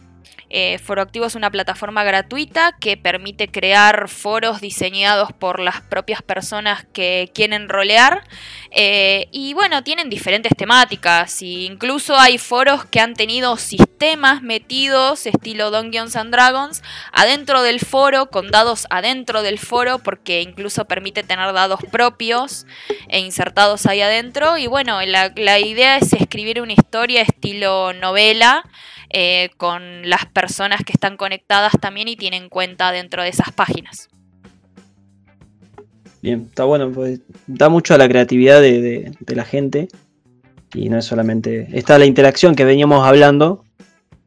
Eh, 0.56 0.78
Foro 0.78 1.02
Activo 1.02 1.26
es 1.26 1.34
una 1.34 1.50
plataforma 1.50 2.04
gratuita 2.04 2.76
que 2.80 2.96
permite 2.96 3.48
crear 3.48 4.08
foros 4.08 4.62
diseñados 4.62 5.34
por 5.34 5.60
las 5.60 5.82
propias 5.82 6.22
personas 6.22 6.86
que 6.94 7.32
quieren 7.34 7.70
rolear. 7.70 8.24
Eh, 8.70 9.30
y 9.32 9.56
bueno, 9.56 9.84
tienen 9.84 10.12
diferentes 10.12 10.56
temáticas. 10.56 11.42
E 11.42 11.66
incluso 11.66 12.16
hay 12.16 12.38
foros 12.38 12.86
que 12.86 13.00
han 13.00 13.16
tenido 13.16 13.58
sistemas 13.58 14.44
metidos, 14.44 15.26
estilo 15.26 15.72
Dungeons 15.72 16.16
and 16.16 16.32
Dragons, 16.32 16.84
adentro 17.12 17.64
del 17.64 17.80
foro, 17.80 18.30
con 18.30 18.52
dados 18.52 18.86
adentro 18.92 19.42
del 19.42 19.58
foro, 19.58 19.98
porque 19.98 20.44
incluso 20.44 20.86
permite 20.86 21.24
tener 21.24 21.52
dados 21.54 21.80
propios 21.92 22.68
e 23.08 23.22
insertados 23.22 23.88
ahí 23.88 24.02
adentro. 24.02 24.60
Y 24.60 24.68
bueno, 24.68 25.02
la, 25.02 25.34
la 25.36 25.58
idea 25.58 25.98
es 25.98 26.14
escribir 26.14 26.62
una 26.62 26.74
historia 26.74 27.24
estilo 27.24 27.92
novela 27.94 28.64
eh, 29.14 29.52
con 29.58 30.10
las 30.10 30.26
personas 30.26 30.84
que 30.84 30.92
están 30.92 31.18
conectadas 31.18 31.74
también 31.80 32.08
y 32.08 32.16
tienen 32.16 32.50
cuenta 32.50 32.92
dentro 32.92 33.22
de 33.22 33.30
esas 33.30 33.52
páginas. 33.52 34.10
Bien, 36.24 36.48
está 36.50 36.64
bueno, 36.64 36.92
pues 36.92 37.22
da 37.46 37.70
mucho 37.70 37.94
a 37.94 37.98
la 38.00 38.08
creatividad 38.08 38.60
de, 38.60 39.12
la 39.28 39.46
gente 39.46 39.88
y 40.74 40.90
no 40.90 40.98
es 40.98 41.06
solamente. 41.06 41.68
Está 41.74 42.00
la 42.00 42.06
interacción 42.06 42.56
que 42.56 42.66
veníamos 42.66 43.06
hablando, 43.06 43.64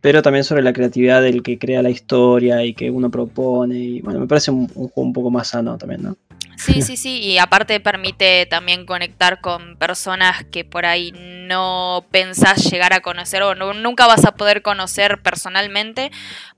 pero 0.01 0.22
también 0.22 0.45
sobre 0.45 0.62
la 0.62 0.72
creatividad 0.72 1.20
del 1.20 1.43
que 1.43 1.59
crea 1.59 1.82
la 1.82 1.91
historia 1.91 2.64
y 2.64 2.72
que 2.72 2.91
uno 2.91 3.11
propone. 3.11 3.78
Y 3.78 4.01
bueno, 4.03 4.20
me 4.20 4.28
parece 4.28 4.53
un 4.53 4.68
juego 4.68 4.93
un 4.95 5.12
poco 5.12 5.30
más 5.30 5.49
sano 5.49 5.76
también, 5.78 6.03
¿no? 6.03 6.16
Sí, 6.57 6.81
sí, 6.83 6.97
sí, 6.97 7.19
y 7.21 7.39
aparte 7.39 7.81
permite 7.81 8.47
también 8.47 8.87
conectar 8.87 9.41
con 9.41 9.77
personas 9.77 10.45
que 10.51 10.65
por 10.65 10.87
ahí 10.87 11.13
no 11.15 12.07
pensás 12.11 12.65
llegar 12.71 12.93
a 12.93 13.01
conocer 13.01 13.43
o 13.43 13.55
nunca 13.55 14.07
vas 14.07 14.25
a 14.25 14.35
poder 14.35 14.63
conocer 14.63 15.23
personalmente 15.23 16.11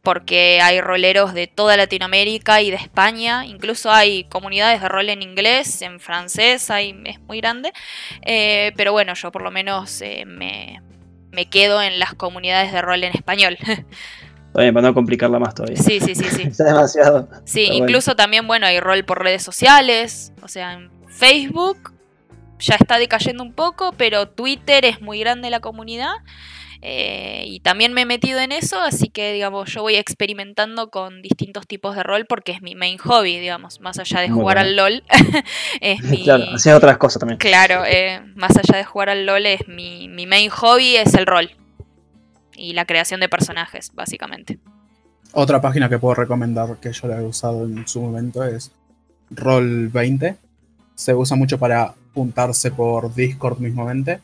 porque 0.03 0.61
hay 0.62 0.80
roleros 0.80 1.34
de 1.34 1.46
toda 1.46 1.76
Latinoamérica 1.76 2.62
y 2.62 2.70
de 2.70 2.76
España, 2.76 3.44
incluso 3.44 3.90
hay 3.90 4.24
comunidades 4.24 4.80
de 4.80 4.88
rol 4.88 5.11
en 5.11 5.22
inglés, 5.22 5.82
en 5.82 6.01
francés, 6.01 6.70
hay, 6.70 6.94
es 7.05 7.20
muy 7.20 7.40
grande, 7.40 7.72
eh, 8.22 8.72
pero 8.76 8.92
bueno, 8.92 9.14
yo 9.14 9.30
por 9.32 9.42
lo 9.42 9.51
menos 9.51 10.01
eh, 10.01 10.24
me, 10.26 10.80
me 11.32 11.51
quedo 11.51 11.82
en 11.82 11.99
las 11.99 12.14
comunidades 12.14 12.72
de 12.72 12.82
rol 12.82 13.05
en 13.05 13.14
español. 13.14 13.59
para 14.72 14.88
no 14.88 14.94
complicarla 14.94 15.38
más 15.38 15.54
todavía. 15.54 15.76
Sí, 15.76 16.00
sí, 16.00 16.14
sí, 16.14 16.24
sí. 16.24 16.42
Está 16.48 16.64
demasiado. 16.64 17.28
Sí, 17.44 17.68
incluso 17.72 18.16
también, 18.16 18.46
bueno, 18.46 18.66
hay 18.66 18.80
rol 18.80 19.04
por 19.04 19.22
redes 19.22 19.42
sociales. 19.42 20.32
O 20.42 20.48
sea, 20.48 20.74
en 20.74 20.90
Facebook 21.09 21.92
ya 22.59 22.74
está 22.74 22.98
decayendo 22.98 23.42
un 23.42 23.52
poco, 23.52 23.92
pero 23.96 24.28
Twitter 24.28 24.84
es 24.84 25.00
muy 25.00 25.20
grande 25.20 25.50
la 25.50 25.61
comunidad. 25.61 26.12
Eh, 26.80 27.42
y 27.46 27.59
también 27.61 27.92
me 27.92 28.02
he 28.02 28.06
metido 28.06 28.38
en 28.38 28.52
eso, 28.52 28.80
así 28.80 29.09
que 29.09 29.32
digamos, 29.32 29.72
yo 29.72 29.82
voy 29.82 29.96
experimentando 29.96 30.90
con 30.90 31.22
distintos 31.22 31.66
tipos 31.66 31.96
de 31.96 32.04
rol 32.04 32.24
porque 32.26 32.52
es 32.52 32.62
mi 32.62 32.76
main 32.76 32.98
hobby, 32.98 33.36
digamos, 33.40 33.80
más 33.80 33.98
allá 33.98 34.20
de 34.20 34.30
jugar 34.30 34.59
al 34.59 34.76
LOL. 34.76 35.02
es 35.80 36.02
mi, 36.04 36.22
claro, 36.22 36.44
hacía 36.54 36.76
otras 36.76 36.96
cosas 36.98 37.18
también. 37.18 37.38
Claro, 37.38 37.84
eh, 37.84 38.22
más 38.36 38.56
allá 38.56 38.78
de 38.78 38.84
jugar 38.84 39.11
al 39.11 39.26
LOL, 39.26 39.46
es 39.46 39.66
mi, 39.66 40.09
mi 40.09 40.26
main 40.26 40.50
hobby 40.50 40.96
es 40.96 41.14
el 41.14 41.26
rol 41.26 41.50
y 42.59 42.72
la 42.72 42.84
creación 42.84 43.20
de 43.20 43.28
personajes, 43.28 43.92
básicamente. 43.94 44.59
Otra 45.32 45.61
página 45.61 45.88
que 45.88 45.98
puedo 45.98 46.14
recomendar 46.14 46.76
que 46.78 46.92
yo 46.92 47.06
la 47.06 47.18
he 47.18 47.24
usado 47.24 47.64
en 47.64 47.86
su 47.86 48.00
momento 48.00 48.44
es 48.44 48.72
Roll20. 49.30 50.36
Se 50.94 51.14
usa 51.14 51.36
mucho 51.36 51.59
para 51.59 51.94
juntarse 52.14 52.70
por 52.70 53.14
Discord 53.14 53.59
mismamente. 53.61 54.20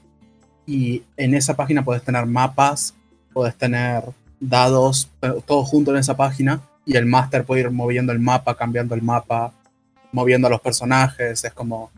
Y 0.66 1.02
en 1.16 1.34
esa 1.34 1.54
página 1.54 1.84
puedes 1.84 2.02
tener 2.02 2.26
mapas, 2.26 2.94
puedes 3.32 3.54
tener 3.54 4.02
dados, 4.40 5.10
todo 5.46 5.64
junto 5.64 5.92
en 5.92 5.98
esa 5.98 6.16
página. 6.16 6.62
Y 6.86 6.96
el 6.96 7.06
máster 7.06 7.44
puede 7.44 7.62
ir 7.62 7.70
moviendo 7.70 8.12
el 8.12 8.18
mapa, 8.18 8.56
cambiando 8.56 8.94
el 8.94 9.02
mapa, 9.02 9.52
moviendo 10.10 10.48
a 10.48 10.50
los 10.50 10.60
personajes. 10.60 11.44
Es 11.44 11.52
como 11.52 11.90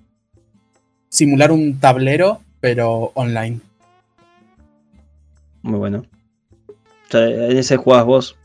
simular 1.09 1.53
un 1.53 1.79
tablero, 1.79 2.41
pero 2.61 3.13
online. 3.15 3.61
Muy 5.63 5.79
bueno 5.79 6.16
en 7.13 7.57
ese 7.57 7.77
jugás 7.77 8.05
vos. 8.05 8.37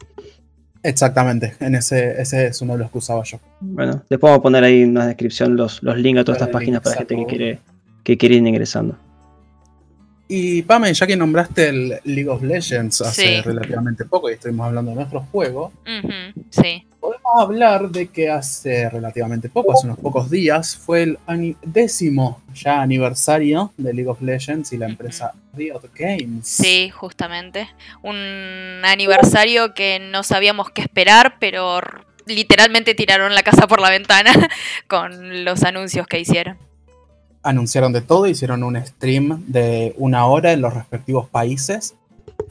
Exactamente, 0.83 1.53
en 1.59 1.75
ese, 1.75 2.19
ese 2.19 2.47
es 2.47 2.61
uno 2.61 2.73
de 2.73 2.79
los 2.79 2.91
que 2.91 2.97
usaba 2.97 3.23
yo. 3.23 3.39
Bueno, 3.59 4.03
después 4.09 4.31
vamos 4.31 4.39
a 4.39 4.41
poner 4.41 4.63
ahí 4.63 4.81
en 4.81 4.95
la 4.95 5.05
descripción 5.05 5.55
los, 5.55 5.83
los 5.83 5.95
links 5.97 6.21
a 6.21 6.23
todas 6.23 6.41
estas 6.41 6.53
páginas 6.53 6.81
para 6.81 6.95
la 6.95 6.99
gente 6.99 7.15
que 7.15 7.25
quiere, 7.25 7.59
que 8.03 8.17
quiere 8.17 8.35
ir 8.35 8.47
ingresando. 8.47 8.97
Y 10.33 10.61
Pame, 10.61 10.93
ya 10.93 11.05
que 11.05 11.17
nombraste 11.17 11.67
el 11.67 11.99
League 12.05 12.29
of 12.29 12.41
Legends 12.41 13.01
hace 13.01 13.41
relativamente 13.41 14.05
poco 14.05 14.29
y 14.29 14.33
estuvimos 14.33 14.67
hablando 14.67 14.91
de 14.91 14.95
nuestro 14.95 15.27
juego, 15.31 15.73
sí 16.49 16.85
hablar 17.33 17.89
de 17.89 18.07
que 18.07 18.29
hace 18.29 18.89
relativamente 18.89 19.49
poco, 19.49 19.73
hace 19.73 19.85
unos 19.87 19.99
pocos 19.99 20.29
días, 20.29 20.75
fue 20.75 21.03
el 21.03 21.17
décimo 21.61 22.41
ya 22.53 22.81
aniversario 22.81 23.71
de 23.77 23.93
League 23.93 24.09
of 24.09 24.21
Legends 24.21 24.73
y 24.73 24.77
la 24.77 24.87
empresa 24.87 25.33
Riot 25.53 25.81
Games. 25.95 26.47
Sí, 26.47 26.89
justamente. 26.89 27.69
Un 28.01 28.81
aniversario 28.83 29.73
que 29.73 29.99
no 29.99 30.23
sabíamos 30.23 30.71
qué 30.71 30.81
esperar, 30.81 31.37
pero 31.39 31.81
literalmente 32.25 32.95
tiraron 32.95 33.33
la 33.35 33.43
casa 33.43 33.67
por 33.67 33.81
la 33.81 33.89
ventana 33.89 34.31
con 34.87 35.45
los 35.45 35.63
anuncios 35.63 36.07
que 36.07 36.19
hicieron. 36.19 36.57
Anunciaron 37.43 37.91
de 37.91 38.01
todo, 38.01 38.27
hicieron 38.27 38.63
un 38.63 38.75
stream 38.85 39.43
de 39.47 39.95
una 39.97 40.25
hora 40.25 40.51
en 40.51 40.61
los 40.61 40.73
respectivos 40.73 41.27
países, 41.27 41.95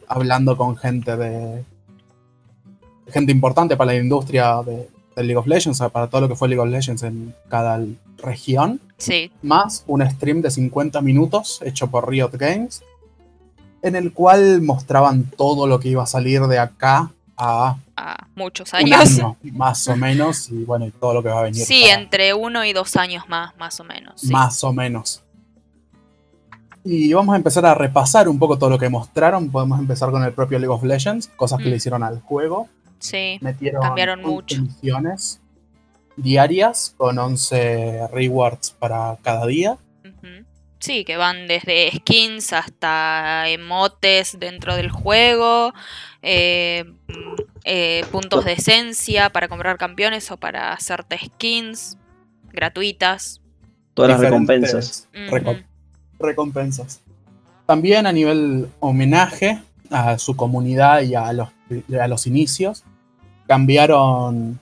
hablando 0.08 0.56
con 0.56 0.76
gente 0.76 1.16
de 1.16 1.64
gente 3.10 3.32
importante 3.32 3.76
para 3.76 3.92
la 3.92 3.98
industria 3.98 4.62
de, 4.62 4.88
League 5.16 5.36
of 5.36 5.46
Legends, 5.46 5.80
para 5.92 6.06
todo 6.06 6.22
lo 6.22 6.28
que 6.28 6.34
fue 6.34 6.48
League 6.48 6.62
of 6.62 6.68
Legends 6.68 7.02
en 7.02 7.34
cada 7.48 7.84
región. 8.18 8.80
Sí. 8.96 9.30
Más 9.42 9.84
un 9.86 10.08
stream 10.08 10.40
de 10.40 10.50
50 10.50 11.00
minutos 11.02 11.60
hecho 11.62 11.88
por 11.88 12.08
Riot 12.08 12.30
Games, 12.32 12.82
en 13.82 13.96
el 13.96 14.12
cual 14.12 14.62
mostraban 14.62 15.24
todo 15.36 15.66
lo 15.66 15.78
que 15.78 15.88
iba 15.88 16.02
a 16.02 16.06
salir 16.06 16.42
de 16.42 16.58
acá 16.58 17.10
a, 17.40 17.76
muchos 18.34 18.72
años. 18.74 19.20
más 19.42 19.88
o 19.88 19.96
menos, 19.96 20.50
y 20.50 20.64
bueno, 20.64 20.86
y 20.86 20.90
todo 20.90 21.14
lo 21.14 21.22
que 21.22 21.28
va 21.30 21.40
a 21.40 21.42
venir. 21.44 21.64
Sí, 21.64 21.84
entre 21.84 22.34
uno 22.34 22.64
y 22.64 22.72
dos 22.72 22.96
años 22.96 23.28
más, 23.28 23.56
más 23.56 23.80
o 23.80 23.84
menos. 23.84 24.24
Más 24.24 24.62
o 24.62 24.72
menos. 24.72 25.22
Y 26.84 27.12
vamos 27.12 27.34
a 27.34 27.36
empezar 27.36 27.66
a 27.66 27.74
repasar 27.74 28.28
un 28.28 28.38
poco 28.38 28.58
todo 28.58 28.70
lo 28.70 28.78
que 28.78 28.88
mostraron. 28.88 29.50
Podemos 29.50 29.78
empezar 29.78 30.10
con 30.10 30.24
el 30.24 30.32
propio 30.32 30.58
League 30.58 30.72
of 30.72 30.82
Legends, 30.82 31.28
cosas 31.28 31.58
que 31.58 31.66
le 31.66 31.72
mm. 31.72 31.76
hicieron 31.76 32.02
al 32.02 32.20
juego. 32.20 32.68
Sí, 32.98 33.38
Metieron 33.40 33.82
cambiaron 33.82 34.22
mucho. 34.22 34.60
Misiones 34.62 35.40
diarias 36.16 36.94
con 36.96 37.18
11 37.18 38.08
rewards 38.12 38.70
para 38.78 39.18
cada 39.22 39.46
día. 39.46 39.78
Sí, 40.80 41.04
que 41.04 41.18
van 41.18 41.46
desde 41.46 41.90
skins 41.94 42.54
hasta 42.54 43.48
emotes 43.48 44.38
dentro 44.40 44.76
del 44.76 44.90
juego, 44.90 45.74
eh, 46.22 46.84
eh, 47.64 48.04
puntos 48.10 48.46
de 48.46 48.54
esencia 48.54 49.28
para 49.28 49.48
comprar 49.48 49.76
campeones 49.76 50.30
o 50.30 50.38
para 50.38 50.72
hacerte 50.72 51.18
skins 51.18 51.98
gratuitas. 52.50 53.42
Todas 53.92 54.12
las 54.12 54.20
recompensas. 54.20 55.08
recompensas. 56.18 57.02
También 57.66 58.06
a 58.06 58.12
nivel 58.12 58.68
homenaje 58.80 59.62
a 59.90 60.18
su 60.18 60.34
comunidad 60.34 61.02
y 61.02 61.14
a 61.14 61.32
los, 61.34 61.50
a 62.00 62.08
los 62.08 62.26
inicios, 62.26 62.84
cambiaron 63.46 64.58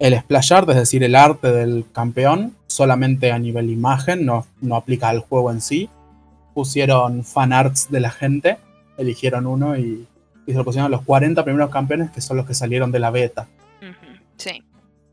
el 0.00 0.18
splash 0.18 0.52
art, 0.52 0.68
es 0.70 0.76
decir, 0.76 1.04
el 1.04 1.14
arte 1.14 1.52
del 1.52 1.84
campeón, 1.92 2.56
solamente 2.66 3.32
a 3.32 3.38
nivel 3.38 3.70
imagen, 3.70 4.24
no, 4.24 4.46
no 4.62 4.76
aplica 4.76 5.10
al 5.10 5.20
juego 5.20 5.52
en 5.52 5.60
sí. 5.60 5.90
Pusieron 6.54 7.22
fan 7.22 7.52
arts 7.52 7.90
de 7.90 8.00
la 8.00 8.10
gente, 8.10 8.56
eligieron 8.96 9.46
uno 9.46 9.76
y, 9.76 10.06
se 10.46 10.54
lo 10.54 10.64
pusieron 10.64 10.86
a 10.86 10.96
los 10.96 11.02
40 11.02 11.44
primeros 11.44 11.70
campeones 11.70 12.10
que 12.10 12.20
son 12.20 12.36
los 12.36 12.44
que 12.44 12.54
salieron 12.54 12.90
de 12.90 12.98
la 12.98 13.10
beta. 13.10 13.46
Sí. 14.36 14.64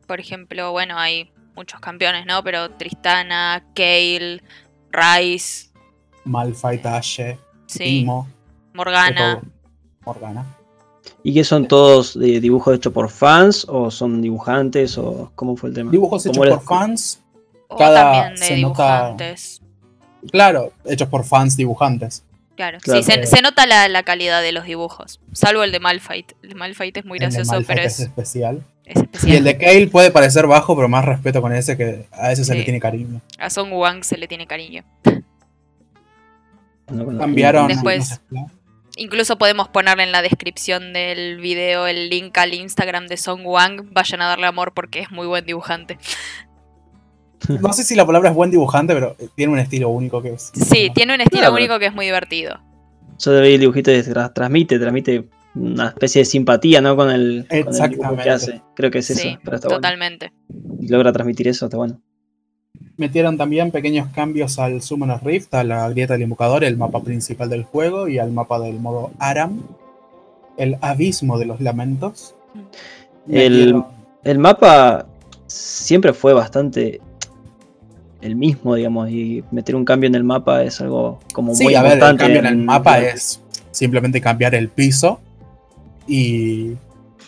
Por 0.07 0.19
ejemplo, 0.19 0.71
bueno, 0.71 0.97
hay 0.97 1.29
muchos 1.55 1.79
campeones, 1.79 2.25
¿no? 2.25 2.43
Pero 2.43 2.71
Tristana, 2.71 3.63
Kale, 3.75 4.41
Rice. 4.89 5.67
Malphite, 6.23 6.88
Ashe, 6.88 7.38
Timo. 7.67 8.27
Morgana. 8.73 9.41
Morgana. 10.05 10.56
¿Y 11.28 11.34
qué 11.34 11.43
son 11.43 11.67
todos 11.67 12.17
de 12.17 12.39
dibujos 12.39 12.78
hechos 12.78 12.93
por 12.93 13.09
fans 13.09 13.65
o 13.67 13.91
son 13.91 14.21
dibujantes 14.21 14.97
o 14.97 15.30
cómo 15.36 15.57
fue 15.57 15.67
el 15.67 15.75
tema? 15.75 15.91
Dibujos 15.91 16.25
hechos 16.25 16.38
por 16.38 16.63
fans. 16.63 17.21
cada 17.78 18.30
de 18.30 18.55
dibujantes. 18.55 19.61
claro, 20.32 20.71
hechos 20.86 21.09
por 21.09 21.25
fans 21.25 21.57
dibujantes. 21.57 22.23
Claro, 22.55 22.78
sí, 22.82 23.03
se, 23.03 23.41
nota 23.41 23.65
la, 23.67 24.03
calidad 24.03 24.41
de 24.41 24.53
los 24.53 24.63
dibujos, 24.63 25.19
salvo 25.34 25.63
el 25.63 25.73
de 25.73 25.82
Malphite. 25.82 26.38
El 26.43 26.49
de 26.51 26.55
Malphite 26.55 27.01
es 27.01 27.05
muy 27.05 27.19
gracioso, 27.19 27.61
pero 27.67 27.82
es, 27.82 27.99
especial. 27.99 28.63
es, 28.86 28.95
especial. 28.95 29.34
Y 29.34 29.36
el 29.36 29.43
de 29.43 29.57
Kale 29.57 29.88
puede 29.88 30.11
parecer 30.11 30.47
bajo, 30.47 30.78
pero 30.78 30.88
más 30.88 31.03
respeto 31.03 31.41
con 31.41 31.53
ese 31.53 31.75
que 31.75 32.05
a 32.13 32.32
ese 32.32 32.45
se 32.45 32.55
le 32.55 32.63
tiene 32.63 32.80
cariño. 32.80 33.19
A 33.38 33.49
Song 33.49 33.73
Wang 33.73 34.01
se 34.05 34.17
le 34.17 34.30
tiene 34.30 34.47
cariño. 34.47 34.86
Cambiaron. 36.88 37.67
Después, 37.67 38.21
incluso 38.97 39.37
podemos 39.37 39.67
poner 39.69 39.99
en 39.99 40.11
la 40.11 40.21
descripción 40.21 40.93
del 40.93 41.37
video 41.39 41.87
el 41.87 42.09
link 42.09 42.37
al 42.37 42.53
Instagram 42.53 43.07
de 43.07 43.17
Song 43.17 43.41
Wang. 43.45 43.93
Vayan 43.93 44.21
a 44.21 44.27
darle 44.27 44.47
amor 44.47 44.73
porque 44.73 44.99
es 44.99 45.11
muy 45.11 45.27
buen 45.27 45.45
dibujante. 45.45 45.97
No 47.61 47.71
sé 47.71 47.83
si 47.83 47.95
la 47.95 48.05
palabra 48.05 48.29
es 48.29 48.35
buen 48.35 48.49
dibujante, 48.49 48.93
pero 48.95 49.15
tiene 49.35 49.53
un 49.53 49.59
estilo 49.59 49.89
único 49.89 50.21
que 50.23 50.29
es. 50.33 50.51
Sí, 50.55 50.89
tiene 50.93 51.13
un 51.13 51.21
estilo 51.21 51.41
Claro. 51.43 51.53
único 51.55 51.77
que 51.79 51.85
es 51.85 51.93
muy 51.93 52.05
divertido. 52.05 52.59
Yo 53.19 53.41
vi 53.41 53.53
el 53.53 53.59
dibujito 53.59 53.91
y 53.91 53.95
tra- 54.01 54.33
transmite, 54.33 54.79
transmite 54.79 55.29
una 55.53 55.89
especie 55.89 56.21
de 56.21 56.25
simpatía, 56.25 56.81
¿no? 56.81 56.95
Con 56.95 57.09
el, 57.11 57.45
con 57.47 57.57
el 57.57 57.63
dibujo 57.63 57.69
Exactamente. 57.69 58.23
que 58.23 58.29
hace. 58.31 58.61
Creo 58.75 58.89
que 58.91 58.97
es 58.99 59.09
eso, 59.11 59.21
sí, 59.21 59.37
pero 59.43 59.57
está 59.57 59.67
bueno. 59.67 59.77
totalmente. 59.81 60.33
Y 60.81 60.87
logra 60.89 61.13
transmitir 61.13 61.47
eso, 61.47 61.65
está 61.65 61.77
bueno. 61.77 62.01
Metieron 62.97 63.37
también 63.37 63.69
pequeños 63.71 64.07
cambios 64.13 64.57
al 64.57 64.81
Summoner 64.81 65.23
Rift, 65.23 65.53
a 65.53 65.63
la 65.63 65.87
grieta 65.89 66.13
del 66.13 66.23
invocador, 66.23 66.63
el 66.63 66.77
mapa 66.77 67.01
principal 67.01 67.49
del 67.49 67.63
juego, 67.63 68.07
y 68.07 68.17
al 68.17 68.31
mapa 68.31 68.59
del 68.59 68.79
modo 68.79 69.11
Aram, 69.19 69.61
el 70.57 70.77
abismo 70.81 71.37
de 71.37 71.45
los 71.45 71.61
lamentos. 71.61 72.35
El- 73.29 73.83
El 74.23 74.39
mapa 74.39 75.05
siempre 75.45 76.11
fue 76.13 76.33
bastante 76.33 76.99
el 78.21 78.35
mismo, 78.35 78.73
digamos, 78.75 79.09
y 79.11 79.43
meter 79.51 79.75
un 79.75 79.85
cambio 79.85 80.07
en 80.07 80.15
el 80.15 80.23
mapa 80.23 80.63
es 80.63 80.81
algo 80.81 81.19
como 81.33 81.53
Sí, 81.53 81.63
muy 81.65 81.75
a 81.75 81.83
ver, 81.83 81.93
el 81.93 81.99
cambio 82.17 82.39
en 82.39 82.45
el 82.47 82.57
mapa 82.57 82.99
es 82.99 83.41
simplemente 83.71 84.19
cambiar 84.19 84.55
el 84.55 84.69
piso 84.69 85.19
y 86.07 86.71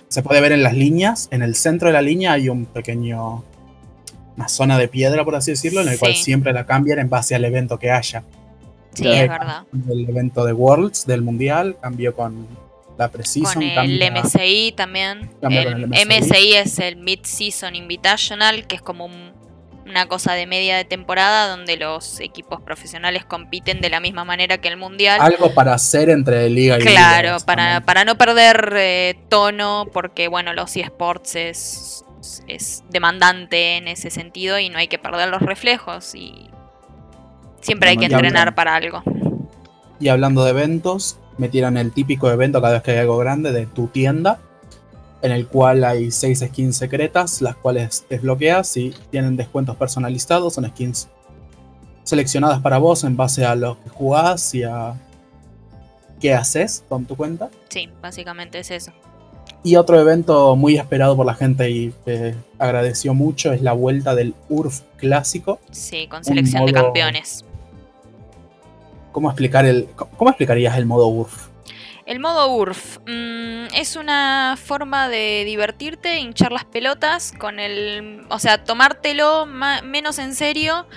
se 0.08 0.24
puede 0.24 0.42
ver 0.42 0.52
en 0.52 0.64
las 0.64 0.74
líneas. 0.74 1.28
En 1.32 1.44
el 1.44 1.54
centro 1.56 1.88
de 1.90 1.94
la 1.94 2.02
línea 2.02 2.34
hay 2.34 2.50
un 2.50 2.66
pequeño. 2.66 3.44
Una 4.40 4.48
zona 4.48 4.78
de 4.78 4.88
piedra, 4.88 5.26
por 5.26 5.36
así 5.36 5.52
decirlo, 5.52 5.82
en 5.82 5.90
el 5.90 6.00
cual 6.00 6.14
Sí. 6.16 6.24
siempre 6.24 6.54
la 6.54 6.66
cambian 6.66 7.00
en 7.00 7.10
base 7.10 7.36
al 7.36 7.44
evento 7.44 7.78
que 7.78 7.92
haya. 7.92 8.24
Sí, 8.94 9.08
es 9.08 9.28
verdad. 9.30 9.64
El 9.90 10.10
evento 10.10 10.46
de 10.46 10.54
Worlds 10.54 11.06
del 11.06 11.22
Mundial 11.22 11.76
cambió 11.82 12.16
con 12.16 12.48
la 12.98 13.10
Precision. 13.10 13.54
Con 13.54 13.64
el 13.64 13.76
cambia- 13.76 14.08
MSI 14.12 14.74
también. 14.76 15.30
El, 15.42 15.86
MSI. 15.90 16.06
MSI 16.06 16.54
es 16.56 16.80
el 16.80 16.96
Mid-Season 16.98 17.76
Invitational, 17.76 18.66
que 18.66 18.76
es 18.78 18.82
como 18.82 19.06
un- 19.06 19.30
una 19.86 20.06
cosa 20.08 20.34
de 20.34 20.46
media 20.46 20.78
de 20.78 20.86
temporada 20.86 21.48
donde 21.50 21.76
los 21.76 22.20
equipos 22.20 22.62
profesionales 22.62 23.26
compiten 23.26 23.82
de 23.82 23.90
la 23.90 24.00
misma 24.00 24.24
manera 24.24 24.60
que 24.60 24.68
el 24.68 24.78
Mundial. 24.78 25.20
Algo 25.20 25.54
para 25.54 25.74
hacer 25.74 26.10
entre 26.10 26.50
liga 26.50 26.76
y 26.78 26.80
liga. 26.80 26.92
Claro, 26.92 27.38
para, 27.46 27.82
para 27.82 28.06
no 28.06 28.18
perder 28.18 28.74
eh, 28.78 29.16
tono, 29.30 29.88
porque 29.92 30.28
bueno, 30.28 30.54
los 30.54 30.76
eSports 30.78 31.36
es, 31.36 32.06
es 32.48 32.84
demandante 32.90 33.78
en 33.78 33.88
ese 33.88 34.10
sentido 34.10 34.60
y 34.60 34.70
no 34.70 34.78
hay 34.78 34.88
que 34.88 35.00
perder 35.00 35.30
los 35.30 35.42
reflejos 35.42 36.16
y 36.16 36.50
siempre 37.62 37.90
hay 37.90 37.98
que 37.98 38.06
entrenar 38.06 38.56
para 38.56 38.76
algo. 38.76 39.04
Y 40.00 40.08
hablando 40.08 40.44
de 40.44 40.52
eventos, 40.52 41.18
metieron 41.38 41.78
el 41.78 41.92
típico 41.92 42.30
evento 42.30 42.62
cada 42.62 42.76
vez 42.76 42.84
que 42.84 42.92
hay 42.92 42.98
algo 43.00 43.18
grande 43.18 43.52
de 43.52 43.66
tu 43.66 43.88
tienda, 43.88 44.40
en 45.22 45.32
el 45.32 45.48
cual 45.48 45.84
hay 45.84 46.12
6 46.12 46.46
skins 46.48 46.78
secretas, 46.78 47.42
las 47.42 47.56
cuales 47.56 48.06
desbloqueas 48.10 48.78
y 48.78 48.94
tienen 49.10 49.36
descuentos 49.36 49.76
personalizados, 49.76 50.54
son 50.54 50.68
skins 50.68 51.10
seleccionadas 52.04 52.62
para 52.62 52.78
vos 52.78 53.04
en 53.04 53.18
base 53.18 53.46
a 53.46 53.56
lo 53.56 53.82
que 53.84 53.90
jugás 53.90 54.56
y 54.56 54.64
a 54.64 54.96
qué 56.20 56.34
haces 56.34 56.84
con 56.88 57.06
tu 57.06 57.16
cuenta. 57.16 57.50
Sí, 57.70 57.90
básicamente 58.02 58.60
es 58.60 58.72
eso. 58.72 58.92
Y 59.62 59.76
otro 59.76 60.00
evento 60.00 60.56
muy 60.56 60.78
esperado 60.78 61.18
por 61.18 61.26
la 61.26 61.36
gente 61.36 61.70
y 61.70 61.94
que 62.06 62.34
agradeció 62.58 63.14
mucho 63.14 63.52
es 63.52 63.62
la 63.62 63.74
vuelta 63.74 64.16
del 64.16 64.34
URF 64.48 64.82
clásico. 64.98 65.60
Sí, 65.72 66.08
con 66.08 66.24
selección 66.24 66.66
de 66.66 66.74
campeones. 66.74 67.44
¿Cómo 69.12 69.30
explicar 69.30 69.66
el 69.66 69.88
cómo 69.96 70.30
explicarías 70.30 70.78
el 70.78 70.86
modo 70.86 71.08
URF? 71.08 71.50
El 72.10 72.20
modo 72.20 72.56
URF 72.56 72.98
mm, 73.06 73.76
es 73.76 73.96
una 73.96 74.58
forma 74.58 75.10
de 75.10 75.44
divertirte, 75.46 76.18
hinchar 76.18 76.52
las 76.52 76.66
pelotas 76.66 77.34
con 77.38 77.60
el. 77.60 78.26
O 78.30 78.40
sea, 78.40 78.64
tomártelo 78.64 79.46
menos 79.46 80.18
en 80.18 80.34
serio 80.34 80.88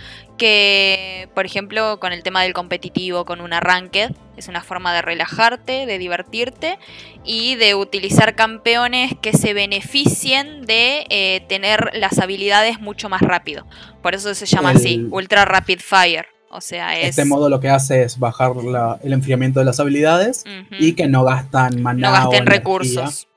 que, 0.42 1.28
por 1.36 1.46
ejemplo, 1.46 2.00
con 2.00 2.12
el 2.12 2.24
tema 2.24 2.42
del 2.42 2.52
competitivo, 2.52 3.24
con 3.24 3.40
un 3.40 3.52
arranque. 3.52 4.08
Es 4.36 4.48
una 4.48 4.60
forma 4.60 4.92
de 4.92 5.00
relajarte, 5.00 5.86
de 5.86 5.98
divertirte 5.98 6.80
y 7.24 7.54
de 7.54 7.76
utilizar 7.76 8.34
campeones 8.34 9.12
que 9.22 9.32
se 9.34 9.54
beneficien 9.54 10.66
de 10.66 11.06
eh, 11.10 11.44
tener 11.48 11.90
las 11.94 12.18
habilidades 12.18 12.80
mucho 12.80 13.08
más 13.08 13.20
rápido. 13.20 13.66
Por 14.02 14.16
eso 14.16 14.34
se 14.34 14.46
llama 14.46 14.72
El- 14.72 14.78
así, 14.78 15.06
Ultra 15.12 15.44
Rapid 15.44 15.78
Fire. 15.78 16.26
O 16.50 16.60
sea, 16.60 16.98
es. 16.98 17.10
Este 17.10 17.24
modo 17.24 17.48
lo 17.48 17.60
que 17.60 17.68
hace 17.68 18.02
es 18.02 18.18
bajar 18.18 18.56
la- 18.56 18.98
el 19.04 19.12
enfriamiento 19.12 19.60
de 19.60 19.66
las 19.66 19.78
habilidades 19.78 20.44
y 20.76 20.94
que 20.94 21.06
no 21.06 21.22
gastan 21.22 21.80
maná 21.80 22.08
no 22.08 22.12
gasten 22.30 22.46
recursos. 22.46 23.28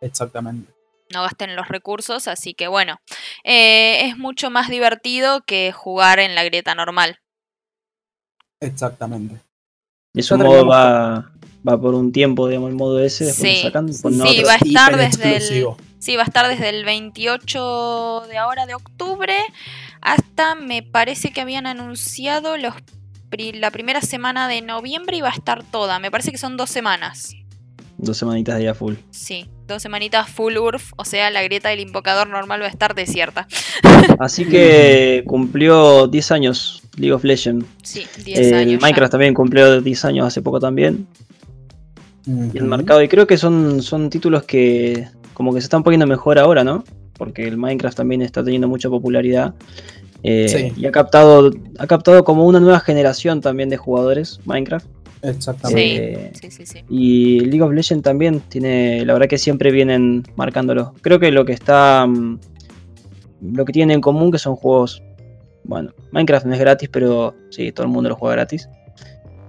Exactamente. 0.00 0.72
No 1.12 1.22
gasten 1.22 1.56
los 1.56 1.68
recursos, 1.68 2.28
así 2.28 2.54
que 2.54 2.68
bueno, 2.68 3.00
eh, 3.44 4.06
es 4.06 4.16
mucho 4.18 4.50
más 4.50 4.68
divertido 4.68 5.42
que 5.42 5.72
jugar 5.72 6.18
en 6.18 6.34
la 6.34 6.44
grieta 6.44 6.74
normal. 6.74 7.18
Exactamente. 8.60 9.40
Y 10.14 10.20
Ya 10.20 10.22
su 10.22 10.38
modo 10.38 10.66
va, 10.66 11.30
va 11.66 11.80
por 11.80 11.94
un 11.94 12.12
tiempo, 12.12 12.48
digamos, 12.48 12.70
el 12.70 12.76
modo 12.76 12.98
ese, 13.00 13.24
después 13.26 13.50
Sí, 13.50 13.56
lo 13.62 13.68
sacan, 13.68 13.90
ponen 14.02 14.20
sí, 14.20 14.28
otro. 14.38 14.46
va 14.46 14.52
a 14.52 14.56
estar 14.56 14.96
desde 14.96 15.36
el-. 15.36 15.66
Sí, 15.98 16.16
va 16.16 16.22
a 16.22 16.26
estar 16.26 16.48
desde 16.48 16.68
el 16.68 16.84
28 16.84 18.22
de 18.28 18.38
ahora 18.38 18.66
de 18.66 18.74
octubre 18.74 19.36
hasta, 20.00 20.54
me 20.54 20.82
parece 20.82 21.32
que 21.32 21.40
habían 21.40 21.66
anunciado 21.66 22.56
los 22.56 22.74
la 23.54 23.70
primera 23.70 24.00
semana 24.00 24.48
de 24.48 24.62
noviembre 24.62 25.18
y 25.18 25.20
va 25.20 25.28
a 25.28 25.32
estar 25.32 25.62
toda. 25.62 25.98
Me 25.98 26.10
parece 26.10 26.30
que 26.30 26.38
son 26.38 26.56
dos 26.56 26.70
semanas. 26.70 27.34
Dos 27.98 28.16
semanitas 28.16 28.54
de 28.54 28.60
día 28.62 28.74
full. 28.74 28.94
Sí, 29.10 29.48
dos 29.66 29.82
semanitas 29.82 30.28
full 30.30 30.56
URF, 30.56 30.92
o 30.96 31.04
sea, 31.04 31.30
la 31.30 31.42
grieta 31.42 31.68
del 31.68 31.80
invocador 31.80 32.28
normal 32.28 32.62
va 32.62 32.66
a 32.66 32.70
estar 32.70 32.94
desierta. 32.94 33.48
Así 34.20 34.46
que 34.46 35.24
cumplió 35.26 36.06
10 36.06 36.30
años 36.32 36.82
League 36.96 37.12
of 37.12 37.24
Legends. 37.24 37.66
Sí, 37.82 38.06
10 38.24 38.38
El 38.38 38.54
años. 38.54 38.72
ya. 38.80 38.86
Minecraft 38.86 39.10
también 39.10 39.34
cumplió 39.34 39.80
10 39.80 40.04
años 40.04 40.26
hace 40.26 40.42
poco 40.42 40.60
también. 40.60 41.06
Y 42.26 42.58
el 42.58 42.64
mercado, 42.64 43.02
y 43.02 43.08
creo 43.08 43.26
que 43.26 43.36
son, 43.38 43.82
son 43.82 44.10
títulos 44.10 44.44
que 44.44 45.08
como 45.34 45.52
que 45.54 45.60
se 45.60 45.64
están 45.64 45.82
poniendo 45.82 46.06
mejor 46.06 46.38
ahora, 46.38 46.62
¿no? 46.62 46.84
Porque 47.14 47.46
el 47.48 47.56
Minecraft 47.56 47.96
también 47.96 48.22
está 48.22 48.44
teniendo 48.44 48.68
mucha 48.68 48.88
popularidad. 48.88 49.54
Eh, 50.22 50.48
Sí. 50.48 50.80
Y 50.80 50.86
ha 50.86 50.92
captado, 50.92 51.50
ha 51.78 51.86
captado 51.86 52.24
como 52.24 52.44
una 52.44 52.60
nueva 52.60 52.80
generación 52.80 53.40
también 53.40 53.68
de 53.70 53.76
jugadores 53.76 54.40
Minecraft. 54.44 54.86
Exactamente. 55.22 56.32
Sí, 56.40 56.50
sí, 56.50 56.66
sí. 56.66 56.84
Y 56.88 57.40
League 57.40 57.62
of 57.62 57.72
Legends 57.72 58.02
también 58.02 58.40
tiene, 58.40 59.04
la 59.04 59.12
verdad 59.12 59.28
que 59.28 59.38
siempre 59.38 59.70
vienen 59.70 60.24
marcándolo. 60.36 60.94
Creo 61.00 61.18
que 61.18 61.30
lo 61.30 61.44
que 61.44 61.52
está, 61.52 62.06
mm, 62.06 62.38
lo 63.54 63.64
que 63.64 63.72
tienen 63.72 63.96
en 63.96 64.00
común 64.00 64.30
que 64.30 64.38
son 64.38 64.56
juegos, 64.56 65.02
bueno, 65.64 65.92
Minecraft 66.12 66.46
no 66.46 66.54
es 66.54 66.60
gratis, 66.60 66.88
pero 66.90 67.34
sí, 67.50 67.72
todo 67.72 67.86
el 67.86 67.92
mundo 67.92 68.08
lo 68.08 68.16
juega 68.16 68.36
gratis. 68.36 68.68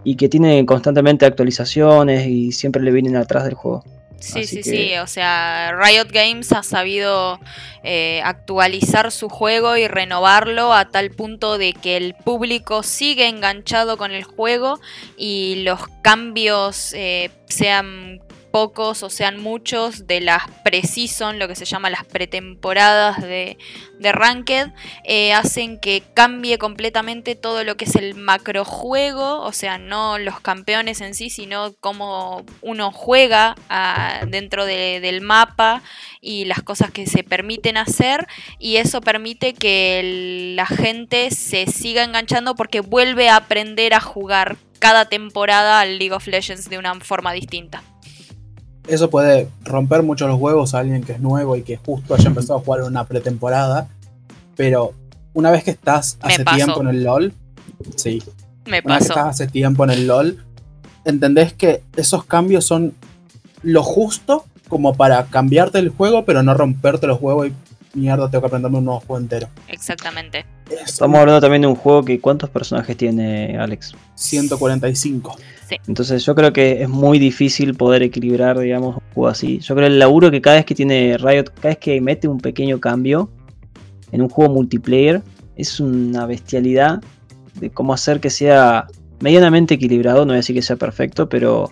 Y 0.03 0.15
que 0.15 0.29
tienen 0.29 0.65
constantemente 0.65 1.25
actualizaciones 1.25 2.27
y 2.27 2.51
siempre 2.51 2.81
le 2.81 2.91
vienen 2.91 3.15
atrás 3.15 3.43
del 3.43 3.53
juego. 3.53 3.83
Sí, 4.19 4.39
Así 4.39 4.47
sí, 4.47 4.55
que- 4.57 4.69
sí. 4.89 4.97
O 4.97 5.07
sea, 5.07 5.71
Riot 5.81 6.07
Games 6.11 6.51
ha 6.51 6.63
sabido 6.63 7.39
eh, 7.83 8.21
actualizar 8.25 9.11
su 9.11 9.29
juego 9.29 9.77
y 9.77 9.87
renovarlo 9.87 10.73
a 10.73 10.89
tal 10.89 11.11
punto 11.11 11.57
de 11.57 11.73
que 11.73 11.95
el 11.97 12.13
público 12.13 12.83
sigue 12.83 13.27
enganchado 13.27 13.97
con 13.97 14.11
el 14.11 14.23
juego 14.23 14.79
y 15.17 15.63
los 15.63 15.79
cambios 16.01 16.93
eh, 16.93 17.31
sean 17.45 18.19
pocos 18.51 19.03
o 19.03 19.09
sean 19.09 19.39
muchos 19.41 20.07
de 20.07 20.21
las 20.21 20.43
pre-season, 20.63 21.39
lo 21.39 21.47
que 21.47 21.55
se 21.55 21.65
llama 21.65 21.89
las 21.89 22.05
pretemporadas 22.05 23.21
de, 23.21 23.57
de 23.99 24.11
Ranked, 24.11 24.67
eh, 25.03 25.33
hacen 25.33 25.79
que 25.79 26.03
cambie 26.13 26.57
completamente 26.57 27.35
todo 27.35 27.63
lo 27.63 27.77
que 27.77 27.85
es 27.85 27.95
el 27.95 28.15
macrojuego, 28.15 29.41
o 29.41 29.51
sea, 29.51 29.77
no 29.77 30.17
los 30.17 30.39
campeones 30.39 31.01
en 31.01 31.13
sí, 31.15 31.29
sino 31.29 31.73
cómo 31.79 32.45
uno 32.61 32.91
juega 32.91 33.55
ah, 33.69 34.21
dentro 34.27 34.65
de- 34.65 34.99
del 34.99 35.21
mapa 35.21 35.81
y 36.21 36.45
las 36.45 36.61
cosas 36.63 36.91
que 36.91 37.07
se 37.07 37.23
permiten 37.23 37.77
hacer, 37.77 38.27
y 38.57 38.77
eso 38.77 39.01
permite 39.01 39.53
que 39.53 40.53
la 40.55 40.65
gente 40.65 41.31
se 41.31 41.67
siga 41.67 42.03
enganchando 42.03 42.55
porque 42.55 42.81
vuelve 42.81 43.29
a 43.29 43.37
aprender 43.37 43.93
a 43.93 43.99
jugar 43.99 44.57
cada 44.79 45.09
temporada 45.09 45.81
al 45.81 45.99
League 45.99 46.13
of 46.13 46.27
Legends 46.27 46.69
de 46.69 46.77
una 46.77 46.97
forma 47.01 47.33
distinta. 47.33 47.83
Eso 48.89 49.09
puede 49.09 49.47
romper 49.63 50.03
mucho 50.03 50.27
los 50.27 50.39
huevos 50.39 50.73
a 50.73 50.79
alguien 50.79 51.03
que 51.03 51.13
es 51.13 51.19
nuevo 51.19 51.55
y 51.55 51.61
que 51.61 51.77
justo 51.77 52.15
haya 52.15 52.27
empezado 52.27 52.59
a 52.59 52.61
jugar 52.61 52.83
una 52.83 53.05
pretemporada. 53.05 53.87
Pero 54.55 54.93
una 55.33 55.51
vez 55.51 55.63
que 55.63 55.71
estás 55.71 56.17
hace 56.21 56.43
tiempo 56.43 56.81
en 56.81 56.87
el 56.87 57.03
LOL, 57.03 57.33
sí, 57.95 58.21
Me 58.65 58.81
una 58.83 58.95
vez 58.95 59.05
que 59.05 59.09
estás 59.09 59.27
hace 59.27 59.47
tiempo 59.47 59.83
en 59.83 59.91
el 59.91 60.07
LOL, 60.07 60.43
entendés 61.05 61.53
que 61.53 61.83
esos 61.95 62.25
cambios 62.25 62.65
son 62.65 62.93
lo 63.61 63.83
justo 63.83 64.45
como 64.67 64.95
para 64.95 65.25
cambiarte 65.25 65.79
el 65.79 65.89
juego, 65.89 66.25
pero 66.25 66.43
no 66.43 66.53
romperte 66.53 67.07
los 67.07 67.21
huevos 67.21 67.47
y 67.47 67.53
mierda, 67.93 68.29
tengo 68.29 68.41
que 68.41 68.47
aprenderme 68.47 68.77
un 68.77 68.85
nuevo 68.85 68.99
juego 69.01 69.17
entero. 69.19 69.47
Exactamente. 69.67 70.45
Eso, 70.69 70.83
Estamos 70.85 71.19
hablando 71.19 71.41
también 71.41 71.63
de 71.63 71.67
un 71.67 71.75
juego 71.75 72.03
que 72.03 72.19
¿cuántos 72.19 72.49
personajes 72.49 72.95
tiene 72.95 73.57
Alex? 73.57 73.93
145. 74.15 75.37
Entonces 75.87 76.25
yo 76.25 76.35
creo 76.35 76.51
que 76.53 76.83
es 76.83 76.89
muy 76.89 77.19
difícil 77.19 77.75
poder 77.75 78.03
equilibrar, 78.03 78.57
digamos, 78.59 78.95
un 78.95 79.13
juego 79.13 79.27
así. 79.27 79.59
Yo 79.59 79.75
creo 79.75 79.87
el 79.87 79.99
laburo 79.99 80.31
que 80.31 80.41
cada 80.41 80.57
vez 80.57 80.65
que 80.65 80.75
tiene 80.75 81.17
Riot, 81.17 81.45
cada 81.55 81.69
vez 81.69 81.77
que 81.77 82.01
mete 82.01 82.27
un 82.27 82.39
pequeño 82.39 82.79
cambio 82.79 83.29
en 84.11 84.21
un 84.21 84.29
juego 84.29 84.53
multiplayer, 84.53 85.21
es 85.55 85.79
una 85.79 86.25
bestialidad 86.25 87.01
de 87.55 87.69
cómo 87.69 87.93
hacer 87.93 88.19
que 88.19 88.29
sea 88.29 88.87
medianamente 89.19 89.75
equilibrado. 89.75 90.19
No 90.19 90.27
voy 90.27 90.35
a 90.35 90.37
decir 90.37 90.55
que 90.55 90.61
sea 90.61 90.77
perfecto, 90.77 91.29
pero 91.29 91.69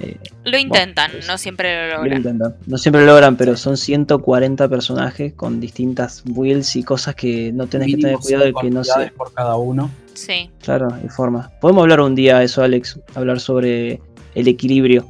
eh, 0.00 0.16
Lo 0.44 0.58
intentan, 0.58 1.10
pues, 1.12 1.26
no 1.28 1.36
siempre 1.38 1.74
lo 1.88 1.88
lo 1.92 1.96
logran. 1.98 2.16
intentan. 2.18 2.56
No 2.66 2.78
siempre 2.78 3.00
lo 3.02 3.06
logran, 3.12 3.36
pero 3.36 3.56
son 3.56 3.76
140 3.76 4.68
personajes 4.68 5.32
con 5.34 5.60
distintas 5.60 6.22
builds 6.24 6.76
y 6.76 6.82
cosas 6.82 7.14
que 7.14 7.52
no 7.52 7.66
tenés 7.66 7.88
que 7.94 7.96
tener 8.00 8.16
cuidado 8.16 8.44
de 8.44 8.52
que 8.60 8.70
no 8.70 8.84
se... 8.84 9.10
por 9.16 9.32
cada 9.34 9.56
uno. 9.56 9.90
Sí, 10.14 10.50
Claro, 10.62 10.88
hay 10.92 11.08
forma. 11.08 11.50
Podemos 11.60 11.82
hablar 11.82 12.00
un 12.00 12.14
día 12.14 12.38
de 12.40 12.44
eso, 12.44 12.62
Alex. 12.62 12.98
Hablar 13.14 13.40
sobre 13.40 14.00
el 14.34 14.48
equilibrio 14.48 15.06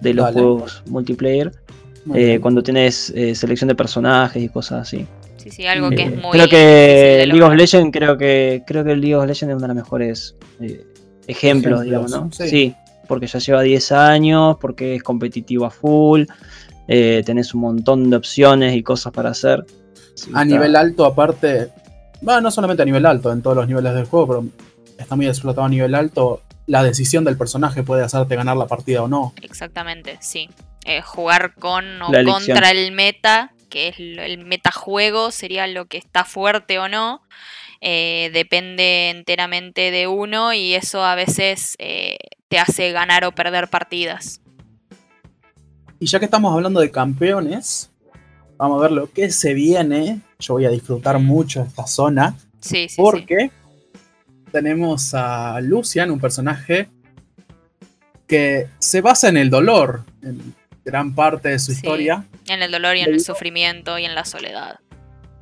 de 0.00 0.12
los 0.14 0.26
Dale. 0.26 0.34
juegos 0.40 0.82
multiplayer. 0.86 1.52
Eh, 2.14 2.38
cuando 2.40 2.62
tenés 2.62 3.10
eh, 3.16 3.34
selección 3.34 3.68
de 3.68 3.74
personajes 3.74 4.42
y 4.42 4.48
cosas 4.50 4.82
así. 4.82 5.06
sí, 5.38 5.50
sí, 5.50 5.66
algo 5.66 5.88
que 5.88 6.02
Eh, 6.02 6.04
es 6.04 6.22
muy. 6.22 6.32
creo 6.32 6.48
que 6.48 7.24
League 7.26 7.42
of. 7.42 7.54
Legends, 7.54 7.90
creo 7.96 8.18
que, 8.18 8.62
creo 8.66 8.84
que 8.84 8.92
el 8.92 9.00
League 9.00 9.14
of 9.14 9.22
Legends 9.24 9.42
es 9.50 9.56
uno 9.56 9.60
de 9.62 9.68
los 9.68 9.76
mejores 9.76 10.36
eh, 10.60 10.84
ejemplos, 11.26 11.80
Ejemplos, 11.80 11.82
digamos, 11.84 12.10
¿no? 12.10 12.30
sí. 12.32 12.48
Sí. 12.48 12.74
Porque 13.06 13.26
ya 13.26 13.38
lleva 13.38 13.62
10 13.62 13.92
años, 13.92 14.56
porque 14.60 14.94
es 14.96 15.02
competitivo 15.02 15.64
a 15.66 15.70
full, 15.70 16.24
eh, 16.88 17.22
tenés 17.24 17.54
un 17.54 17.60
montón 17.62 18.10
de 18.10 18.16
opciones 18.16 18.74
y 18.76 18.82
cosas 18.82 19.12
para 19.12 19.30
hacer. 19.30 19.64
Sí, 20.14 20.26
A 20.34 20.42
está- 20.42 20.44
nivel 20.44 20.76
alto, 20.76 21.04
aparte, 21.04 21.70
bueno, 22.20 22.40
no 22.42 22.50
solamente 22.50 22.82
a 22.82 22.86
nivel 22.86 23.06
alto, 23.06 23.32
en 23.32 23.42
todos 23.42 23.56
los 23.56 23.66
niveles 23.68 23.94
del 23.94 24.04
juego, 24.06 24.26
pero 24.28 24.44
está 24.98 25.16
muy 25.16 25.26
explotado 25.26 25.66
a 25.66 25.68
nivel 25.68 25.94
alto. 25.94 26.42
La 26.66 26.82
decisión 26.82 27.24
del 27.24 27.36
personaje 27.36 27.82
puede 27.82 28.02
hacerte 28.04 28.36
ganar 28.36 28.56
la 28.56 28.66
partida 28.66 29.02
o 29.02 29.08
no. 29.08 29.34
Exactamente, 29.42 30.16
sí. 30.20 30.48
Eh, 30.86 31.00
jugar 31.02 31.54
con 31.54 32.00
o 32.02 32.12
La 32.12 32.20
elección. 32.20 32.56
contra 32.56 32.70
el 32.70 32.92
meta, 32.92 33.52
que 33.70 33.88
es 33.88 33.96
el 33.98 34.38
metajuego, 34.44 35.30
sería 35.30 35.66
lo 35.66 35.86
que 35.86 35.96
está 35.98 36.24
fuerte 36.24 36.78
o 36.78 36.88
no. 36.88 37.22
Eh, 37.86 38.30
depende 38.32 39.10
enteramente 39.10 39.90
de 39.90 40.06
uno 40.06 40.54
y 40.54 40.72
eso 40.74 41.04
a 41.04 41.14
veces 41.14 41.76
eh, 41.78 42.16
te 42.48 42.58
hace 42.58 42.92
ganar 42.92 43.26
o 43.26 43.32
perder 43.32 43.68
partidas. 43.68 44.40
Y 46.00 46.06
ya 46.06 46.18
que 46.18 46.24
estamos 46.24 46.54
hablando 46.54 46.80
de 46.80 46.90
campeones, 46.90 47.90
vamos 48.56 48.78
a 48.78 48.82
ver 48.84 48.92
lo 48.92 49.12
que 49.12 49.30
se 49.30 49.52
viene. 49.52 50.20
Yo 50.38 50.54
voy 50.54 50.64
a 50.64 50.70
disfrutar 50.70 51.18
mucho 51.18 51.62
esta 51.62 51.86
zona. 51.86 52.36
Sí, 52.60 52.88
sí, 52.88 52.88
sí. 52.88 52.96
Porque 52.96 53.50
tenemos 54.50 55.12
a 55.12 55.60
Lucian, 55.60 56.10
un 56.10 56.20
personaje 56.20 56.88
que 58.26 58.68
se 58.78 59.02
basa 59.02 59.28
en 59.28 59.36
el 59.36 59.50
dolor, 59.50 60.04
en 60.22 60.54
gran 60.86 61.14
parte 61.14 61.50
de 61.50 61.58
su 61.58 61.72
Sí. 61.72 61.76
historia, 61.76 62.24
En 62.48 62.62
el 62.62 62.70
dolor 62.70 62.96
y 62.96 63.00
en 63.00 63.12
el 63.12 63.20
sufrimiento 63.20 63.98
y 63.98 64.04
en 64.06 64.14
la 64.14 64.24
soledad. 64.24 64.78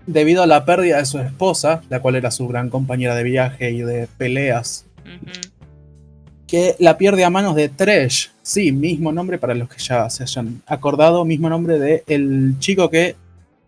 Debido 0.07 0.42
a 0.42 0.46
la 0.46 0.64
pérdida 0.64 0.98
de 0.98 1.05
su 1.07 1.18
esposa, 1.18 1.82
la 1.88 2.00
cual 2.00 2.16
era 2.16 2.30
su 2.30 2.46
gran 2.48 2.68
compañera 2.70 3.14
de 3.14 3.22
viaje 3.22 3.70
y 3.70 3.82
de 3.82 4.09
peleas, 4.18 4.86
que 6.46 6.76
la 6.78 6.98
pierde 6.98 7.24
a 7.24 7.30
manos 7.30 7.55
de 7.55 7.68
Tresh. 7.68 8.30
Sí, 8.42 8.72
mismo 8.72 9.12
nombre 9.12 9.38
para 9.38 9.55
los 9.55 9.68
que 9.68 9.78
ya 9.82 10.11
se 10.11 10.24
hayan 10.24 10.62
acordado, 10.66 11.24
mismo 11.24 11.48
nombre 11.48 11.78
de 11.78 12.05
el 12.09 12.57
chico 12.59 12.90
que 12.90 13.16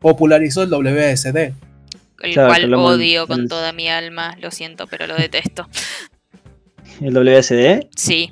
popularizó 0.01 0.63
el 0.65 0.71
WSD. 0.71 1.53
El 2.23 2.33
Claro, 2.33 2.49
cual 2.49 2.75
odio 2.75 3.27
con 3.27 3.41
el- 3.41 3.49
toda 3.49 3.73
mi 3.73 3.89
alma, 3.89 4.37
lo 4.41 4.51
siento, 4.51 4.87
pero 4.87 5.07
lo 5.07 5.17
detesto. 5.17 5.69
El 7.01 7.13
WSD. 7.15 7.89
Sí, 7.97 8.31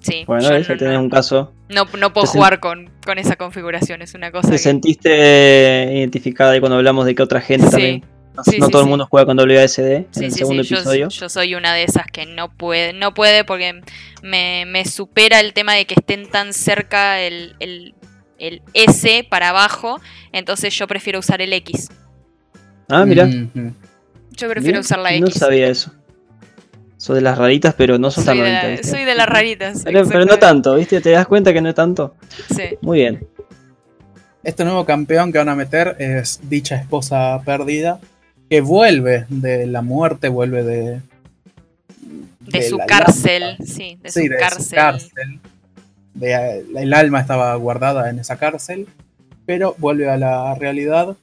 sí. 0.00 0.24
Bueno, 0.26 0.48
ves, 0.50 0.66
no, 0.68 0.72
ahí 0.72 0.78
tenés 0.78 0.94
no- 0.94 1.00
un 1.02 1.10
caso. 1.10 1.52
No, 1.68 1.84
no 1.98 2.12
puedo 2.12 2.26
jugar 2.26 2.60
con, 2.60 2.90
con 3.04 3.18
esa 3.18 3.36
configuración, 3.36 4.02
es 4.02 4.14
una 4.14 4.30
cosa 4.30 4.48
¿Te 4.48 4.54
que... 4.54 4.58
sentiste 4.58 5.90
identificada 5.94 6.52
ahí 6.52 6.60
cuando 6.60 6.76
hablamos 6.76 7.06
de 7.06 7.14
que 7.14 7.22
otra 7.22 7.40
gente 7.40 7.66
Sí, 7.66 7.70
también? 7.72 8.04
No, 8.34 8.44
sí, 8.44 8.58
no 8.58 8.66
sí, 8.66 8.72
todo 8.72 8.82
sí. 8.82 8.86
el 8.86 8.90
mundo 8.90 9.06
juega 9.10 9.24
con 9.26 9.36
WSD 9.38 9.78
en 9.96 10.06
Sí, 10.10 10.24
el 10.26 10.32
sí, 10.32 10.38
segundo 10.38 10.62
sí, 10.62 10.68
yo, 10.70 10.76
episodio. 10.76 11.08
yo 11.08 11.28
soy 11.28 11.54
una 11.54 11.72
de 11.72 11.84
esas 11.84 12.06
que 12.06 12.26
no 12.26 12.52
puede, 12.52 12.92
no 12.92 13.14
puede 13.14 13.44
porque 13.44 13.80
me, 14.22 14.64
me 14.66 14.84
supera 14.84 15.40
el 15.40 15.54
tema 15.54 15.72
de 15.74 15.86
que 15.86 15.94
estén 15.94 16.28
tan 16.30 16.52
cerca 16.52 17.20
el, 17.20 17.56
el- 17.60 17.94
el 18.38 18.60
S 18.74 19.26
para 19.30 19.48
abajo, 19.48 19.98
entonces 20.32 20.74
yo 20.74 20.86
prefiero 20.86 21.18
usar 21.20 21.40
el 21.40 21.54
X. 21.54 21.88
Ah, 22.88 23.06
mira. 23.06 23.26
Yo 23.26 24.48
prefiero 24.50 24.62
Mira, 24.62 24.80
usar 24.80 24.98
la 24.98 25.12
No 25.18 25.26
X. 25.28 25.38
sabía 25.38 25.68
eso. 25.68 25.90
Son 26.96 27.14
de 27.14 27.20
las 27.20 27.36
raritas, 27.36 27.74
pero 27.74 27.98
no 27.98 28.10
son 28.10 28.24
soy, 28.24 28.36
tan 28.38 28.44
de 28.44 28.50
raritas. 28.50 28.64
la- 28.64 28.70
¿viste? 28.70 28.88
soy 28.90 29.04
de 29.04 29.14
las 29.14 29.28
raritas. 29.28 29.82
Pero, 29.84 30.06
pero 30.08 30.24
no 30.24 30.38
tanto, 30.38 30.74
¿viste? 30.76 31.00
¿Te 31.00 31.10
das 31.10 31.26
cuenta 31.26 31.52
que 31.52 31.60
no 31.60 31.68
es 31.68 31.74
tanto? 31.74 32.14
Sí. 32.54 32.62
Muy 32.80 32.98
bien. 33.00 33.26
Este 34.42 34.64
nuevo 34.64 34.84
campeón 34.84 35.32
que 35.32 35.38
van 35.38 35.48
a 35.48 35.54
meter 35.56 35.96
es 35.98 36.40
dicha 36.48 36.76
esposa 36.76 37.40
perdida, 37.44 37.98
que 38.48 38.60
vuelve 38.60 39.26
de 39.28 39.66
la 39.66 39.82
muerte, 39.82 40.28
vuelve 40.28 40.62
de... 40.62 41.00
De, 42.40 42.60
de 42.60 42.62
su 42.68 42.78
cárcel, 42.78 43.56
sí, 43.64 43.98
de 44.00 44.08
sí, 44.10 44.26
su 44.26 44.30
de 44.32 44.36
cárcel. 44.38 44.64
su 44.64 44.74
cárcel. 44.76 45.40
De, 46.14 46.64
el 46.76 46.94
alma 46.94 47.20
estaba 47.20 47.52
guardada 47.56 48.08
en 48.08 48.20
esa 48.20 48.36
cárcel, 48.38 48.86
pero 49.44 49.74
vuelve 49.78 50.08
a 50.08 50.16
la 50.16 50.54
realidad. 50.54 51.16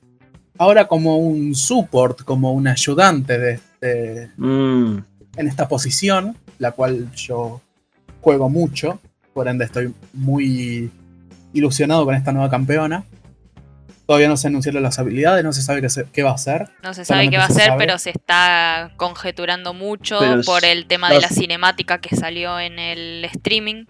Ahora 0.58 0.88
como 0.90 1.18
un 1.18 1.56
support, 1.56 2.24
como 2.24 2.52
un 2.52 2.68
ayudante 2.68 3.40
de 3.40 3.52
este, 3.54 4.30
Mm, 4.38 4.98
en 5.36 5.48
esta 5.48 5.68
posición, 5.68 6.38
la 6.60 6.72
cual 6.72 7.12
yo 7.14 7.62
juego 8.22 8.50
mucho, 8.50 9.00
por 9.34 9.48
ende 9.48 9.66
estoy 9.66 9.94
muy 10.14 10.92
ilusionado 11.54 12.06
con 12.06 12.16
esta 12.16 12.32
nueva 12.32 12.50
campeona. 12.50 13.04
Todavía 14.06 14.28
no 14.28 14.36
se 14.38 14.48
anunciaron 14.48 14.84
las 14.84 15.00
habilidades, 15.00 15.44
no 15.46 15.54
se 15.54 15.62
sabe 15.62 15.82
qué, 15.82 15.90
se- 15.90 16.06
qué 16.12 16.24
va 16.24 16.32
a 16.32 16.36
hacer. 16.36 16.68
No 16.84 16.94
se 16.94 17.06
sabe 17.06 17.30
qué 17.30 17.38
va 17.38 17.44
a 17.44 17.48
hacer, 17.48 17.72
pero 17.78 17.98
se 17.98 18.10
está 18.10 18.92
conjeturando 18.98 19.74
mucho 19.74 20.20
Pero 20.20 20.42
por 20.44 20.66
el 20.66 20.88
tema 20.88 21.08
de 21.10 21.16
la 21.16 21.22
las- 21.22 21.36
cinemática 21.36 22.00
que 22.00 22.16
salió 22.16 22.60
en 22.60 22.80
el 22.80 23.24
streaming. 23.26 23.86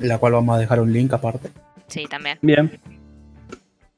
La 0.00 0.18
cual 0.18 0.32
vamos 0.32 0.56
a 0.56 0.58
dejar 0.58 0.80
un 0.80 0.92
link 0.92 1.12
aparte. 1.12 1.50
Sí, 1.88 2.06
también. 2.08 2.38
bien. 2.40 2.80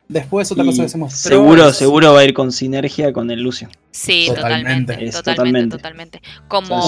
Después 0.08 0.50
otra 0.52 0.64
Y 0.64 0.68
cosa 0.68 0.86
que 0.86 0.98
mostró. 0.98 1.30
seguro, 1.30 1.72
seguro 1.72 2.12
va 2.14 2.20
a 2.20 2.24
ir 2.24 2.32
con 2.34 2.52
sinergia 2.52 3.12
con 3.12 3.30
el 3.30 3.40
Lucio. 3.42 3.68
Sí, 3.90 4.26
Totalmente. 4.28 4.94
totalmente. 4.94 5.04
Es 5.06 5.14
Totalmente, 5.14 5.76
totalmente. 5.76 6.18
totalmente. 6.18 6.22
Como, 6.48 6.80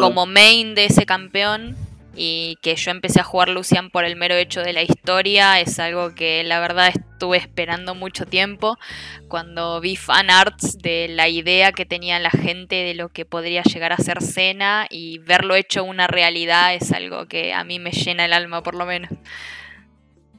como 0.00 0.26
main 0.26 0.74
de 0.74 0.86
ese 0.86 1.06
campeón 1.06 1.76
y 2.14 2.56
que 2.62 2.76
yo 2.76 2.90
empecé 2.90 3.20
a 3.20 3.24
jugar 3.24 3.48
Lucian 3.50 3.90
por 3.90 4.04
el 4.04 4.16
mero 4.16 4.34
hecho 4.34 4.60
de 4.60 4.72
la 4.72 4.82
historia, 4.82 5.60
es 5.60 5.78
algo 5.78 6.14
que 6.14 6.42
la 6.44 6.60
verdad 6.60 6.88
estuve 6.88 7.36
esperando 7.36 7.94
mucho 7.94 8.26
tiempo. 8.26 8.78
Cuando 9.28 9.80
vi 9.80 9.96
fan 9.96 10.30
arts 10.30 10.78
de 10.78 11.08
la 11.08 11.28
idea 11.28 11.72
que 11.72 11.84
tenía 11.86 12.18
la 12.18 12.30
gente 12.30 12.76
de 12.76 12.94
lo 12.94 13.08
que 13.10 13.24
podría 13.24 13.62
llegar 13.62 13.92
a 13.92 13.98
ser 13.98 14.22
Cena 14.22 14.86
y 14.90 15.18
verlo 15.18 15.54
hecho 15.54 15.84
una 15.84 16.06
realidad 16.06 16.74
es 16.74 16.92
algo 16.92 17.26
que 17.26 17.52
a 17.54 17.64
mí 17.64 17.78
me 17.78 17.92
llena 17.92 18.24
el 18.26 18.32
alma 18.32 18.62
por 18.62 18.74
lo 18.74 18.84
menos. 18.86 19.10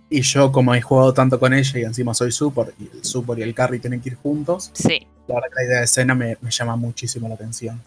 Y 0.10 0.22
yo, 0.22 0.52
como 0.52 0.74
he 0.74 0.82
jugado 0.82 1.14
tanto 1.14 1.40
con 1.40 1.54
ella 1.54 1.80
y 1.80 1.84
encima 1.84 2.14
soy 2.14 2.32
support, 2.32 2.74
y 2.80 2.90
el 2.98 3.04
support 3.04 3.40
y 3.40 3.44
el 3.44 3.54
carry 3.54 3.80
tienen 3.80 4.00
que 4.02 4.10
ir 4.10 4.16
juntos, 4.16 4.72
Sí, 4.74 5.06
la 5.28 5.36
verdad 5.36 5.50
que 5.50 5.56
la 5.56 5.64
idea 5.68 5.78
de 5.80 5.84
escena 5.86 6.16
me, 6.16 6.38
me 6.42 6.50
llama 6.52 6.76
muchísimo 6.78 7.28
la 7.28 7.36
atención. 7.36 7.82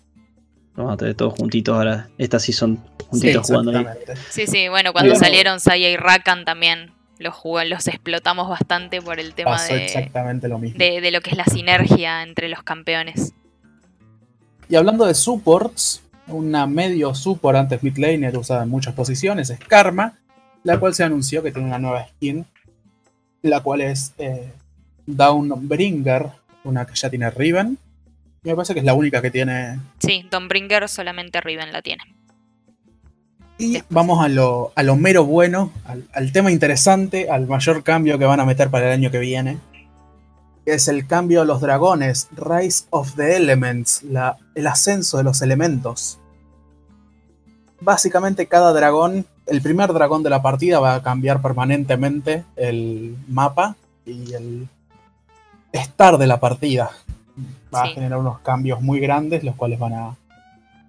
Vamos 0.76 0.92
a 0.94 0.96
tener 0.98 1.14
todos 1.14 1.34
juntitos 1.38 1.74
ahora. 1.74 2.08
Estas 2.18 2.42
sí 2.42 2.52
son 2.52 2.76
juntitos 3.08 3.46
jugando 3.46 3.70
ahí. 3.72 3.78
exactamente. 3.78 4.14
sí, 4.30 4.46
sí. 4.46 4.68
Bueno, 4.68 4.92
cuando 4.92 5.12
Bueno. 5.12 5.24
salieron 5.24 5.60
Saya 5.60 5.88
y 5.90 5.96
Rakan 5.96 6.44
también 6.44 6.92
los, 7.18 7.34
jugó- 7.34 7.64
los 7.64 7.86
explotamos 7.88 8.48
bastante 8.48 9.00
por 9.02 9.18
el 9.18 9.34
tema 9.34 9.52
Pasó 9.52 9.74
de, 9.74 9.84
exactamente 9.86 10.48
lo 10.48 10.58
mismo. 10.58 10.78
de, 10.78 11.00
de 11.00 11.10
lo 11.10 11.20
que 11.22 11.30
es 11.30 11.36
la 11.36 11.44
sinergia 11.46 12.22
entre 12.22 12.48
los 12.48 12.62
campeones. 12.62 13.32
Y 14.68 14.76
hablando 14.76 15.04
de 15.06 15.14
supports, 15.14 16.02
una 16.28 16.66
medio 16.66 17.14
support 17.14 17.56
antes 17.56 17.82
mid 17.82 17.96
laner 17.98 18.36
usada 18.36 18.62
en 18.62 18.68
muchas 18.68 18.94
posiciones 18.94 19.50
es 19.50 19.58
Karma, 19.58 20.18
la 20.64 20.78
cual 20.78 20.94
se 20.94 21.04
anunció 21.04 21.42
que 21.42 21.52
tiene 21.52 21.68
una 21.68 21.78
nueva 21.78 22.06
skin, 22.08 22.46
la 23.42 23.60
cual 23.60 23.80
es 23.80 24.12
eh, 24.18 24.52
Downbringer, 25.06 26.28
una 26.64 26.86
que 26.86 26.94
ya 26.94 27.08
tiene 27.10 27.30
Riven. 27.30 27.78
Y 28.42 28.48
me 28.48 28.54
parece 28.56 28.72
que 28.74 28.80
es 28.80 28.86
la 28.86 28.94
única 28.94 29.20
que 29.20 29.30
tiene. 29.30 29.78
Sí, 29.98 30.26
Don 30.30 30.48
Bringer 30.48 30.88
solamente 30.88 31.40
Riven 31.40 31.72
la 31.72 31.82
tiene. 31.82 32.02
Y 33.58 33.82
vamos 33.90 34.24
a 34.24 34.28
lo, 34.28 34.72
a 34.74 34.82
lo 34.82 34.96
mero 34.96 35.24
bueno, 35.26 35.70
al, 35.84 36.08
al 36.14 36.32
tema 36.32 36.50
interesante, 36.50 37.28
al 37.30 37.46
mayor 37.46 37.82
cambio 37.82 38.18
que 38.18 38.24
van 38.24 38.40
a 38.40 38.46
meter 38.46 38.70
para 38.70 38.86
el 38.86 38.92
año 38.92 39.10
que 39.10 39.18
viene. 39.18 39.58
Que 40.64 40.72
es 40.74 40.88
el 40.88 41.06
cambio 41.06 41.42
a 41.42 41.44
los 41.44 41.60
dragones, 41.60 42.28
Rise 42.34 42.84
of 42.88 43.14
the 43.16 43.36
Elements, 43.36 44.02
la- 44.04 44.38
el 44.54 44.66
ascenso 44.66 45.18
de 45.18 45.24
los 45.24 45.42
elementos. 45.42 46.18
Básicamente 47.82 48.46
cada 48.46 48.72
dragón, 48.72 49.26
el 49.46 49.62
primer 49.62 49.92
dragón 49.92 50.22
de 50.22 50.30
la 50.30 50.42
partida 50.42 50.80
va 50.80 50.94
a 50.96 51.02
cambiar 51.02 51.42
permanentemente 51.42 52.44
el 52.56 53.16
mapa 53.28 53.76
y 54.06 54.32
el, 54.32 54.68
estar 55.72 56.18
de 56.18 56.26
la 56.26 56.40
partida. 56.40 56.90
Va 57.74 57.84
Sí. 57.84 57.90
a 57.90 57.94
generar 57.94 58.18
unos 58.18 58.40
cambios 58.40 58.80
muy 58.80 59.00
grandes, 59.00 59.44
los 59.44 59.54
cuales 59.54 59.78
van 59.78 59.92
a 59.94 60.16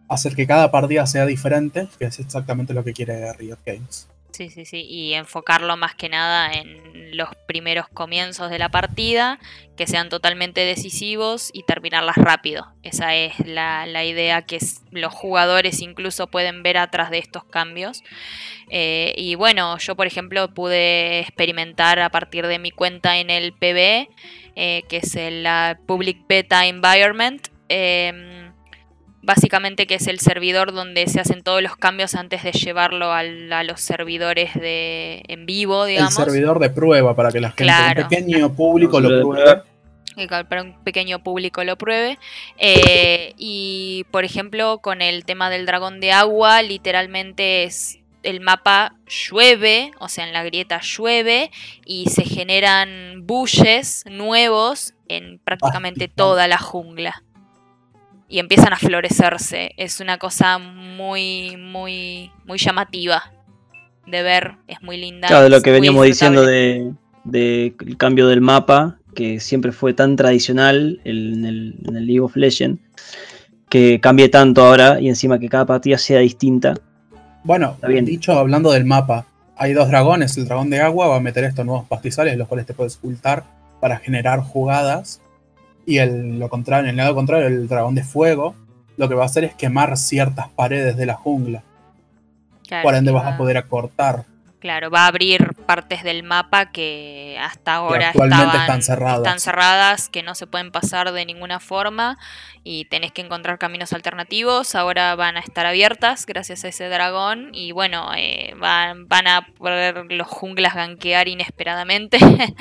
hacer 0.09 0.35
que 0.35 0.47
cada 0.47 0.71
partida 0.71 1.05
sea 1.07 1.25
diferente, 1.25 1.87
que 1.99 2.05
es 2.05 2.19
exactamente 2.19 2.73
lo 2.73 2.83
que 2.83 2.93
quiere 2.93 3.31
Riot 3.33 3.59
Games. 3.65 4.07
Sí, 4.31 4.49
sí, 4.49 4.65
sí. 4.65 4.85
Y 4.87 5.13
enfocarlo 5.13 5.75
más 5.75 5.93
que 5.95 6.07
nada 6.07 6.51
en 6.53 7.17
los 7.17 7.29
primeros 7.47 7.89
comienzos 7.89 8.49
de 8.49 8.59
la 8.59 8.69
partida, 8.69 9.39
que 9.75 9.87
sean 9.87 10.09
totalmente 10.09 10.61
decisivos 10.61 11.49
y 11.53 11.63
terminarlas 11.63 12.15
rápido. 12.15 12.67
Esa 12.81 13.13
es 13.15 13.37
la, 13.45 14.05
idea 14.05 14.43
que 14.43 14.59
los 14.91 15.13
jugadores 15.13 15.81
incluso 15.81 16.27
pueden 16.27 16.63
ver 16.63 16.77
atrás 16.77 17.11
de 17.11 17.17
estos 17.17 17.43
cambios. 17.43 18.03
Eh, 18.69 19.13
y 19.17 19.35
bueno, 19.35 19.77
yo 19.77 19.95
por 19.95 20.07
ejemplo 20.07 20.53
pude 20.53 21.19
experimentar 21.19 21.99
a 21.99 22.09
partir 22.09 22.47
de 22.47 22.57
mi 22.57 22.71
cuenta 22.71 23.17
en 23.17 23.29
el 23.29 23.51
PB, 23.51 24.07
eh, 24.55 24.83
que 24.87 24.97
es 24.97 25.15
el 25.15 25.43
la 25.43 25.79
Public 25.85 26.25
Beta 26.27 26.65
Environment. 26.65 27.47
em, 27.67 28.40
básicamente 29.23 29.87
que 29.87 29.95
es 29.95 30.07
el 30.07 30.19
servidor 30.19 30.71
donde 30.73 31.07
se 31.07 31.19
hacen 31.19 31.43
todos 31.43 31.61
los 31.61 31.75
cambios 31.77 32.15
antes 32.15 32.43
de 32.43 32.51
llevarlo 32.51 33.11
al- 33.11 33.51
a 33.53 33.63
los 33.63 33.81
servidores 33.81 34.53
de 34.55 35.23
en 35.27 35.45
vivo, 35.45 35.85
digamos. 35.85 36.17
El 36.17 36.25
servidor 36.25 36.59
de 36.59 36.69
prueba 36.69 37.15
para 37.15 37.31
que 37.31 37.39
la 37.39 37.49
gente, 37.49 37.63
Claro. 37.63 38.01
un 38.03 38.09
pequeño 38.09 38.53
público 38.55 38.99
lo 38.99 39.09
pruebe. 39.21 39.61
para 40.49 40.61
un 40.61 40.73
pequeño 40.83 41.23
público 41.23 41.63
lo 41.63 41.77
pruebe. 41.77 42.19
Eh, 42.57 43.33
y 43.37 44.05
por 44.11 44.25
ejemplo, 44.25 44.79
con 44.79 45.01
el 45.01 45.23
tema 45.25 45.49
del 45.49 45.65
dragón 45.65 45.99
de 45.99 46.11
agua, 46.11 46.61
literalmente 46.61 47.63
es 47.63 47.99
el 48.23 48.39
mapa 48.41 48.93
llueve, 49.07 49.91
o 49.99 50.07
sea, 50.09 50.27
en 50.27 50.33
la 50.33 50.43
grieta 50.43 50.79
llueve 50.81 51.49
y 51.85 52.09
se 52.09 52.23
generan 52.23 53.25
bushes 53.25 54.03
nuevos 54.09 54.93
en 55.07 55.39
prácticamente 55.39 56.07
toda 56.07 56.47
la 56.47 56.57
jungla. 56.59 57.23
Y 58.31 58.39
empiezan 58.39 58.71
a 58.71 58.77
florecerse. 58.77 59.73
Es 59.75 59.99
una 59.99 60.17
cosa 60.17 60.57
muy, 60.57 61.57
muy, 61.57 62.31
muy 62.45 62.57
llamativa 62.57 63.33
de 64.07 64.23
ver. 64.23 64.53
Es 64.67 64.81
muy 64.81 64.95
linda. 64.95 65.27
Claro, 65.27 65.43
de 65.43 65.49
lo 65.49 65.61
que 65.61 65.71
veníamos 65.71 66.05
diciendo 66.05 66.45
disfrutable. 66.45 66.95
de, 67.25 67.73
de 67.75 67.75
el 67.85 67.97
cambio 67.97 68.27
del 68.29 68.39
mapa, 68.39 68.97
que 69.13 69.41
siempre 69.41 69.73
fue 69.73 69.93
tan 69.93 70.15
tradicional 70.15 71.01
en 71.03 71.43
el, 71.45 71.75
en 71.85 71.97
el 71.97 72.07
League 72.07 72.21
of 72.21 72.37
Legends, 72.37 72.79
que 73.69 73.99
cambie 73.99 74.29
tanto 74.29 74.63
ahora 74.63 75.01
y 75.01 75.09
encima 75.09 75.37
que 75.37 75.49
cada 75.49 75.65
partida 75.65 75.97
sea 75.97 76.19
distinta. 76.19 76.75
Bueno, 77.43 77.77
bien. 77.85 78.05
dicho 78.05 78.31
hablando 78.33 78.71
del 78.71 78.85
mapa, 78.85 79.25
hay 79.57 79.73
dos 79.73 79.89
dragones. 79.89 80.37
El 80.37 80.45
dragón 80.45 80.69
de 80.69 80.79
agua 80.79 81.07
va 81.07 81.17
a 81.17 81.19
meter 81.19 81.43
estos 81.43 81.65
nuevos 81.65 81.85
pastizales, 81.85 82.37
los 82.37 82.47
cuales 82.47 82.65
te 82.65 82.73
puedes 82.73 82.95
ocultar 82.97 83.43
para 83.81 83.97
generar 83.97 84.39
jugadas. 84.39 85.21
Y 85.85 85.97
el, 85.97 86.39
lo 86.39 86.49
contrario, 86.49 86.85
en 86.85 86.91
el 86.91 86.97
lado 86.97 87.15
contrario, 87.15 87.47
el 87.47 87.67
dragón 87.67 87.95
de 87.95 88.03
fuego, 88.03 88.55
lo 88.97 89.09
que 89.09 89.15
va 89.15 89.23
a 89.23 89.25
hacer 89.25 89.43
es 89.43 89.55
quemar 89.55 89.97
ciertas 89.97 90.47
paredes 90.49 90.95
de 90.97 91.05
la 91.05 91.15
jungla. 91.15 91.63
Claro, 92.67 92.83
Por 92.83 92.95
ende 92.95 93.11
vas 93.11 93.25
va- 93.25 93.29
a 93.35 93.37
poder 93.37 93.57
acortar. 93.57 94.25
Claro, 94.59 94.91
va 94.91 95.05
a 95.05 95.07
abrir 95.07 95.55
partes 95.65 96.03
del 96.03 96.21
mapa 96.21 96.71
que 96.71 97.35
hasta 97.41 97.73
ahora 97.73 98.09
actualmente 98.09 98.43
estaban- 98.45 98.61
están 98.61 98.81
cerradas. 98.83 99.17
están 99.17 99.39
cerradas, 99.39 100.07
que 100.09 100.21
no 100.21 100.35
se 100.35 100.45
pueden 100.45 100.71
pasar 100.71 101.11
de 101.11 101.25
ninguna 101.25 101.59
forma 101.59 102.19
y 102.63 102.85
tenés 102.85 103.11
que 103.11 103.21
encontrar 103.21 103.57
caminos 103.57 103.91
alternativos. 103.91 104.75
Ahora 104.75 105.15
van 105.15 105.35
a 105.35 105.39
estar 105.39 105.65
abiertas 105.65 106.27
gracias 106.27 106.63
a 106.63 106.67
ese 106.67 106.89
dragón 106.89 107.49
y 107.53 107.71
bueno, 107.71 108.11
eh, 108.15 108.53
van, 108.59 109.07
van 109.07 109.27
a 109.27 109.47
poder 109.57 110.05
los 110.11 110.27
junglas 110.27 110.75
gankear 110.75 111.27
inesperadamente. 111.27 112.19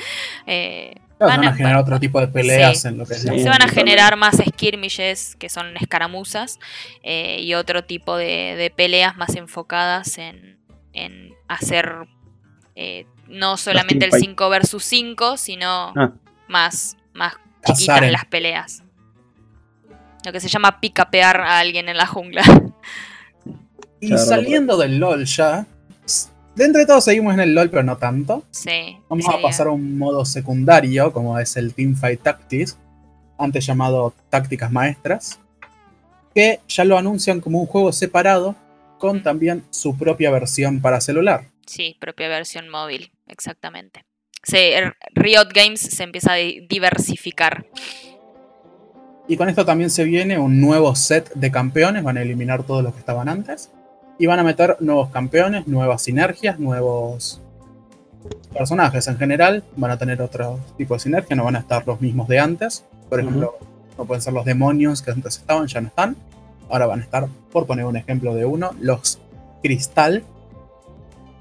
Eh, 0.47 0.95
Claro, 1.25 1.29
van 1.29 1.39
van 1.41 1.47
a 1.47 1.51
a- 1.51 1.55
generar 1.55 1.77
otro 1.79 1.99
tipo 1.99 2.19
de 2.19 2.27
peleas 2.27 2.81
Sí. 2.81 2.87
en 2.87 2.97
lo 2.97 3.05
que 3.05 3.13
se 3.15 3.29
van 3.49 3.61
a 3.61 3.67
generar 3.67 4.15
más 4.17 4.37
skirmishes, 4.37 5.35
que 5.37 5.49
son 5.49 5.75
escaramuzas, 5.77 6.59
eh, 7.03 7.39
y 7.41 7.53
otro 7.53 7.83
tipo 7.83 8.17
de, 8.17 8.55
de 8.57 8.71
peleas 8.75 9.15
más 9.17 9.35
enfocadas 9.35 10.17
en, 10.17 10.57
en 10.93 11.33
hacer 11.47 11.93
eh, 12.75 13.05
no 13.27 13.57
solamente 13.57 14.05
el 14.05 14.11
teamfight. 14.11 14.29
5 14.31 14.49
versus 14.49 14.83
5, 14.83 15.37
sino 15.37 15.93
Ah. 15.95 16.11
más, 16.47 16.97
más 17.13 17.33
chiquitas 17.65 18.11
las 18.11 18.25
peleas. 18.25 18.83
Lo 20.25 20.31
que 20.31 20.39
se 20.39 20.47
llama 20.49 20.79
picapear 20.79 21.41
a 21.41 21.59
alguien 21.59 21.89
en 21.89 21.97
la 21.97 22.05
jungla. 22.07 22.43
Y 23.99 24.07
Claro, 24.07 24.23
saliendo 24.25 24.77
del 24.77 24.97
LOL 24.99 25.25
ya, 25.25 25.65
de 26.55 26.65
entre 26.65 26.85
todos 26.85 27.03
seguimos 27.05 27.33
en 27.33 27.39
el 27.39 27.53
LOL, 27.55 27.69
pero 27.69 27.83
no 27.83 27.97
tanto. 27.97 28.43
sí. 28.51 28.97
Vamos 29.09 29.25
sí, 29.25 29.31
a 29.33 29.41
pasar 29.41 29.67
a 29.67 29.71
un 29.71 29.97
modo 29.97 30.25
secundario, 30.25 31.11
como 31.13 31.37
es 31.39 31.55
el 31.57 31.73
Teamfight 31.73 32.21
Tactics, 32.21 32.77
antes 33.37 33.65
llamado 33.65 34.13
Tácticas 34.29 34.71
Maestras, 34.71 35.39
que 36.35 36.59
ya 36.67 36.85
lo 36.85 36.97
anuncian 36.97 37.41
como 37.41 37.59
un 37.59 37.67
juego 37.67 37.91
separado, 37.91 38.55
con 38.99 39.23
también 39.23 39.63
su 39.71 39.97
propia 39.97 40.29
versión 40.29 40.79
para 40.79 41.01
celular. 41.01 41.45
Sí, 41.65 41.97
propia 41.99 42.27
versión 42.27 42.69
móvil, 42.69 43.11
exactamente. 43.27 44.05
Se, 44.43 44.73
R- 44.73 44.93
Riot 45.13 45.49
Games 45.53 45.79
se 45.79 46.03
empieza 46.03 46.33
a 46.33 46.35
di- 46.35 46.65
diversificar. 46.69 47.65
Y 49.27 49.37
con 49.37 49.49
esto 49.49 49.65
también 49.65 49.89
se 49.89 50.03
viene 50.03 50.37
un 50.37 50.59
nuevo 50.61 50.93
set 50.95 51.31
de 51.33 51.51
campeones, 51.51 52.03
van 52.03 52.17
a 52.17 52.21
eliminar 52.21 52.63
todos 52.63 52.83
los 52.83 52.93
que 52.93 52.99
estaban 52.99 53.29
antes, 53.29 53.71
y 54.21 54.27
van 54.27 54.37
a 54.37 54.43
meter 54.43 54.77
nuevos 54.81 55.09
campeones, 55.09 55.67
nuevas 55.67 56.03
sinergias, 56.03 56.59
nuevos 56.59 57.41
personajes 58.53 59.07
en 59.07 59.17
general, 59.17 59.63
van 59.75 59.89
a 59.89 59.97
tener 59.97 60.21
otro 60.21 60.59
tipo 60.77 60.93
de 60.93 60.99
sinergia, 60.99 61.35
no 61.35 61.43
van 61.43 61.55
a 61.55 61.59
estar 61.59 61.87
los 61.87 61.99
mismos 62.01 62.27
de 62.27 62.39
antes. 62.39 62.85
Por 63.09 63.19
ejemplo, 63.19 63.57
no 63.97 64.05
pueden 64.05 64.21
ser 64.21 64.33
los 64.33 64.45
demonios 64.45 65.01
que 65.01 65.09
antes 65.09 65.37
estaban, 65.37 65.65
ya 65.65 65.81
no 65.81 65.87
están. 65.87 66.15
Ahora 66.69 66.85
van 66.85 66.99
a 66.99 67.03
estar, 67.03 67.27
por 67.51 67.65
poner 67.65 67.85
un 67.85 67.97
ejemplo 67.97 68.35
de 68.35 68.45
uno, 68.45 68.75
los 68.79 69.19
cristal, 69.63 70.23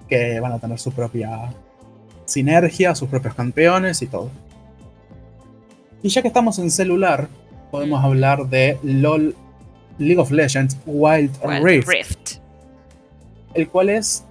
que 0.09 0.41
van 0.41 0.53
a 0.53 0.59
tener 0.59 0.79
su 0.79 0.91
propia 0.91 1.53
sinergia, 2.25 2.95
sus 2.95 3.11
propios 3.11 3.35
campeones 3.35 4.01
y 4.01 4.07
todo. 4.07 4.31
Y 6.03 6.09
ya 6.09 6.23
que 6.23 6.29
estamos 6.29 6.59
en 6.59 6.71
celular, 6.71 7.29
podemos 7.71 8.03
hablar 8.03 8.49
de 8.49 8.79
LOL 8.83 9.37
League 9.99 10.19
of 10.19 10.31
Legends 10.31 10.79
Wild, 10.87 11.37
Wild 11.45 11.63
Rift, 11.63 11.89
Rift. 11.89 12.40
El 13.55 13.69
cual 13.69 13.91
es 13.91 14.25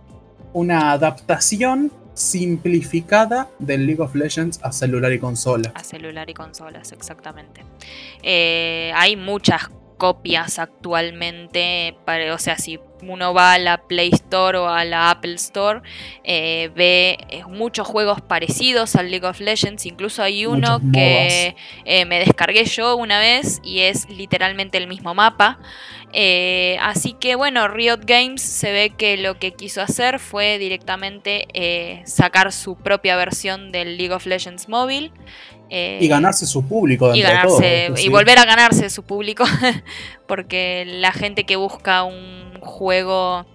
una 0.53 0.91
adaptación 0.91 1.91
simplificada 2.13 3.47
del 3.59 3.86
League 3.86 4.01
of 4.01 4.13
Legends 4.15 4.59
a 4.63 4.72
celular 4.72 5.11
y 5.13 5.20
consola. 5.20 5.72
A 5.76 5.84
celular 5.84 6.30
y 6.30 6.34
consolas, 6.34 6.91
exactamente. 6.91 7.63
Eh, 8.24 8.91
hay 8.95 9.15
muchas 9.15 9.70
copias 9.97 10.59
actualmente, 10.59 11.95
para- 12.05 12.34
o 12.34 12.38
sea, 12.38 12.57
si 12.57 12.80
uno 13.01 13.34
va 13.34 13.53
a 13.53 13.57
la 13.59 13.82
Play 13.88 14.09
Store 14.13 14.57
o 14.57 14.67
a 14.67 14.84
la 14.86 15.11
Apple 15.11 15.36
Store, 15.36 15.82
eh, 16.24 16.70
ve 16.76 17.17
eh, 17.30 17.43
muchos 17.47 17.86
juegos 17.88 18.22
parecidos 18.22 18.95
al 18.95 19.09
League 19.11 19.26
of 19.26 19.39
Legends, 19.41 19.86
incluso 19.86 20.22
hay 20.24 20.45
uno 20.45 20.80
que 20.93 21.55
eh, 21.86 22.05
me 22.05 22.20
descargué 22.20 22.63
yo 22.65 22.95
una 22.95 23.20
vez 23.20 23.59
y 23.63 23.80
es 23.80 24.09
literalmente 24.09 24.78
el 24.78 24.88
mismo 24.88 25.13
mapa. 25.13 25.59
Eh, 26.12 26.78
así 26.82 27.14
que 27.14 27.36
bueno, 27.36 27.68
Riot 27.68 27.99
Games 28.05 28.41
se 28.41 28.72
ve 28.72 28.89
que 28.97 29.18
lo 29.18 29.38
que 29.38 29.53
quiso 29.53 29.82
hacer 29.82 30.20
fue 30.20 30.57
directamente 30.57 31.47
eh, 31.53 32.01
sacar 32.05 32.51
su 32.51 32.76
propia 32.76 33.16
versión 33.16 33.72
del 33.72 33.97
League 33.97 34.14
of 34.14 34.26
Legends 34.26 34.68
móvil. 34.70 35.12
eh, 35.70 35.99
Y 36.01 36.07
ganarse 36.07 36.47
su 36.47 36.68
público 36.68 37.14
y 37.14 37.22
ganarse 37.22 37.86
todo, 37.89 38.01
y 38.01 38.10
volver 38.10 38.39
a 38.39 38.45
ganarse 38.45 38.89
su 38.89 39.03
público 39.03 39.43
porque 40.28 40.84
la 40.88 41.12
gente 41.12 41.43
que 41.43 41.55
busca 41.57 42.03
un 42.03 42.60
juego 42.60 43.45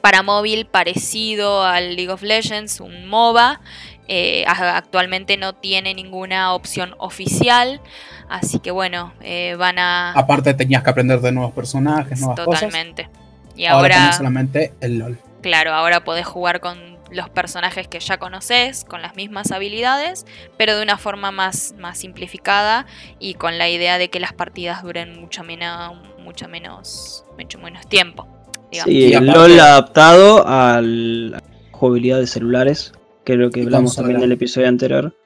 para 0.00 0.22
móvil 0.22 0.66
parecido 0.66 1.64
al 1.64 1.96
League 1.96 2.10
of 2.10 2.22
Legends 2.22 2.80
un 2.80 3.06
MOBA 3.06 3.60
eh, 4.08 4.44
actualmente 4.46 5.36
no 5.36 5.54
tiene 5.54 5.94
ninguna 5.94 6.52
opción 6.52 6.94
oficial 6.98 7.80
así 8.28 8.58
que 8.58 8.70
bueno 8.70 9.12
eh, 9.22 9.56
van 9.58 9.78
a 9.78 10.12
Aparte 10.12 10.52
tenías 10.54 10.82
que 10.82 10.90
aprender 10.90 11.20
de 11.20 11.32
nuevos 11.32 11.52
personajes, 11.52 12.20
nuevas 12.20 12.40
cosas. 12.40 12.60
totalmente 12.60 13.08
y 13.56 13.66
Ahora, 13.66 14.04
ahora 14.04 14.12
solamente 14.12 14.72
el 14.80 14.98
LOL. 14.98 15.18
Claro, 15.40 15.74
ahora 15.74 16.04
podés 16.04 16.26
jugar 16.26 16.60
con 16.60 16.94
los 17.10 17.28
personajes 17.28 17.86
que 17.86 18.00
ya 18.00 18.18
conoces, 18.18 18.84
con 18.84 19.02
las 19.02 19.14
mismas 19.14 19.52
habilidades, 19.52 20.26
pero 20.56 20.76
de 20.76 20.82
una 20.82 20.98
forma 20.98 21.30
más, 21.30 21.74
más 21.78 21.98
simplificada 21.98 22.86
y 23.18 23.34
con 23.34 23.58
la 23.58 23.68
idea 23.68 23.98
de 23.98 24.10
que 24.10 24.20
las 24.20 24.32
partidas 24.32 24.82
duren 24.82 25.20
mucho, 25.20 25.44
menos 25.44 25.96
mucho, 26.18 26.48
menos, 26.48 27.24
mucho 27.38 27.58
menos 27.58 27.86
tiempo. 27.86 28.26
digamos. 28.70 28.92
Sí, 28.92 29.08
Y 29.08 29.12
el 29.12 29.26
LOL 29.26 29.60
adaptado 29.60 30.46
a 30.48 30.80
la 30.82 31.42
jugabilidad 31.70 32.18
de 32.18 32.26
celulares, 32.26 32.92
que 33.24 33.32
es 33.34 33.38
lo 33.38 33.50
que 33.50 33.62
hablamos 33.62 33.96
también 33.96 34.18
en 34.18 34.24
el 34.24 34.32
episodio 34.32 34.68
anterior. 34.68 35.16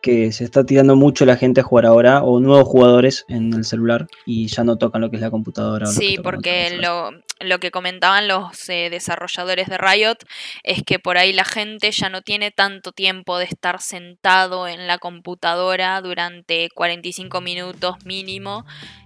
Que 0.00 0.30
se 0.30 0.44
está 0.44 0.64
tirando 0.64 0.94
mucho 0.94 1.24
la 1.24 1.36
gente 1.36 1.62
a 1.62 1.64
jugar 1.64 1.86
ahora, 1.86 2.22
o 2.22 2.38
nuevos 2.38 2.68
jugadores 2.68 3.24
en 3.28 3.52
el 3.52 3.64
celular, 3.64 4.06
y 4.24 4.46
ya 4.46 4.62
no 4.62 4.76
tocan 4.76 5.00
lo 5.00 5.10
que 5.10 5.16
es 5.16 5.22
la 5.22 5.32
computadora. 5.32 5.86
Sí, 5.86 6.16
porque 6.22 6.78
lo, 6.80 7.10
lo, 7.44 7.60
que 7.60 7.70
comentaban 7.70 8.28
los 8.28 8.68
eh, 8.68 8.88
desarrolladores 8.90 9.68
de 9.68 9.78
Riot 9.78 10.16
es 10.62 10.82
que 10.82 10.98
por 10.98 11.18
ahí 11.18 11.32
la 11.32 11.44
gente 11.44 11.90
ya 11.90 12.08
no 12.08 12.22
tiene 12.22 12.50
tanto 12.50 12.92
tiempo 12.92 13.38
de 13.38 13.44
estar 13.44 13.80
sentado 13.80 14.68
en 14.68 14.86
la 14.86 14.98
computadora 14.98 16.00
durante 16.00 16.68
45 16.74 17.40
minutos 17.40 18.04
mínimo. 18.04 18.64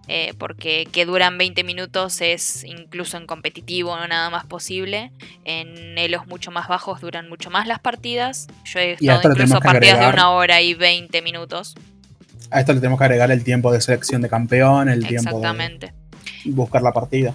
Eh, 0.08 0.34
porque 0.38 0.86
que 0.92 1.04
duran 1.04 1.36
20 1.36 1.64
minutos 1.64 2.20
es 2.20 2.62
incluso 2.62 3.16
en 3.16 3.26
competitivo 3.26 3.96
no 3.96 4.06
nada 4.06 4.30
más 4.30 4.46
posible. 4.46 5.10
En 5.44 5.98
elos 5.98 6.28
mucho 6.28 6.52
más 6.52 6.68
bajos 6.68 7.00
duran 7.00 7.28
mucho 7.28 7.50
más 7.50 7.66
las 7.66 7.80
partidas. 7.80 8.46
Yo 8.64 8.78
he 8.78 8.92
estado 8.92 9.30
incluso 9.30 9.58
partidas 9.58 9.98
de 9.98 10.06
una 10.06 10.30
hora 10.30 10.62
y 10.62 10.74
20 10.74 11.22
minutos. 11.22 11.74
A 12.50 12.60
esto 12.60 12.72
le 12.72 12.78
tenemos 12.78 12.98
que 12.98 13.04
agregar 13.04 13.32
el 13.32 13.42
tiempo 13.42 13.72
de 13.72 13.80
selección 13.80 14.22
de 14.22 14.28
campeón, 14.28 14.88
el 14.88 15.04
tiempo 15.06 15.40
de 15.40 15.92
buscar 16.44 16.82
la 16.82 16.92
partida. 16.92 17.34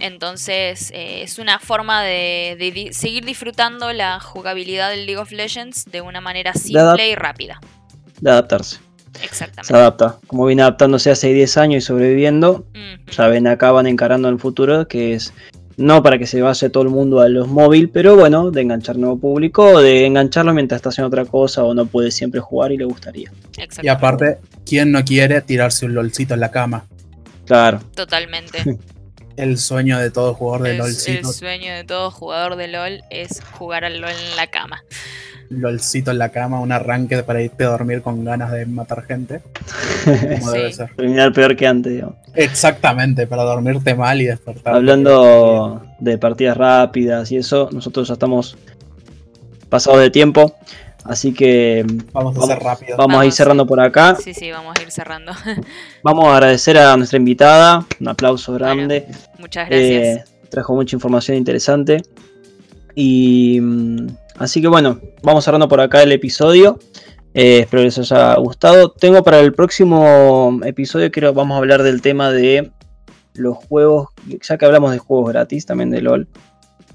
Entonces 0.00 0.90
eh, 0.92 1.22
es 1.22 1.38
una 1.38 1.58
forma 1.58 2.02
de, 2.02 2.90
seguir 2.92 3.24
disfrutando 3.24 3.92
la 3.92 4.20
jugabilidad 4.20 4.90
del 4.90 5.06
League 5.06 5.20
of 5.20 5.32
Legends 5.32 5.84
de 5.86 6.00
una 6.00 6.20
manera 6.20 6.52
simple 6.54 7.08
y 7.08 7.14
rápida. 7.14 7.60
De 8.20 8.30
adaptarse. 8.30 8.78
Exactamente. 9.22 9.68
Se 9.68 9.76
adapta. 9.76 10.18
Como 10.26 10.46
viene 10.46 10.62
adaptándose 10.62 11.10
hace 11.10 11.32
10 11.32 11.56
años 11.58 11.84
y 11.84 11.86
sobreviviendo, 11.86 12.66
ya 13.10 13.28
ven 13.28 13.46
acá 13.46 13.70
van 13.70 13.86
encarando 13.86 14.28
en 14.28 14.34
el 14.34 14.40
futuro, 14.40 14.88
que 14.88 15.14
es 15.14 15.32
no 15.76 16.02
para 16.02 16.18
que 16.18 16.26
se 16.26 16.40
vaya 16.40 16.70
todo 16.70 16.84
el 16.84 16.90
mundo 16.90 17.20
a 17.20 17.28
los 17.28 17.48
móviles, 17.48 17.90
pero 17.92 18.16
bueno, 18.16 18.50
de 18.50 18.62
enganchar 18.62 18.96
nuevo 18.96 19.18
público, 19.18 19.80
de 19.80 20.06
engancharlo 20.06 20.54
mientras 20.54 20.78
está 20.78 20.90
haciendo 20.90 21.08
otra 21.08 21.24
cosa 21.24 21.64
o 21.64 21.74
no 21.74 21.86
puede 21.86 22.10
siempre 22.10 22.40
jugar 22.40 22.72
y 22.72 22.76
le 22.76 22.84
gustaría. 22.84 23.32
Y 23.82 23.88
aparte, 23.88 24.38
¿quién 24.64 24.92
no 24.92 25.04
quiere 25.04 25.40
tirarse 25.40 25.86
un 25.86 25.94
lolcito 25.94 26.34
en 26.34 26.40
la 26.40 26.50
cama? 26.50 26.86
Claro. 27.46 27.80
Totalmente. 27.94 28.78
el 29.36 29.58
sueño 29.58 29.98
de 29.98 30.10
todo 30.10 30.34
jugador 30.34 30.66
de 30.66 30.78
LOL. 30.78 30.88
El 30.88 31.24
sueño 31.24 31.74
de 31.74 31.84
todo 31.84 32.10
jugador 32.10 32.56
de 32.56 32.68
LOL 32.68 33.02
es 33.10 33.42
jugar 33.52 33.84
al 33.84 34.00
LOL 34.00 34.10
en 34.10 34.36
la 34.36 34.46
cama. 34.48 34.82
LOLcito 35.50 36.10
en 36.10 36.18
la 36.18 36.30
cama, 36.30 36.60
un 36.60 36.72
arranque 36.72 37.22
para 37.22 37.42
irte 37.42 37.64
a 37.64 37.68
dormir 37.68 38.02
con 38.02 38.24
ganas 38.24 38.50
de 38.52 38.66
matar 38.66 39.04
gente. 39.04 39.42
Como 40.40 40.50
debe 40.52 40.72
ser. 40.72 40.94
Terminar 40.96 41.32
peor 41.32 41.56
que 41.56 41.66
antes, 41.66 41.92
digamos. 41.92 42.16
Exactamente, 42.34 43.26
para 43.26 43.42
dormirte 43.42 43.94
mal 43.94 44.20
y 44.20 44.26
despertar. 44.26 44.74
Hablando 44.74 45.82
de 45.98 46.18
partidas 46.18 46.56
rápidas 46.56 47.30
y 47.30 47.36
eso, 47.36 47.68
nosotros 47.72 48.08
ya 48.08 48.14
estamos 48.14 48.56
pasados 49.68 50.00
de 50.00 50.10
tiempo. 50.10 50.56
Así 51.04 51.34
que 51.34 51.84
vamos 52.12 52.36
a 52.38 52.46
ser 52.46 52.58
rápido. 52.60 52.96
Vamos, 52.96 53.20
a 53.20 53.26
ir 53.26 53.32
cerrando 53.32 53.66
por 53.66 53.78
acá. 53.78 54.16
Sí, 54.16 54.32
sí, 54.32 54.50
vamos 54.50 54.74
a 54.78 54.82
ir 54.82 54.90
cerrando. 54.90 55.32
vamos 56.02 56.24
a 56.26 56.34
agradecer 56.34 56.78
a 56.78 56.96
nuestra 56.96 57.18
invitada. 57.18 57.86
Un 58.00 58.08
aplauso 58.08 58.54
grande. 58.54 59.06
muchas 59.38 59.68
gracias. 59.68 60.02
Eh, 60.02 60.24
trajo 60.48 60.74
mucha 60.74 60.96
información 60.96 61.36
interesante. 61.36 62.02
Y 62.94 63.60
mm, 63.60 64.06
así 64.38 64.62
que 64.62 64.68
bueno, 64.68 64.98
vamos 65.22 65.44
cerrando 65.44 65.68
por 65.68 65.80
acá 65.80 66.02
el 66.02 66.12
episodio. 66.12 66.78
Eh, 67.34 67.60
espero 67.60 67.82
que 67.82 67.86
les 67.86 67.98
haya 67.98 68.36
gustado. 68.36 68.90
Tengo 68.90 69.22
para 69.22 69.40
el 69.40 69.52
próximo 69.52 70.58
episodio, 70.64 71.10
creo 71.10 71.34
vamos 71.34 71.56
a 71.56 71.58
hablar 71.58 71.82
del 71.82 72.00
tema 72.00 72.30
de 72.30 72.70
los 73.34 73.58
juegos, 73.58 74.08
ya 74.40 74.56
que 74.56 74.64
hablamos 74.64 74.92
de 74.92 74.98
juegos 74.98 75.32
gratis, 75.32 75.66
también 75.66 75.90
de 75.90 76.00
LOL, 76.00 76.28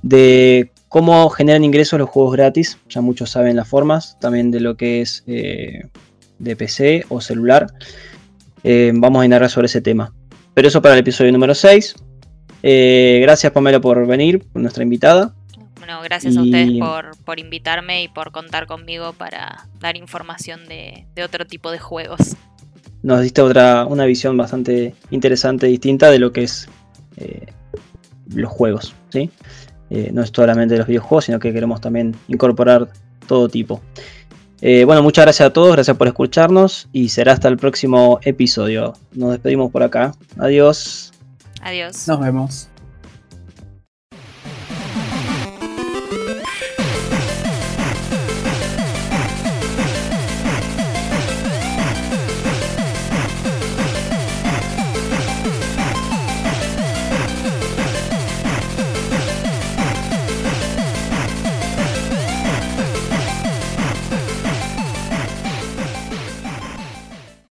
de 0.01 0.71
cómo 0.89 1.29
generan 1.29 1.63
ingresos 1.63 1.99
los 1.99 2.09
juegos 2.09 2.33
gratis. 2.33 2.77
Ya 2.89 3.01
muchos 3.01 3.29
saben 3.29 3.55
las 3.55 3.67
formas, 3.67 4.17
también 4.19 4.51
de 4.51 4.59
lo 4.59 4.75
que 4.75 5.01
es 5.01 5.23
eh, 5.27 5.83
de 6.39 6.55
PC 6.55 7.05
o 7.09 7.21
celular. 7.21 7.67
Eh, 8.63 8.91
vamos 8.93 9.21
a 9.21 9.25
indagar 9.25 9.49
sobre 9.49 9.67
ese 9.67 9.81
tema. 9.81 10.13
Pero 10.53 10.67
eso 10.67 10.81
para 10.81 10.95
el 10.95 10.99
episodio 10.99 11.31
número 11.31 11.55
6. 11.55 11.95
gracias 12.61 13.51
Pamela 13.53 13.79
por 13.79 14.05
venir, 14.05 14.45
por 14.51 14.61
nuestra 14.61 14.83
invitada 14.83 15.33
gracias 16.03 16.37
a 16.37 16.41
ustedes 16.41 16.79
por, 17.25 17.39
invitarme 17.39 18.03
y 18.03 18.07
por 18.07 18.31
contar 18.31 18.67
conmigo 18.67 19.13
para 19.13 19.67
dar 19.79 19.97
información 19.97 20.67
de, 20.67 21.05
otro 21.23 21.45
tipo 21.45 21.71
de 21.71 21.79
juegos. 21.79 22.35
Nos 23.01 23.21
diste 23.21 23.41
otra, 23.41 23.85
una 23.85 24.05
visión 24.05 24.37
bastante 24.37 24.93
interesante, 25.09 25.67
distinta 25.67 26.11
de 26.11 26.19
lo 26.19 26.31
que 26.31 26.43
es 26.43 26.67
eh, 27.17 27.47
los 28.33 28.51
juegos, 28.51 28.93
¿sí? 29.09 29.29
Eh, 29.89 30.11
no 30.13 30.21
es 30.21 30.31
solamente 30.33 30.77
los 30.77 30.87
videojuegos, 30.87 31.25
sino 31.25 31.39
que 31.39 31.51
queremos 31.51 31.81
también 31.81 32.15
incorporar 32.27 32.89
todo 33.27 33.49
tipo. 33.49 33.81
Eh, 34.61 34.83
bueno, 34.83 35.01
muchas 35.01 35.25
gracias 35.25 35.47
a 35.47 35.53
todos, 35.53 35.71
gracias 35.73 35.95
por 35.95 36.07
escucharnos 36.07 36.89
y 36.91 37.09
será 37.09 37.33
hasta 37.33 37.47
el 37.47 37.57
próximo 37.57 38.19
episodio. 38.23 38.93
Nos 39.13 39.31
despedimos 39.31 39.71
por 39.71 39.83
acá. 39.83 40.13
Adiós. 40.37 41.13
Adiós. 41.61 42.07
Nos 42.07 42.19
vemos. 42.19 42.68